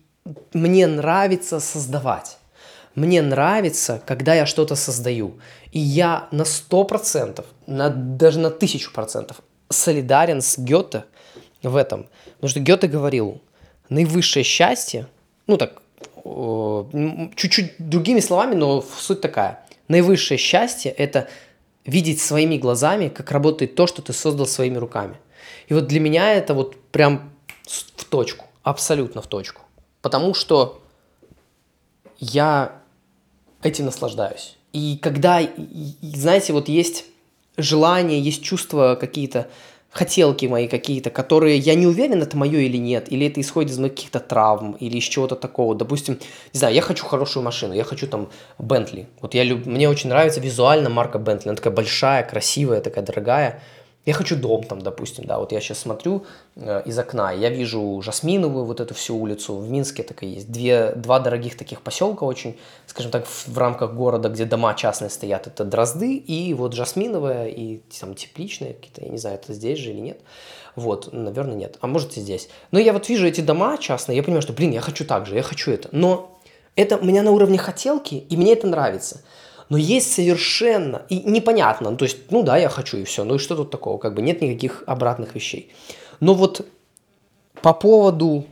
мне 0.53 0.87
нравится 0.87 1.59
создавать. 1.59 2.37
Мне 2.95 3.21
нравится, 3.21 4.01
когда 4.07 4.33
я 4.33 4.45
что-то 4.45 4.75
создаю. 4.75 5.37
И 5.71 5.79
я 5.79 6.29
на 6.31 6.43
100%, 6.43 7.45
на, 7.67 7.89
даже 7.89 8.39
на 8.39 8.47
1000% 8.47 9.35
солидарен 9.69 10.41
с 10.41 10.57
Гёте 10.57 11.03
в 11.61 11.75
этом. 11.75 12.07
Потому 12.35 12.49
что 12.49 12.59
Гёте 12.61 12.87
говорил, 12.87 13.41
наивысшее 13.89 14.43
счастье, 14.43 15.07
ну 15.47 15.57
так, 15.57 15.81
чуть-чуть 17.35 17.73
другими 17.77 18.21
словами, 18.21 18.55
но 18.55 18.81
суть 18.81 19.19
такая. 19.19 19.65
Наивысшее 19.89 20.37
счастье– 20.37 20.91
это 20.97 21.27
видеть 21.85 22.19
своими 22.19 22.57
глазами, 22.57 23.09
как 23.09 23.31
работает 23.31 23.75
то, 23.75 23.87
что 23.87 24.01
ты 24.01 24.13
создал 24.13 24.47
своими 24.47 24.77
руками. 24.77 25.17
И 25.67 25.73
вот 25.73 25.87
для 25.87 25.99
меня 25.99 26.33
это 26.33 26.53
вот 26.53 26.75
прям 26.91 27.31
в 27.65 28.05
точку, 28.05 28.45
абсолютно 28.63 29.21
в 29.21 29.27
точку. 29.27 29.61
Потому 30.01 30.33
что 30.33 30.81
я 32.19 32.81
этим 33.63 33.85
наслаждаюсь. 33.85 34.57
И 34.73 34.97
когда, 35.01 35.41
знаете, 36.01 36.53
вот 36.53 36.67
есть 36.67 37.05
желание, 37.57 38.19
есть 38.19 38.43
чувства 38.43 38.97
какие-то, 38.99 39.49
хотелки 39.95 40.45
мои 40.45 40.67
какие-то, 40.67 41.09
которые 41.09 41.57
я 41.57 41.73
не 41.73 41.87
уверен, 41.87 42.21
это 42.21 42.35
мое 42.35 42.59
или 42.59 42.75
нет, 42.75 43.09
или 43.09 43.27
это 43.27 43.39
исходит 43.39 43.71
из 43.71 43.79
моих 43.79 43.93
каких-то 43.93 44.19
травм, 44.19 44.73
или 44.73 44.97
из 44.97 45.05
чего-то 45.05 45.35
такого. 45.35 45.73
Допустим, 45.73 46.19
не 46.53 46.59
знаю, 46.59 46.75
я 46.75 46.81
хочу 46.81 47.05
хорошую 47.05 47.43
машину, 47.43 47.73
я 47.73 47.85
хочу 47.85 48.05
там 48.05 48.27
Бентли. 48.59 49.07
Вот 49.21 49.33
я 49.33 49.45
люб... 49.45 49.65
мне 49.65 49.87
очень 49.87 50.09
нравится 50.09 50.41
визуально 50.41 50.89
марка 50.89 51.17
Бентли. 51.17 51.47
Она 51.47 51.55
такая 51.55 51.73
большая, 51.73 52.23
красивая, 52.23 52.81
такая 52.81 53.05
дорогая. 53.05 53.61
Я 54.05 54.13
хочу 54.13 54.35
дом 54.35 54.63
там, 54.63 54.81
допустим, 54.81 55.25
да, 55.25 55.39
вот 55.39 55.51
я 55.51 55.59
сейчас 55.59 55.79
смотрю 55.79 56.25
э, 56.55 56.83
из 56.85 56.97
окна, 56.99 57.31
я 57.31 57.49
вижу 57.49 58.01
Жасминовую 58.03 58.63
вот 58.63 58.79
эту 58.79 58.93
всю 58.93 59.17
улицу, 59.17 59.57
в 59.57 59.67
Минске 59.67 60.03
такая 60.03 60.29
есть, 60.29 60.51
две, 60.51 60.91
два 60.91 61.19
дорогих 61.19 61.57
таких 61.57 61.81
поселка 61.81 62.23
очень, 62.23 62.55
скажем 62.85 63.11
так, 63.11 63.25
в, 63.25 63.47
в 63.47 63.57
рамках 63.57 63.93
города, 63.93 64.29
где 64.29 64.45
дома 64.45 64.75
частные 64.75 65.09
стоят, 65.09 65.47
это 65.47 65.65
Дрозды 65.65 66.17
и 66.17 66.53
вот 66.53 66.73
Жасминовая 66.73 67.47
и 67.47 67.81
там 67.99 68.13
Тепличная 68.13 68.73
какие-то, 68.73 69.03
я 69.03 69.09
не 69.09 69.17
знаю, 69.17 69.37
это 69.37 69.53
здесь 69.53 69.79
же 69.79 69.89
или 69.89 69.99
нет, 69.99 70.19
вот, 70.75 71.11
наверное, 71.11 71.55
нет, 71.55 71.77
а 71.81 71.87
может 71.87 72.15
и 72.17 72.21
здесь. 72.21 72.47
Но 72.69 72.77
я 72.77 72.93
вот 72.93 73.09
вижу 73.09 73.25
эти 73.25 73.41
дома 73.41 73.75
частные, 73.79 74.17
я 74.17 74.21
понимаю, 74.21 74.43
что, 74.43 74.53
блин, 74.53 74.69
я 74.69 74.81
хочу 74.81 75.03
так 75.03 75.25
же, 75.25 75.33
я 75.33 75.41
хочу 75.41 75.71
это, 75.71 75.89
но 75.91 76.39
это 76.75 76.97
у 76.97 77.05
меня 77.05 77.23
на 77.23 77.31
уровне 77.31 77.57
хотелки, 77.57 78.15
и 78.15 78.37
мне 78.37 78.53
это 78.53 78.67
нравится 78.67 79.21
но 79.69 79.77
есть 79.77 80.13
совершенно 80.13 81.03
и 81.09 81.19
непонятно, 81.19 81.91
ну, 81.91 81.97
то 81.97 82.05
есть, 82.05 82.31
ну 82.31 82.43
да, 82.43 82.57
я 82.57 82.69
хочу 82.69 82.97
и 82.97 83.03
все, 83.03 83.23
ну 83.23 83.35
и 83.35 83.39
что 83.39 83.55
тут 83.55 83.71
такого, 83.71 83.97
как 83.97 84.13
бы 84.13 84.21
нет 84.21 84.41
никаких 84.41 84.83
обратных 84.85 85.35
вещей. 85.35 85.71
Но 86.19 86.33
вот 86.33 86.65
по 87.61 87.73
поводу 87.73 88.45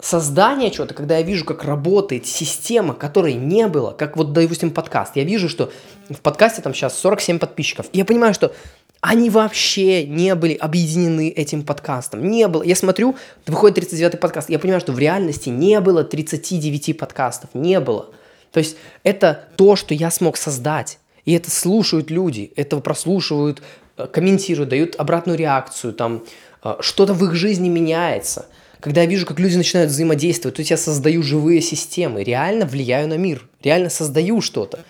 создания 0.00 0.70
чего-то, 0.70 0.94
когда 0.94 1.18
я 1.18 1.22
вижу, 1.22 1.44
как 1.44 1.64
работает 1.64 2.26
система, 2.26 2.94
которой 2.94 3.34
не 3.34 3.66
было, 3.66 3.90
как 3.90 4.16
вот, 4.16 4.32
допустим, 4.32 4.70
подкаст, 4.70 5.16
я 5.16 5.24
вижу, 5.24 5.48
что 5.48 5.72
в 6.08 6.20
подкасте 6.20 6.62
там 6.62 6.72
сейчас 6.72 6.96
47 6.98 7.38
подписчиков, 7.38 7.86
и 7.92 7.98
я 7.98 8.04
понимаю, 8.04 8.34
что 8.34 8.52
они 9.00 9.30
вообще 9.30 10.04
не 10.06 10.34
были 10.34 10.54
объединены 10.54 11.28
этим 11.28 11.62
подкастом. 11.62 12.28
Не 12.28 12.48
было. 12.48 12.64
Я 12.64 12.74
смотрю, 12.74 13.14
выходит 13.46 13.78
39-й 13.78 14.18
подкаст. 14.18 14.50
Я 14.50 14.58
понимаю, 14.58 14.80
что 14.80 14.92
в 14.92 14.98
реальности 14.98 15.50
не 15.50 15.80
было 15.80 16.02
39 16.02 16.98
подкастов. 16.98 17.50
Не 17.54 17.78
было. 17.78 18.08
То 18.52 18.58
есть 18.58 18.76
это 19.02 19.48
то, 19.56 19.76
что 19.76 19.94
я 19.94 20.10
смог 20.10 20.36
создать. 20.36 20.98
И 21.24 21.32
это 21.32 21.50
слушают 21.50 22.10
люди, 22.10 22.52
это 22.56 22.78
прослушивают, 22.78 23.62
э, 23.96 24.06
комментируют, 24.06 24.70
дают 24.70 24.96
обратную 24.96 25.36
реакцию, 25.36 25.92
там 25.92 26.24
э, 26.64 26.76
что-то 26.80 27.12
в 27.12 27.24
их 27.24 27.34
жизни 27.34 27.68
меняется. 27.68 28.46
Когда 28.80 29.02
я 29.02 29.06
вижу, 29.06 29.26
как 29.26 29.38
люди 29.40 29.56
начинают 29.56 29.90
взаимодействовать, 29.90 30.56
то 30.56 30.60
есть 30.60 30.70
я 30.70 30.76
создаю 30.76 31.22
живые 31.22 31.60
системы, 31.60 32.22
реально 32.22 32.64
влияю 32.64 33.08
на 33.08 33.16
мир, 33.16 33.46
реально 33.62 33.90
создаю 33.90 34.40
что-то. 34.40 34.84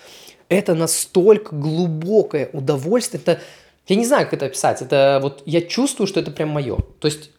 Это 0.49 0.75
настолько 0.75 1.55
глубокое 1.55 2.51
удовольствие, 2.53 3.21
это 3.21 3.41
Я 3.87 3.97
не 3.97 4.05
знаю, 4.05 4.27
как 4.27 4.35
это 4.35 4.47
описать. 4.47 4.83
Это 4.83 5.19
вот 5.23 5.43
я 5.47 5.63
чувствую, 5.63 6.07
что 6.07 6.21
это 6.21 6.31
прям 6.31 6.51
мое. 6.51 6.77
То 7.01 7.09
есть, 7.09 7.31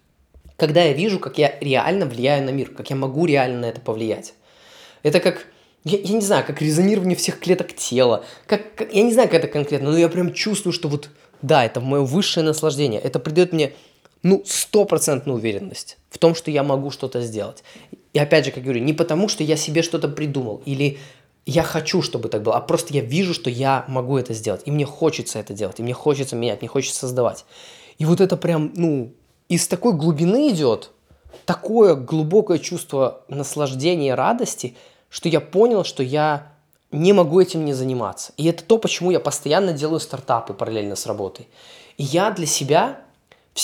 когда 0.58 0.84
я 0.84 0.94
вижу, 0.94 1.20
как 1.20 1.38
я 1.38 1.54
реально 1.62 2.08
влияю 2.08 2.44
на 2.44 2.50
мир, 2.50 2.72
как 2.72 2.90
я 2.90 2.96
могу 2.96 3.28
реально 3.28 3.60
на 3.60 3.66
это 3.66 3.82
повлиять. 3.82 4.34
Это 5.04 5.20
как, 5.20 5.46
я, 5.84 5.98
я 6.00 6.14
не 6.14 6.22
знаю, 6.22 6.46
как 6.46 6.62
резонирование 6.62 7.16
всех 7.16 7.40
клеток 7.40 7.74
тела. 7.74 8.26
Как, 8.46 8.76
как, 8.76 8.94
я 8.94 9.04
не 9.04 9.14
знаю, 9.14 9.30
как 9.30 9.44
это 9.44 9.48
конкретно, 9.48 9.92
но 9.92 9.98
я 9.98 10.10
прям 10.10 10.34
чувствую, 10.34 10.74
что 10.74 10.88
вот, 10.88 11.10
да, 11.42 11.64
это 11.64 11.80
мое 11.80 12.02
высшее 12.02 12.46
наслаждение. 12.46 13.00
Это 13.00 13.20
придает 13.20 13.54
мне, 13.54 13.74
ну, 14.24 14.44
стопроцентную 14.46 15.38
уверенность 15.38 15.98
в 16.10 16.18
том, 16.18 16.36
что 16.36 16.52
я 16.52 16.64
могу 16.64 16.92
что-то 16.92 17.22
сделать. 17.22 17.64
И 18.14 18.20
опять 18.20 18.46
же, 18.46 18.52
как 18.52 18.64
говорю, 18.64 18.82
не 18.82 18.94
потому, 18.94 19.30
что 19.30 19.44
я 19.44 19.56
себе 19.56 19.82
что-то 19.82 20.10
придумал 20.10 20.62
или 20.66 20.98
я 21.46 21.64
хочу, 21.64 22.02
чтобы 22.02 22.30
так 22.30 22.44
было, 22.44 22.58
а 22.58 22.62
просто 22.62 22.94
я 22.94 23.02
вижу, 23.02 23.34
что 23.34 23.50
я 23.50 23.86
могу 23.88 24.18
это 24.18 24.34
сделать, 24.34 24.62
и 24.66 24.72
мне 24.72 24.86
хочется 24.86 25.40
это 25.40 25.54
делать, 25.54 25.80
и 25.80 25.84
мне 25.84 25.94
хочется 25.94 26.36
менять, 26.36 26.62
мне 26.62 26.70
хочется 26.70 27.00
создавать. 27.00 27.46
И 27.98 28.06
вот 28.06 28.22
это 28.22 28.38
прям, 28.38 28.72
ну, 28.76 29.14
из 29.48 29.68
такой 29.68 29.94
глубины 29.94 30.50
идет, 30.50 30.92
такое 31.46 31.96
глубокое 31.96 32.60
чувство 32.60 33.24
наслаждения, 33.30 34.14
радости, 34.14 34.76
что 35.10 35.30
я 35.30 35.42
понял, 35.42 35.84
что 35.84 36.04
я 36.04 36.52
не 36.92 37.14
могу 37.14 37.40
этим 37.40 37.66
не 37.66 37.74
заниматься. 37.74 38.34
И 38.38 38.48
это 38.48 38.64
то, 38.64 38.78
почему 38.78 39.12
я 39.12 39.20
постоянно 39.20 39.74
делаю 39.74 40.00
стартапы 40.00 40.54
параллельно 40.54 40.96
с 40.96 41.06
работой. 41.06 41.48
И 41.98 42.04
я 42.04 42.32
для 42.32 42.46
себя 42.46 43.02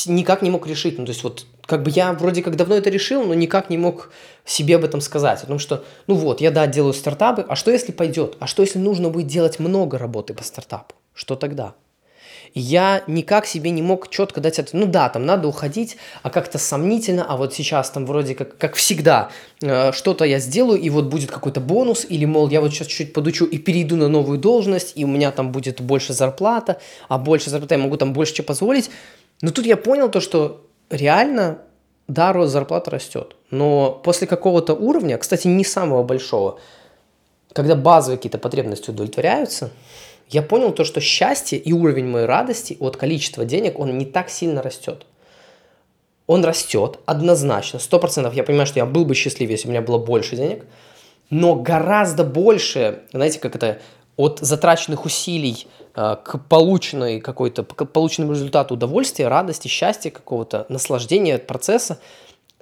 никак 0.05 0.41
не 0.41 0.49
мог 0.49 0.67
решить. 0.67 0.97
Ну, 0.99 1.05
то 1.05 1.11
есть 1.11 1.23
вот 1.23 1.45
как 1.65 1.83
бы 1.83 1.89
я 1.89 2.13
вроде 2.13 2.43
как 2.43 2.55
давно 2.55 2.75
это 2.75 2.89
решил, 2.89 3.23
но 3.23 3.33
никак 3.33 3.69
не 3.69 3.77
мог 3.77 4.11
себе 4.45 4.75
об 4.75 4.83
этом 4.83 5.01
сказать. 5.01 5.41
Потому 5.41 5.59
что, 5.59 5.83
ну 6.07 6.15
вот, 6.15 6.41
я, 6.41 6.51
да, 6.51 6.67
делаю 6.67 6.93
стартапы, 6.93 7.45
а 7.47 7.55
что 7.55 7.71
если 7.71 7.91
пойдет? 7.91 8.35
А 8.39 8.47
что 8.47 8.61
если 8.61 8.79
нужно 8.79 9.09
будет 9.09 9.27
делать 9.27 9.59
много 9.59 9.97
работы 9.97 10.33
по 10.33 10.43
стартапу? 10.43 10.93
Что 11.13 11.35
тогда? 11.35 11.73
Я 12.53 13.03
никак 13.07 13.45
себе 13.45 13.71
не 13.71 13.81
мог 13.81 14.09
четко 14.09 14.41
дать 14.41 14.59
ответ. 14.59 14.73
Ну 14.73 14.91
да, 14.91 15.09
там 15.09 15.25
надо 15.25 15.47
уходить, 15.47 15.97
а 16.23 16.29
как-то 16.29 16.57
сомнительно, 16.57 17.25
а 17.27 17.37
вот 17.37 17.53
сейчас 17.53 17.89
там 17.89 18.05
вроде 18.05 18.35
как, 18.35 18.57
как 18.57 18.75
всегда, 18.75 19.29
э, 19.61 19.91
что-то 19.91 20.25
я 20.25 20.39
сделаю, 20.39 20.79
и 20.79 20.89
вот 20.89 21.05
будет 21.05 21.31
какой-то 21.31 21.59
бонус, 21.59 22.05
или, 22.07 22.25
мол, 22.25 22.49
я 22.49 22.61
вот 22.61 22.71
сейчас 22.71 22.87
чуть-чуть 22.87 23.13
подучу 23.13 23.45
и 23.45 23.57
перейду 23.57 23.95
на 23.95 24.07
новую 24.07 24.37
должность, 24.37 24.93
и 24.95 25.03
у 25.03 25.07
меня 25.07 25.31
там 25.31 25.51
будет 25.51 25.81
больше 25.81 26.13
зарплата, 26.13 26.79
а 27.09 27.17
больше 27.17 27.49
зарплата 27.49 27.75
я 27.75 27.81
могу 27.81 27.97
там 27.97 28.13
больше 28.13 28.35
чего 28.35 28.47
позволить. 28.47 28.89
Но 29.41 29.51
тут 29.51 29.65
я 29.65 29.77
понял 29.77 30.09
то, 30.09 30.21
что 30.21 30.65
реально, 30.89 31.59
да, 32.07 32.33
рост 32.33 32.53
зарплаты 32.53 32.91
растет. 32.91 33.35
Но 33.51 33.99
после 34.03 34.27
какого-то 34.27 34.73
уровня, 34.73 35.17
кстати, 35.17 35.47
не 35.47 35.63
самого 35.63 36.03
большого, 36.03 36.59
когда 37.53 37.75
базовые 37.75 38.17
какие-то 38.17 38.37
потребности 38.37 38.89
удовлетворяются, 38.89 39.71
я 40.29 40.41
понял 40.41 40.71
то, 40.71 40.83
что 40.83 41.01
счастье 41.01 41.57
и 41.57 41.71
уровень 41.71 42.07
моей 42.07 42.25
радости 42.25 42.77
от 42.79 42.97
количества 42.97 43.45
денег, 43.45 43.79
он 43.79 43.97
не 43.97 44.05
так 44.05 44.29
сильно 44.29 44.61
растет. 44.61 45.05
Он 46.27 46.43
растет 46.43 46.99
однозначно, 47.05 47.79
сто 47.79 47.99
процентов. 47.99 48.33
Я 48.33 48.43
понимаю, 48.43 48.65
что 48.65 48.79
я 48.79 48.85
был 48.85 49.05
бы 49.05 49.13
счастливее, 49.13 49.53
если 49.53 49.67
у 49.67 49.71
меня 49.71 49.81
было 49.81 49.99
больше 49.99 50.35
денег, 50.35 50.65
но 51.29 51.55
гораздо 51.55 52.23
больше, 52.23 53.03
знаете, 53.11 53.39
как 53.39 53.55
это, 53.55 53.79
от 54.17 54.39
затраченных 54.39 55.05
усилий 55.05 55.67
э, 55.93 56.15
к 56.23 56.39
полученной 56.47 57.19
какой-то, 57.19 57.63
к 57.63 57.85
полученному 57.85 58.33
результату 58.33 58.75
удовольствия, 58.75 59.27
радости, 59.27 59.67
счастья 59.67 60.09
какого-то, 60.09 60.65
наслаждения 60.69 61.35
от 61.35 61.47
процесса, 61.47 61.99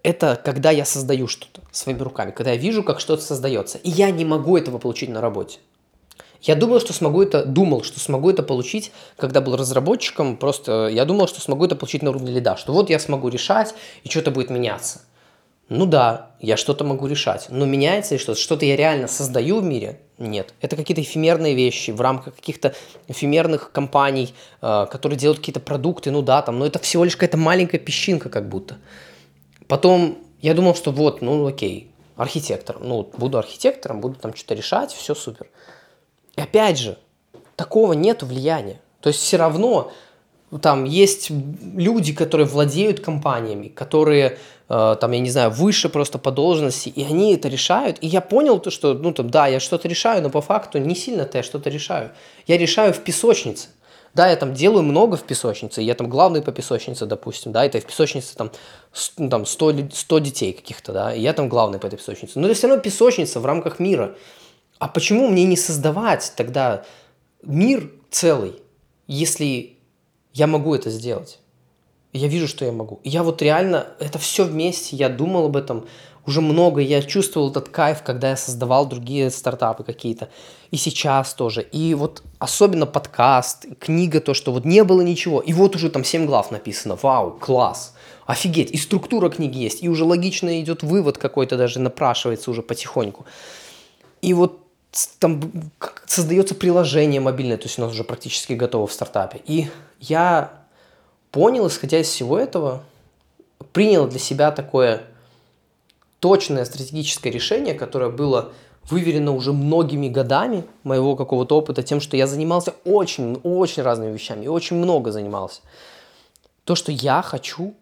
это 0.01 0.39
когда 0.43 0.71
я 0.71 0.83
создаю 0.83 1.27
что-то 1.27 1.61
своими 1.71 2.01
руками, 2.01 2.31
когда 2.31 2.51
я 2.51 2.57
вижу, 2.57 2.83
как 2.83 2.99
что-то 2.99 3.21
создается, 3.21 3.77
и 3.77 3.89
я 3.89 4.11
не 4.11 4.25
могу 4.25 4.57
этого 4.57 4.77
получить 4.77 5.09
на 5.09 5.21
работе. 5.21 5.59
Я 6.43 6.55
думал, 6.55 6.81
что 6.81 6.91
смогу 6.91 7.23
это, 7.23 7.45
думал, 7.45 7.83
что 7.83 8.01
смогу 8.01 8.29
это 8.29 8.43
получить, 8.43 8.91
когда 9.15 9.39
был 9.39 9.55
разработчиком, 9.55 10.35
просто 10.35 10.89
я 10.89 11.05
думал, 11.05 11.29
что 11.29 11.39
смогу 11.39 11.63
это 11.65 11.77
получить 11.77 12.03
на 12.03 12.09
уровне 12.09 12.33
лида, 12.33 12.57
что 12.57 12.73
вот 12.73 12.89
я 12.89 12.99
смогу 12.99 13.29
решать, 13.29 13.73
и 14.03 14.09
что-то 14.09 14.29
будет 14.29 14.49
меняться. 14.49 14.99
Ну 15.69 15.85
да, 15.85 16.31
я 16.41 16.57
что-то 16.57 16.83
могу 16.83 17.07
решать, 17.07 17.47
но 17.49 17.65
меняется 17.65 18.15
ли 18.15 18.19
что-то? 18.19 18.39
Что-то 18.39 18.65
я 18.65 18.75
реально 18.75 19.07
создаю 19.07 19.61
в 19.61 19.63
мире? 19.63 20.01
Нет. 20.17 20.53
Это 20.59 20.75
какие-то 20.75 21.01
эфемерные 21.01 21.55
вещи 21.55 21.91
в 21.91 22.01
рамках 22.01 22.35
каких-то 22.35 22.75
эфемерных 23.07 23.71
компаний, 23.71 24.33
э, 24.61 24.85
которые 24.91 25.17
делают 25.17 25.39
какие-то 25.39 25.61
продукты, 25.61 26.11
ну 26.11 26.21
да, 26.21 26.41
там, 26.41 26.59
но 26.59 26.65
это 26.65 26.77
всего 26.79 27.05
лишь 27.05 27.15
какая-то 27.15 27.37
маленькая 27.37 27.79
песчинка 27.79 28.27
как 28.29 28.49
будто. 28.49 28.75
Потом 29.69 30.17
я 30.41 30.53
думал, 30.53 30.75
что 30.75 30.91
вот, 30.91 31.21
ну 31.21 31.47
окей, 31.47 31.89
архитектор, 32.17 32.79
ну 32.81 33.09
буду 33.17 33.37
архитектором, 33.37 34.01
буду 34.01 34.15
там 34.15 34.35
что-то 34.35 34.55
решать, 34.55 34.91
все 34.91 35.15
супер. 35.15 35.47
И 36.35 36.41
опять 36.41 36.79
же, 36.79 36.97
такого 37.55 37.93
нет 37.93 38.23
влияния. 38.23 38.79
То 39.01 39.09
есть 39.09 39.19
все 39.21 39.37
равно 39.37 39.91
там 40.61 40.83
есть 40.83 41.29
люди, 41.29 42.13
которые 42.13 42.47
владеют 42.47 42.99
компаниями, 42.99 43.69
которые 43.69 44.37
э, 44.69 44.95
там, 44.99 45.11
я 45.11 45.19
не 45.19 45.29
знаю, 45.29 45.51
выше 45.51 45.89
просто 45.89 46.19
по 46.19 46.31
должности, 46.31 46.89
и 46.89 47.03
они 47.03 47.33
это 47.33 47.47
решают. 47.47 47.97
И 48.01 48.07
я 48.07 48.21
понял 48.21 48.59
то, 48.59 48.69
что, 48.69 48.93
ну 48.93 49.11
там, 49.11 49.29
да, 49.29 49.47
я 49.47 49.59
что-то 49.59 49.87
решаю, 49.87 50.21
но 50.21 50.29
по 50.29 50.41
факту 50.41 50.77
не 50.77 50.95
сильно-то 50.95 51.39
я 51.39 51.43
что-то 51.43 51.69
решаю. 51.69 52.11
Я 52.45 52.57
решаю 52.57 52.93
в 52.93 52.99
песочнице. 52.99 53.69
Да, 54.13 54.29
я 54.29 54.35
там 54.35 54.53
делаю 54.53 54.83
много 54.83 55.17
в 55.17 55.23
песочнице, 55.23 55.81
я 55.81 55.95
там 55.95 56.07
главный 56.07 56.43
по 56.43 56.51
песочнице, 56.51 57.07
допустим, 57.07 57.51
да, 57.51 57.65
это 57.65 57.79
в 57.79 57.85
песочнице 57.85 58.35
там, 58.35 58.51
ну, 59.17 59.27
там 59.27 59.47
100, 59.47 59.89
100 59.91 60.19
детей 60.19 60.53
каких-то, 60.53 60.93
да, 60.93 61.15
и 61.15 61.19
я 61.19 61.33
там 61.33 61.49
главный 61.49 61.79
по 61.79 61.87
этой 61.87 61.97
песочнице. 61.97 62.39
Но 62.39 62.45
это 62.45 62.55
все 62.55 62.67
равно 62.67 62.79
песочница 62.79 63.39
в 63.39 63.45
рамках 63.47 63.79
мира. 63.79 64.15
А 64.79 64.87
почему 64.87 65.27
мне 65.27 65.45
не 65.45 65.57
создавать 65.57 66.33
тогда 66.35 66.83
мир 67.41 67.91
целый, 68.09 68.55
если 69.07 69.77
я 70.33 70.47
могу 70.47 70.75
это 70.75 70.89
сделать? 70.89 71.39
Я 72.11 72.27
вижу, 72.27 72.47
что 72.47 72.63
я 72.63 72.71
могу. 72.71 72.99
я 73.03 73.23
вот 73.23 73.41
реально, 73.41 73.87
это 73.99 74.19
все 74.19 74.43
вместе, 74.43 74.95
я 74.95 75.09
думал 75.09 75.45
об 75.45 75.57
этом 75.57 75.85
уже 76.25 76.41
много, 76.41 76.79
я 76.79 77.01
чувствовал 77.01 77.51
этот 77.51 77.69
кайф, 77.69 78.01
когда 78.03 78.29
я 78.29 78.37
создавал 78.37 78.85
другие 78.85 79.29
стартапы 79.29 79.83
какие-то. 79.83 80.29
И 80.71 80.77
сейчас 80.77 81.33
тоже. 81.33 81.61
И 81.61 81.93
вот 81.95 82.23
особенно 82.39 82.85
подкаст, 82.85 83.65
книга, 83.79 84.21
то, 84.21 84.33
что 84.33 84.51
вот 84.51 84.63
не 84.63 84.83
было 84.83 85.01
ничего. 85.01 85.41
И 85.41 85.53
вот 85.53 85.75
уже 85.75 85.89
там 85.89 86.03
7 86.03 86.25
глав 86.25 86.51
написано. 86.51 86.97
Вау, 87.01 87.31
класс. 87.31 87.93
Офигеть. 88.25 88.71
И 88.71 88.77
структура 88.77 89.29
книги 89.29 89.57
есть. 89.57 89.83
И 89.83 89.89
уже 89.89 90.05
логично 90.05 90.61
идет 90.61 90.81
вывод 90.81 91.17
какой-то 91.17 91.57
даже 91.57 91.79
напрашивается 91.79 92.51
уже 92.51 92.61
потихоньку. 92.61 93.25
И 94.21 94.33
вот 94.33 94.62
там 95.19 95.41
создается 96.05 96.55
приложение 96.55 97.19
мобильное, 97.19 97.57
то 97.57 97.63
есть 97.63 97.79
у 97.79 97.81
нас 97.81 97.91
уже 97.91 98.03
практически 98.03 98.53
готово 98.53 98.87
в 98.87 98.93
стартапе. 98.93 99.41
И 99.45 99.67
я 99.99 100.53
понял, 101.31 101.67
исходя 101.67 101.99
из 101.99 102.07
всего 102.07 102.37
этого, 102.37 102.83
принял 103.71 104.07
для 104.07 104.19
себя 104.19 104.51
такое 104.51 105.03
точное 106.19 106.65
стратегическое 106.65 107.31
решение, 107.31 107.73
которое 107.73 108.11
было 108.11 108.53
выверено 108.89 109.33
уже 109.33 109.51
многими 109.51 110.09
годами 110.09 110.63
моего 110.83 111.15
какого-то 111.15 111.57
опыта, 111.57 111.83
тем, 111.83 111.99
что 111.99 112.17
я 112.17 112.27
занимался 112.27 112.75
очень, 112.85 113.39
очень 113.43 113.81
разными 113.83 114.13
вещами, 114.13 114.45
и 114.45 114.47
очень 114.47 114.77
много 114.77 115.11
занимался. 115.11 115.61
То, 116.65 116.75
что 116.75 116.91
я 116.91 117.21
хочу 117.21 117.73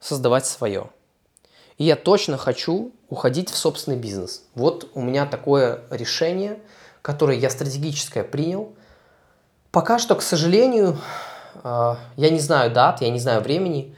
создавать 0.00 0.46
свое. 0.46 0.88
И 1.78 1.84
я 1.84 1.96
точно 1.96 2.36
хочу 2.36 2.92
уходить 3.08 3.50
в 3.50 3.56
собственный 3.56 3.96
бизнес. 3.96 4.44
Вот 4.54 4.90
у 4.94 5.00
меня 5.00 5.26
такое 5.26 5.80
решение, 5.90 6.58
которое 7.02 7.38
я 7.38 7.50
стратегическое 7.50 8.22
принял. 8.24 8.74
Пока 9.70 9.98
что, 9.98 10.14
к 10.14 10.22
сожалению, 10.22 10.98
а, 11.62 11.98
я 12.16 12.30
не 12.30 12.40
знаю 12.40 12.72
дат, 12.72 13.02
я 13.02 13.10
не 13.10 13.18
знаю 13.18 13.40
времени, 13.40 13.94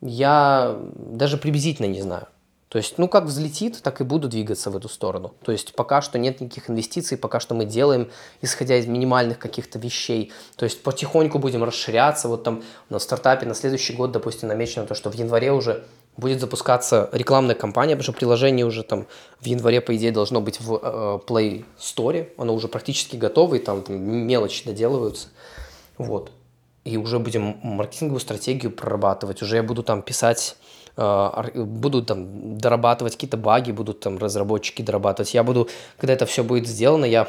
я 0.00 0.76
даже 0.96 1.36
приблизительно 1.36 1.86
не 1.86 2.02
знаю. 2.02 2.26
То 2.70 2.78
есть, 2.78 2.98
ну, 2.98 3.08
как 3.08 3.24
взлетит, 3.24 3.82
так 3.82 4.00
и 4.00 4.04
буду 4.04 4.28
двигаться 4.28 4.70
в 4.70 4.76
эту 4.76 4.88
сторону. 4.88 5.34
То 5.42 5.50
есть, 5.50 5.74
пока 5.74 6.00
что 6.02 6.18
нет 6.18 6.40
никаких 6.40 6.70
инвестиций, 6.70 7.18
пока 7.18 7.40
что 7.40 7.56
мы 7.56 7.64
делаем, 7.64 8.12
исходя 8.42 8.76
из 8.76 8.86
минимальных 8.86 9.40
каких-то 9.40 9.80
вещей. 9.80 10.32
То 10.54 10.64
есть, 10.64 10.80
потихоньку 10.84 11.40
будем 11.40 11.64
расширяться. 11.64 12.28
Вот 12.28 12.44
там 12.44 12.62
на 12.88 13.00
стартапе 13.00 13.44
на 13.44 13.54
следующий 13.54 13.92
год, 13.92 14.12
допустим, 14.12 14.48
намечено 14.48 14.86
то, 14.86 14.94
что 14.94 15.10
в 15.10 15.14
январе 15.14 15.50
уже 15.50 15.84
будет 16.20 16.40
запускаться 16.40 17.08
рекламная 17.12 17.54
кампания, 17.54 17.96
потому 17.96 18.04
что 18.04 18.12
приложение 18.12 18.64
уже 18.64 18.82
там 18.82 19.06
в 19.40 19.46
январе, 19.46 19.80
по 19.80 19.96
идее, 19.96 20.12
должно 20.12 20.40
быть 20.40 20.60
в 20.60 20.74
э, 20.74 21.18
Play 21.26 21.64
Store. 21.78 22.28
Оно 22.36 22.54
уже 22.54 22.68
практически 22.68 23.16
готово, 23.16 23.56
и 23.56 23.58
там, 23.58 23.82
там 23.82 24.00
мелочи 24.00 24.64
доделываются. 24.64 25.28
Вот. 25.98 26.30
И 26.84 26.96
уже 26.96 27.18
будем 27.18 27.56
маркетинговую 27.62 28.20
стратегию 28.20 28.70
прорабатывать. 28.70 29.42
Уже 29.42 29.56
я 29.56 29.62
буду 29.62 29.82
там 29.82 30.02
писать 30.02 30.56
э, 30.96 31.50
буду 31.54 32.04
там 32.04 32.58
дорабатывать 32.58 33.14
какие-то 33.14 33.36
баги, 33.36 33.72
будут 33.72 34.00
там 34.00 34.18
разработчики 34.18 34.82
дорабатывать. 34.82 35.34
Я 35.34 35.42
буду, 35.42 35.68
когда 35.98 36.12
это 36.12 36.26
все 36.26 36.44
будет 36.44 36.66
сделано, 36.66 37.04
я 37.04 37.28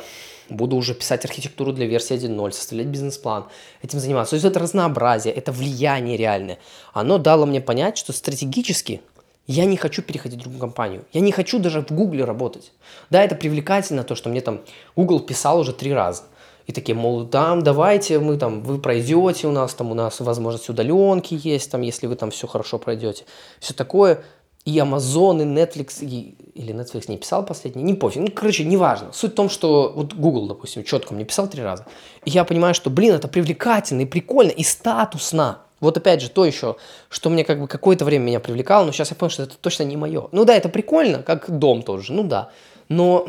буду 0.52 0.76
уже 0.76 0.94
писать 0.94 1.26
архитектуру 1.26 1.74
для 1.74 1.86
версии 1.86 2.16
1.0, 2.16 2.52
составлять 2.52 2.88
бизнес-план, 2.88 3.46
этим 3.82 4.00
заниматься. 4.00 4.32
То 4.32 4.36
есть 4.36 4.46
это 4.46 4.60
разнообразие, 4.60 5.34
это 5.34 5.52
влияние 5.52 6.18
реальное. 6.18 6.60
Оно 6.94 7.18
дало 7.18 7.46
мне 7.46 7.62
понять, 7.62 7.98
что 7.98 8.14
стратегически 8.14 9.02
я 9.48 9.66
не 9.66 9.78
хочу 9.78 10.02
переходить 10.02 10.40
в 10.40 10.42
другую 10.44 10.60
компанию. 10.60 11.04
Я 11.14 11.22
не 11.22 11.32
хочу 11.32 11.60
даже 11.60 11.82
в 11.82 11.92
Гугле 11.92 12.24
работать. 12.24 12.72
Да, 13.10 13.24
это 13.24 13.36
привлекательно, 13.36 14.04
то, 14.04 14.16
что 14.16 14.30
мне 14.30 14.42
там 14.42 14.62
Google 14.96 15.20
писал 15.20 15.60
уже 15.60 15.74
три 15.74 15.94
раза. 15.94 16.24
И 16.68 16.74
такие, 16.74 16.96
мол, 16.96 17.26
там, 17.26 17.64
давайте, 17.64 18.20
мы 18.20 18.38
там, 18.38 18.62
вы 18.62 18.78
пройдете 18.78 19.48
у 19.48 19.52
нас, 19.52 19.74
там 19.74 19.92
у 19.92 19.96
нас 19.96 20.20
возможность 20.20 20.70
удаленки 20.70 21.38
есть, 21.42 21.72
там, 21.72 21.82
если 21.82 22.08
вы 22.08 22.16
там 22.16 22.30
все 22.32 22.48
хорошо 22.48 22.78
пройдете. 22.78 23.26
Все 23.60 23.74
такое. 23.74 24.24
И 24.64 24.78
Amazon, 24.78 25.42
и 25.42 25.46
Netflix, 25.46 26.06
и, 26.06 26.36
или 26.54 26.74
Netflix 26.74 27.06
не 27.08 27.18
писал 27.18 27.44
последний, 27.44 27.82
не 27.82 27.96
пофиг. 27.96 28.22
Ну, 28.22 28.30
короче, 28.32 28.64
неважно. 28.64 29.12
Суть 29.12 29.32
в 29.32 29.36
том, 29.36 29.50
что 29.50 29.92
вот 29.96 30.14
Google, 30.14 30.48
допустим, 30.48 30.84
четко 30.84 31.16
мне 31.16 31.26
писал 31.26 31.50
три 31.50 31.64
раза. 31.64 31.86
И 32.26 32.30
я 32.30 32.44
понимаю, 32.44 32.76
что, 32.76 32.92
блин, 32.92 33.16
это 33.16 33.28
привлекательно 33.28 34.02
и 34.02 34.06
прикольно, 34.06 34.52
и 34.52 34.64
статусно. 34.64 35.62
Вот 35.80 35.98
опять 35.98 36.22
же, 36.22 36.30
то 36.30 36.46
еще, 36.46 36.76
что 37.10 37.32
мне 37.32 37.44
как 37.44 37.60
бы 37.60 37.68
какое-то 37.68 38.06
время 38.06 38.26
меня 38.26 38.40
привлекало, 38.40 38.86
но 38.86 38.92
сейчас 38.92 39.10
я 39.10 39.16
понял, 39.16 39.32
что 39.32 39.44
это 39.44 39.58
точно 39.60 39.84
не 39.84 39.98
мое. 39.98 40.30
Ну 40.32 40.46
да, 40.46 40.56
это 40.56 40.70
прикольно, 40.70 41.24
как 41.24 41.50
дом 41.50 41.82
тоже, 41.82 42.14
ну 42.14 42.24
да. 42.24 42.52
Но 42.88 43.28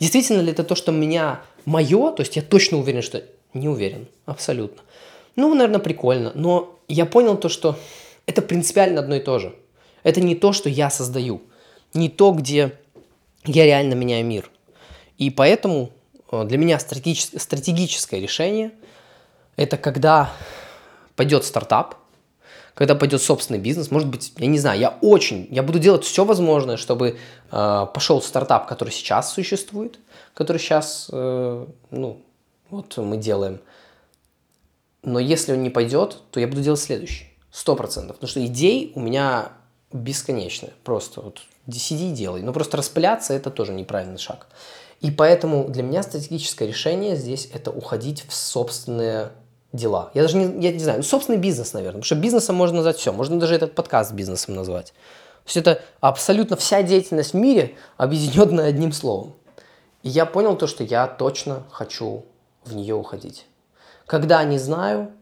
действительно 0.00 0.40
ли 0.40 0.50
это 0.50 0.64
то, 0.64 0.74
что 0.74 0.92
меня 0.92 1.42
мое, 1.66 2.10
то 2.12 2.22
есть 2.22 2.36
я 2.36 2.42
точно 2.42 2.78
уверен, 2.78 3.02
что 3.02 3.22
не 3.52 3.68
уверен, 3.68 4.08
абсолютно. 4.24 4.82
Ну, 5.36 5.54
наверное, 5.54 5.78
прикольно, 5.78 6.32
но 6.34 6.78
я 6.88 7.04
понял 7.04 7.36
то, 7.36 7.50
что 7.50 7.76
это 8.26 8.40
принципиально 8.40 9.00
одно 9.00 9.16
и 9.16 9.20
то 9.20 9.38
же. 9.38 9.54
Это 10.02 10.20
не 10.20 10.34
то, 10.34 10.52
что 10.52 10.68
я 10.68 10.90
создаю, 10.90 11.42
не 11.94 12.08
то, 12.08 12.32
где 12.32 12.78
я 13.44 13.64
реально 13.64 13.94
меняю 13.94 14.24
мир. 14.24 14.50
И 15.16 15.30
поэтому 15.30 15.90
э, 16.30 16.44
для 16.44 16.58
меня 16.58 16.78
стратегическое, 16.78 18.20
решение– 18.20 18.72
это 19.58 19.76
когда 19.76 20.32
пойдет 21.16 21.44
стартап, 21.44 21.96
когда 22.74 22.94
пойдет 22.94 23.20
собственный 23.20 23.58
бизнес, 23.58 23.90
может 23.90 24.08
быть, 24.08 24.32
я 24.36 24.46
не 24.46 24.58
знаю, 24.60 24.78
я 24.78 24.98
очень, 25.00 25.48
я 25.50 25.64
буду 25.64 25.80
делать 25.80 26.04
все 26.04 26.24
возможное, 26.24 26.76
чтобы 26.76 27.18
э, 27.50 27.86
пошел 27.92 28.22
стартап, 28.22 28.68
который 28.68 28.90
сейчас 28.90 29.32
существует, 29.32 29.98
который 30.32 30.58
сейчас, 30.58 31.08
э, 31.12 31.66
ну, 31.90 32.22
вот 32.70 32.96
мы 32.98 33.16
делаем. 33.16 33.58
Но 35.02 35.18
если 35.18 35.52
он 35.52 35.64
не 35.64 35.70
пойдет, 35.70 36.18
то 36.30 36.38
я 36.38 36.46
буду 36.46 36.62
делать 36.62 36.78
следующий, 36.78 37.26
сто 37.50 37.74
процентов, 37.74 38.16
потому 38.18 38.28
что 38.28 38.46
идей 38.46 38.92
у 38.94 39.00
меня 39.00 39.50
бесконечные, 39.92 40.72
просто 40.84 41.20
вот 41.20 41.40
сиди 41.72 42.10
и 42.10 42.12
делай. 42.12 42.42
Но 42.42 42.52
просто 42.52 42.76
распыляться 42.76 43.34
это 43.34 43.50
тоже 43.50 43.72
неправильный 43.72 44.18
шаг. 44.18 44.46
И 45.00 45.10
поэтому 45.10 45.68
для 45.68 45.82
меня 45.82 46.02
стратегическое 46.02 46.66
решение 46.66 47.16
здесь 47.16 47.48
это 47.52 47.70
уходить 47.70 48.24
в 48.28 48.34
собственные 48.34 49.30
дела. 49.72 50.10
Я 50.14 50.22
даже 50.22 50.36
не, 50.36 50.64
я 50.64 50.72
не 50.72 50.78
знаю, 50.78 50.98
ну, 50.98 51.04
собственный 51.04 51.38
бизнес, 51.38 51.72
наверное. 51.72 52.00
Потому 52.00 52.04
что 52.04 52.14
бизнесом 52.16 52.56
можно 52.56 52.76
назвать 52.76 52.96
все. 52.96 53.12
Можно 53.12 53.38
даже 53.38 53.54
этот 53.54 53.74
подкаст 53.74 54.12
бизнесом 54.12 54.54
назвать. 54.54 54.88
То 55.44 55.46
есть 55.46 55.56
это 55.58 55.82
абсолютно 56.00 56.56
вся 56.56 56.82
деятельность 56.82 57.32
в 57.32 57.36
мире 57.36 57.76
объединенная 57.96 58.68
одним 58.68 58.92
словом. 58.92 59.34
И 60.02 60.08
я 60.08 60.26
понял 60.26 60.56
то, 60.56 60.66
что 60.66 60.84
я 60.84 61.06
точно 61.06 61.64
хочу 61.70 62.24
в 62.64 62.74
нее 62.74 62.94
уходить. 62.94 63.46
Когда, 64.06 64.42
не 64.44 64.58
знаю, 64.58 65.12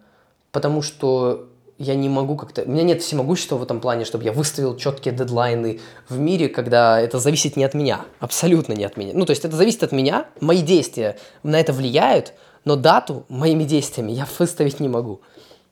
потому 0.52 0.80
что 0.80 1.48
я 1.78 1.94
не 1.94 2.08
могу 2.08 2.36
как-то... 2.36 2.62
У 2.62 2.70
меня 2.70 2.82
нет 2.82 3.02
всемогущества 3.02 3.56
в 3.56 3.62
этом 3.62 3.80
плане, 3.80 4.04
чтобы 4.04 4.24
я 4.24 4.32
выставил 4.32 4.76
четкие 4.76 5.14
дедлайны 5.14 5.80
в 6.08 6.18
мире, 6.18 6.48
когда 6.48 7.00
это 7.00 7.18
зависит 7.18 7.56
не 7.56 7.64
от 7.64 7.74
меня. 7.74 8.00
Абсолютно 8.18 8.72
не 8.72 8.84
от 8.84 8.96
меня. 8.96 9.12
Ну, 9.14 9.26
то 9.26 9.30
есть 9.30 9.44
это 9.44 9.56
зависит 9.56 9.82
от 9.82 9.92
меня, 9.92 10.26
мои 10.40 10.62
действия 10.62 11.18
на 11.42 11.60
это 11.60 11.72
влияют, 11.72 12.32
но 12.64 12.76
дату 12.76 13.24
моими 13.28 13.64
действиями 13.64 14.12
я 14.12 14.26
выставить 14.38 14.80
не 14.80 14.88
могу. 14.88 15.20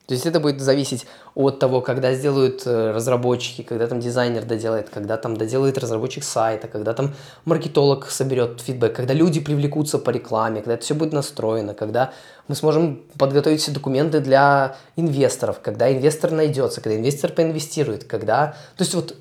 То 0.07 0.13
есть 0.13 0.27
это 0.27 0.39
будет 0.39 0.61
зависеть 0.61 1.07
от 1.35 1.59
того, 1.59 1.81
когда 1.81 2.13
сделают 2.13 2.67
э, 2.67 2.91
разработчики, 2.91 3.63
когда 3.63 3.87
там 3.87 4.01
дизайнер 4.01 4.45
доделает, 4.45 4.91
когда 4.91 5.17
там 5.17 5.37
доделает 5.37 5.79
разработчик 5.79 6.25
сайта, 6.25 6.69
когда 6.69 6.93
там 6.93 7.15
маркетолог 7.47 8.11
соберет 8.11 8.61
фидбэк, 8.61 8.95
когда 8.95 9.15
люди 9.15 9.41
привлекутся 9.41 9.99
по 9.99 10.11
рекламе, 10.11 10.61
когда 10.61 10.75
это 10.75 10.85
все 10.85 10.95
будет 10.95 11.15
настроено, 11.15 11.73
когда 11.73 12.13
мы 12.49 12.55
сможем 12.55 13.03
подготовить 13.19 13.63
все 13.63 13.73
документы 13.73 14.21
для 14.21 14.77
инвесторов, 14.97 15.61
когда 15.63 15.91
инвестор 15.91 16.33
найдется, 16.33 16.83
когда 16.83 16.99
инвестор 16.99 17.33
поинвестирует, 17.33 18.05
когда... 18.05 18.49
То 18.77 18.85
есть 18.85 18.95
вот 18.95 19.17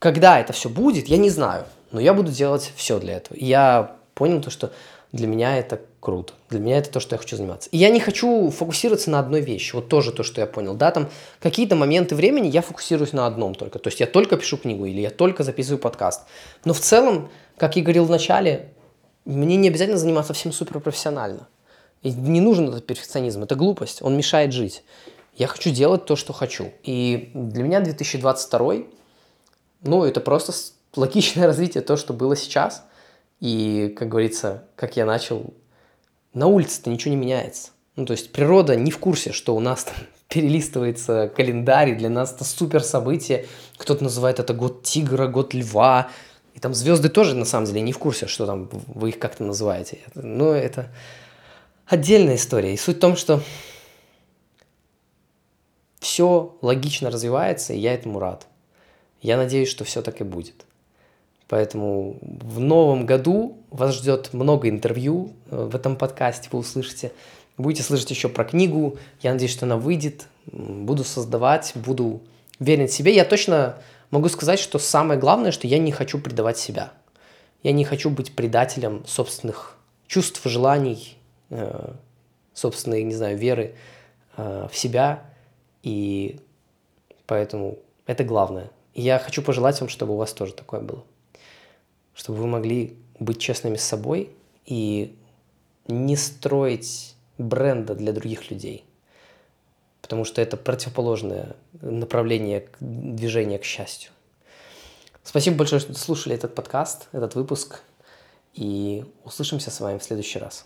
когда 0.00 0.40
это 0.40 0.52
все 0.52 0.68
будет, 0.68 1.06
я 1.06 1.16
не 1.16 1.30
знаю, 1.30 1.64
но 1.92 2.00
я 2.00 2.12
буду 2.12 2.32
делать 2.32 2.72
все 2.74 2.98
для 2.98 3.18
этого. 3.18 3.36
И 3.36 3.44
я 3.44 3.94
понял 4.14 4.40
то, 4.40 4.50
что 4.50 4.72
для 5.12 5.28
меня 5.28 5.56
это 5.56 5.80
круто. 6.06 6.34
Для 6.50 6.60
меня 6.60 6.78
это 6.78 6.88
то, 6.88 7.00
что 7.00 7.16
я 7.16 7.18
хочу 7.18 7.36
заниматься. 7.36 7.68
И 7.72 7.78
я 7.78 7.90
не 7.90 7.98
хочу 7.98 8.48
фокусироваться 8.50 9.10
на 9.10 9.18
одной 9.18 9.40
вещи. 9.40 9.74
Вот 9.74 9.88
тоже 9.88 10.12
то, 10.12 10.22
что 10.22 10.40
я 10.40 10.46
понял. 10.46 10.74
Да, 10.74 10.92
там 10.92 11.08
какие-то 11.40 11.74
моменты 11.74 12.14
времени 12.14 12.46
я 12.46 12.62
фокусируюсь 12.62 13.12
на 13.12 13.26
одном 13.26 13.56
только. 13.56 13.80
То 13.80 13.88
есть 13.88 13.98
я 13.98 14.06
только 14.06 14.36
пишу 14.36 14.56
книгу 14.56 14.84
или 14.84 15.00
я 15.00 15.10
только 15.10 15.42
записываю 15.42 15.80
подкаст. 15.80 16.22
Но 16.64 16.74
в 16.74 16.78
целом, 16.78 17.28
как 17.56 17.74
я 17.74 17.82
говорил 17.82 18.04
в 18.04 18.10
начале, 18.10 18.68
мне 19.24 19.56
не 19.56 19.66
обязательно 19.66 19.98
заниматься 19.98 20.32
всем 20.32 20.52
суперпрофессионально. 20.52 21.48
И 22.04 22.12
не 22.12 22.40
нужен 22.40 22.68
этот 22.68 22.86
перфекционизм. 22.86 23.42
Это 23.42 23.56
глупость. 23.56 24.00
Он 24.00 24.16
мешает 24.16 24.52
жить. 24.52 24.84
Я 25.34 25.48
хочу 25.48 25.70
делать 25.70 26.04
то, 26.04 26.14
что 26.14 26.32
хочу. 26.32 26.72
И 26.84 27.32
для 27.34 27.64
меня 27.64 27.80
2022, 27.80 28.74
ну, 29.82 30.04
это 30.04 30.20
просто 30.20 30.52
логичное 30.94 31.46
развитие 31.48 31.82
то, 31.82 31.96
что 31.96 32.12
было 32.12 32.36
сейчас– 32.36 32.84
и, 33.40 33.94
как 33.96 34.08
говорится, 34.08 34.64
как 34.76 34.96
я 34.96 35.04
начал, 35.04 35.52
на 36.36 36.48
улице-то 36.48 36.90
ничего 36.90 37.14
не 37.14 37.20
меняется. 37.20 37.70
Ну, 37.96 38.04
то 38.04 38.12
есть 38.12 38.30
природа 38.30 38.76
не 38.76 38.90
в 38.90 38.98
курсе, 38.98 39.32
что 39.32 39.56
у 39.56 39.60
нас 39.60 39.84
там 39.84 39.94
перелистывается 40.28 41.32
календарь, 41.34 41.96
для 41.96 42.10
нас 42.10 42.32
это 42.32 42.44
супер 42.44 42.84
событие. 42.84 43.46
Кто-то 43.78 44.04
называет 44.04 44.38
это 44.38 44.52
год 44.52 44.82
тигра, 44.82 45.28
год 45.28 45.54
льва. 45.54 46.10
И 46.54 46.60
там 46.60 46.74
звезды 46.74 47.08
тоже, 47.08 47.34
на 47.34 47.46
самом 47.46 47.66
деле, 47.66 47.80
не 47.80 47.92
в 47.92 47.98
курсе, 47.98 48.26
что 48.26 48.44
там 48.46 48.68
вы 48.86 49.10
их 49.10 49.18
как-то 49.18 49.44
называете. 49.44 50.00
Но 50.14 50.52
это 50.52 50.92
отдельная 51.86 52.36
история. 52.36 52.74
И 52.74 52.76
суть 52.76 52.98
в 52.98 53.00
том, 53.00 53.16
что 53.16 53.42
все 56.00 56.56
логично 56.60 57.10
развивается, 57.10 57.72
и 57.72 57.78
я 57.78 57.94
этому 57.94 58.18
рад. 58.18 58.46
Я 59.22 59.38
надеюсь, 59.38 59.70
что 59.70 59.84
все 59.84 60.02
так 60.02 60.20
и 60.20 60.24
будет. 60.24 60.66
Поэтому 61.48 62.18
в 62.20 62.58
новом 62.58 63.06
году 63.06 63.58
вас 63.70 63.94
ждет 63.94 64.32
много 64.32 64.68
интервью 64.68 65.32
э, 65.50 65.68
в 65.70 65.76
этом 65.76 65.96
подкасте, 65.96 66.48
вы 66.50 66.58
услышите. 66.58 67.12
Будете 67.56 67.82
слышать 67.84 68.10
еще 68.10 68.28
про 68.28 68.44
книгу. 68.44 68.98
Я 69.22 69.32
надеюсь, 69.32 69.52
что 69.52 69.64
она 69.64 69.76
выйдет. 69.76 70.26
Буду 70.46 71.04
создавать, 71.04 71.72
буду 71.74 72.20
верен 72.58 72.88
себе. 72.88 73.14
Я 73.14 73.24
точно 73.24 73.78
могу 74.10 74.28
сказать, 74.28 74.58
что 74.58 74.78
самое 74.78 75.18
главное, 75.18 75.52
что 75.52 75.66
я 75.66 75.78
не 75.78 75.92
хочу 75.92 76.18
предавать 76.18 76.58
себя. 76.58 76.92
Я 77.62 77.72
не 77.72 77.84
хочу 77.84 78.10
быть 78.10 78.34
предателем 78.34 79.04
собственных 79.06 79.76
чувств, 80.06 80.42
желаний, 80.44 81.16
э, 81.50 81.92
собственной, 82.54 83.04
не 83.04 83.14
знаю, 83.14 83.38
веры 83.38 83.76
э, 84.36 84.68
в 84.70 84.76
себя. 84.76 85.22
И 85.82 86.40
поэтому 87.26 87.78
это 88.06 88.24
главное. 88.24 88.70
Я 88.94 89.18
хочу 89.18 89.42
пожелать 89.42 89.80
вам, 89.80 89.88
чтобы 89.88 90.14
у 90.14 90.16
вас 90.16 90.32
тоже 90.32 90.52
такое 90.52 90.80
было 90.80 91.04
чтобы 92.16 92.38
вы 92.40 92.46
могли 92.48 92.96
быть 93.20 93.38
честными 93.38 93.76
с 93.76 93.84
собой 93.84 94.30
и 94.64 95.16
не 95.86 96.16
строить 96.16 97.14
бренда 97.38 97.94
для 97.94 98.12
других 98.12 98.50
людей. 98.50 98.84
Потому 100.00 100.24
что 100.24 100.40
это 100.40 100.56
противоположное 100.56 101.56
направление 101.80 102.68
движения 102.80 103.58
к 103.58 103.64
счастью. 103.64 104.10
Спасибо 105.22 105.56
большое, 105.56 105.80
что 105.80 105.94
слушали 105.94 106.34
этот 106.34 106.54
подкаст, 106.54 107.08
этот 107.12 107.34
выпуск. 107.34 107.82
И 108.54 109.04
услышимся 109.24 109.70
с 109.70 109.80
вами 109.80 109.98
в 109.98 110.02
следующий 110.02 110.38
раз. 110.38 110.64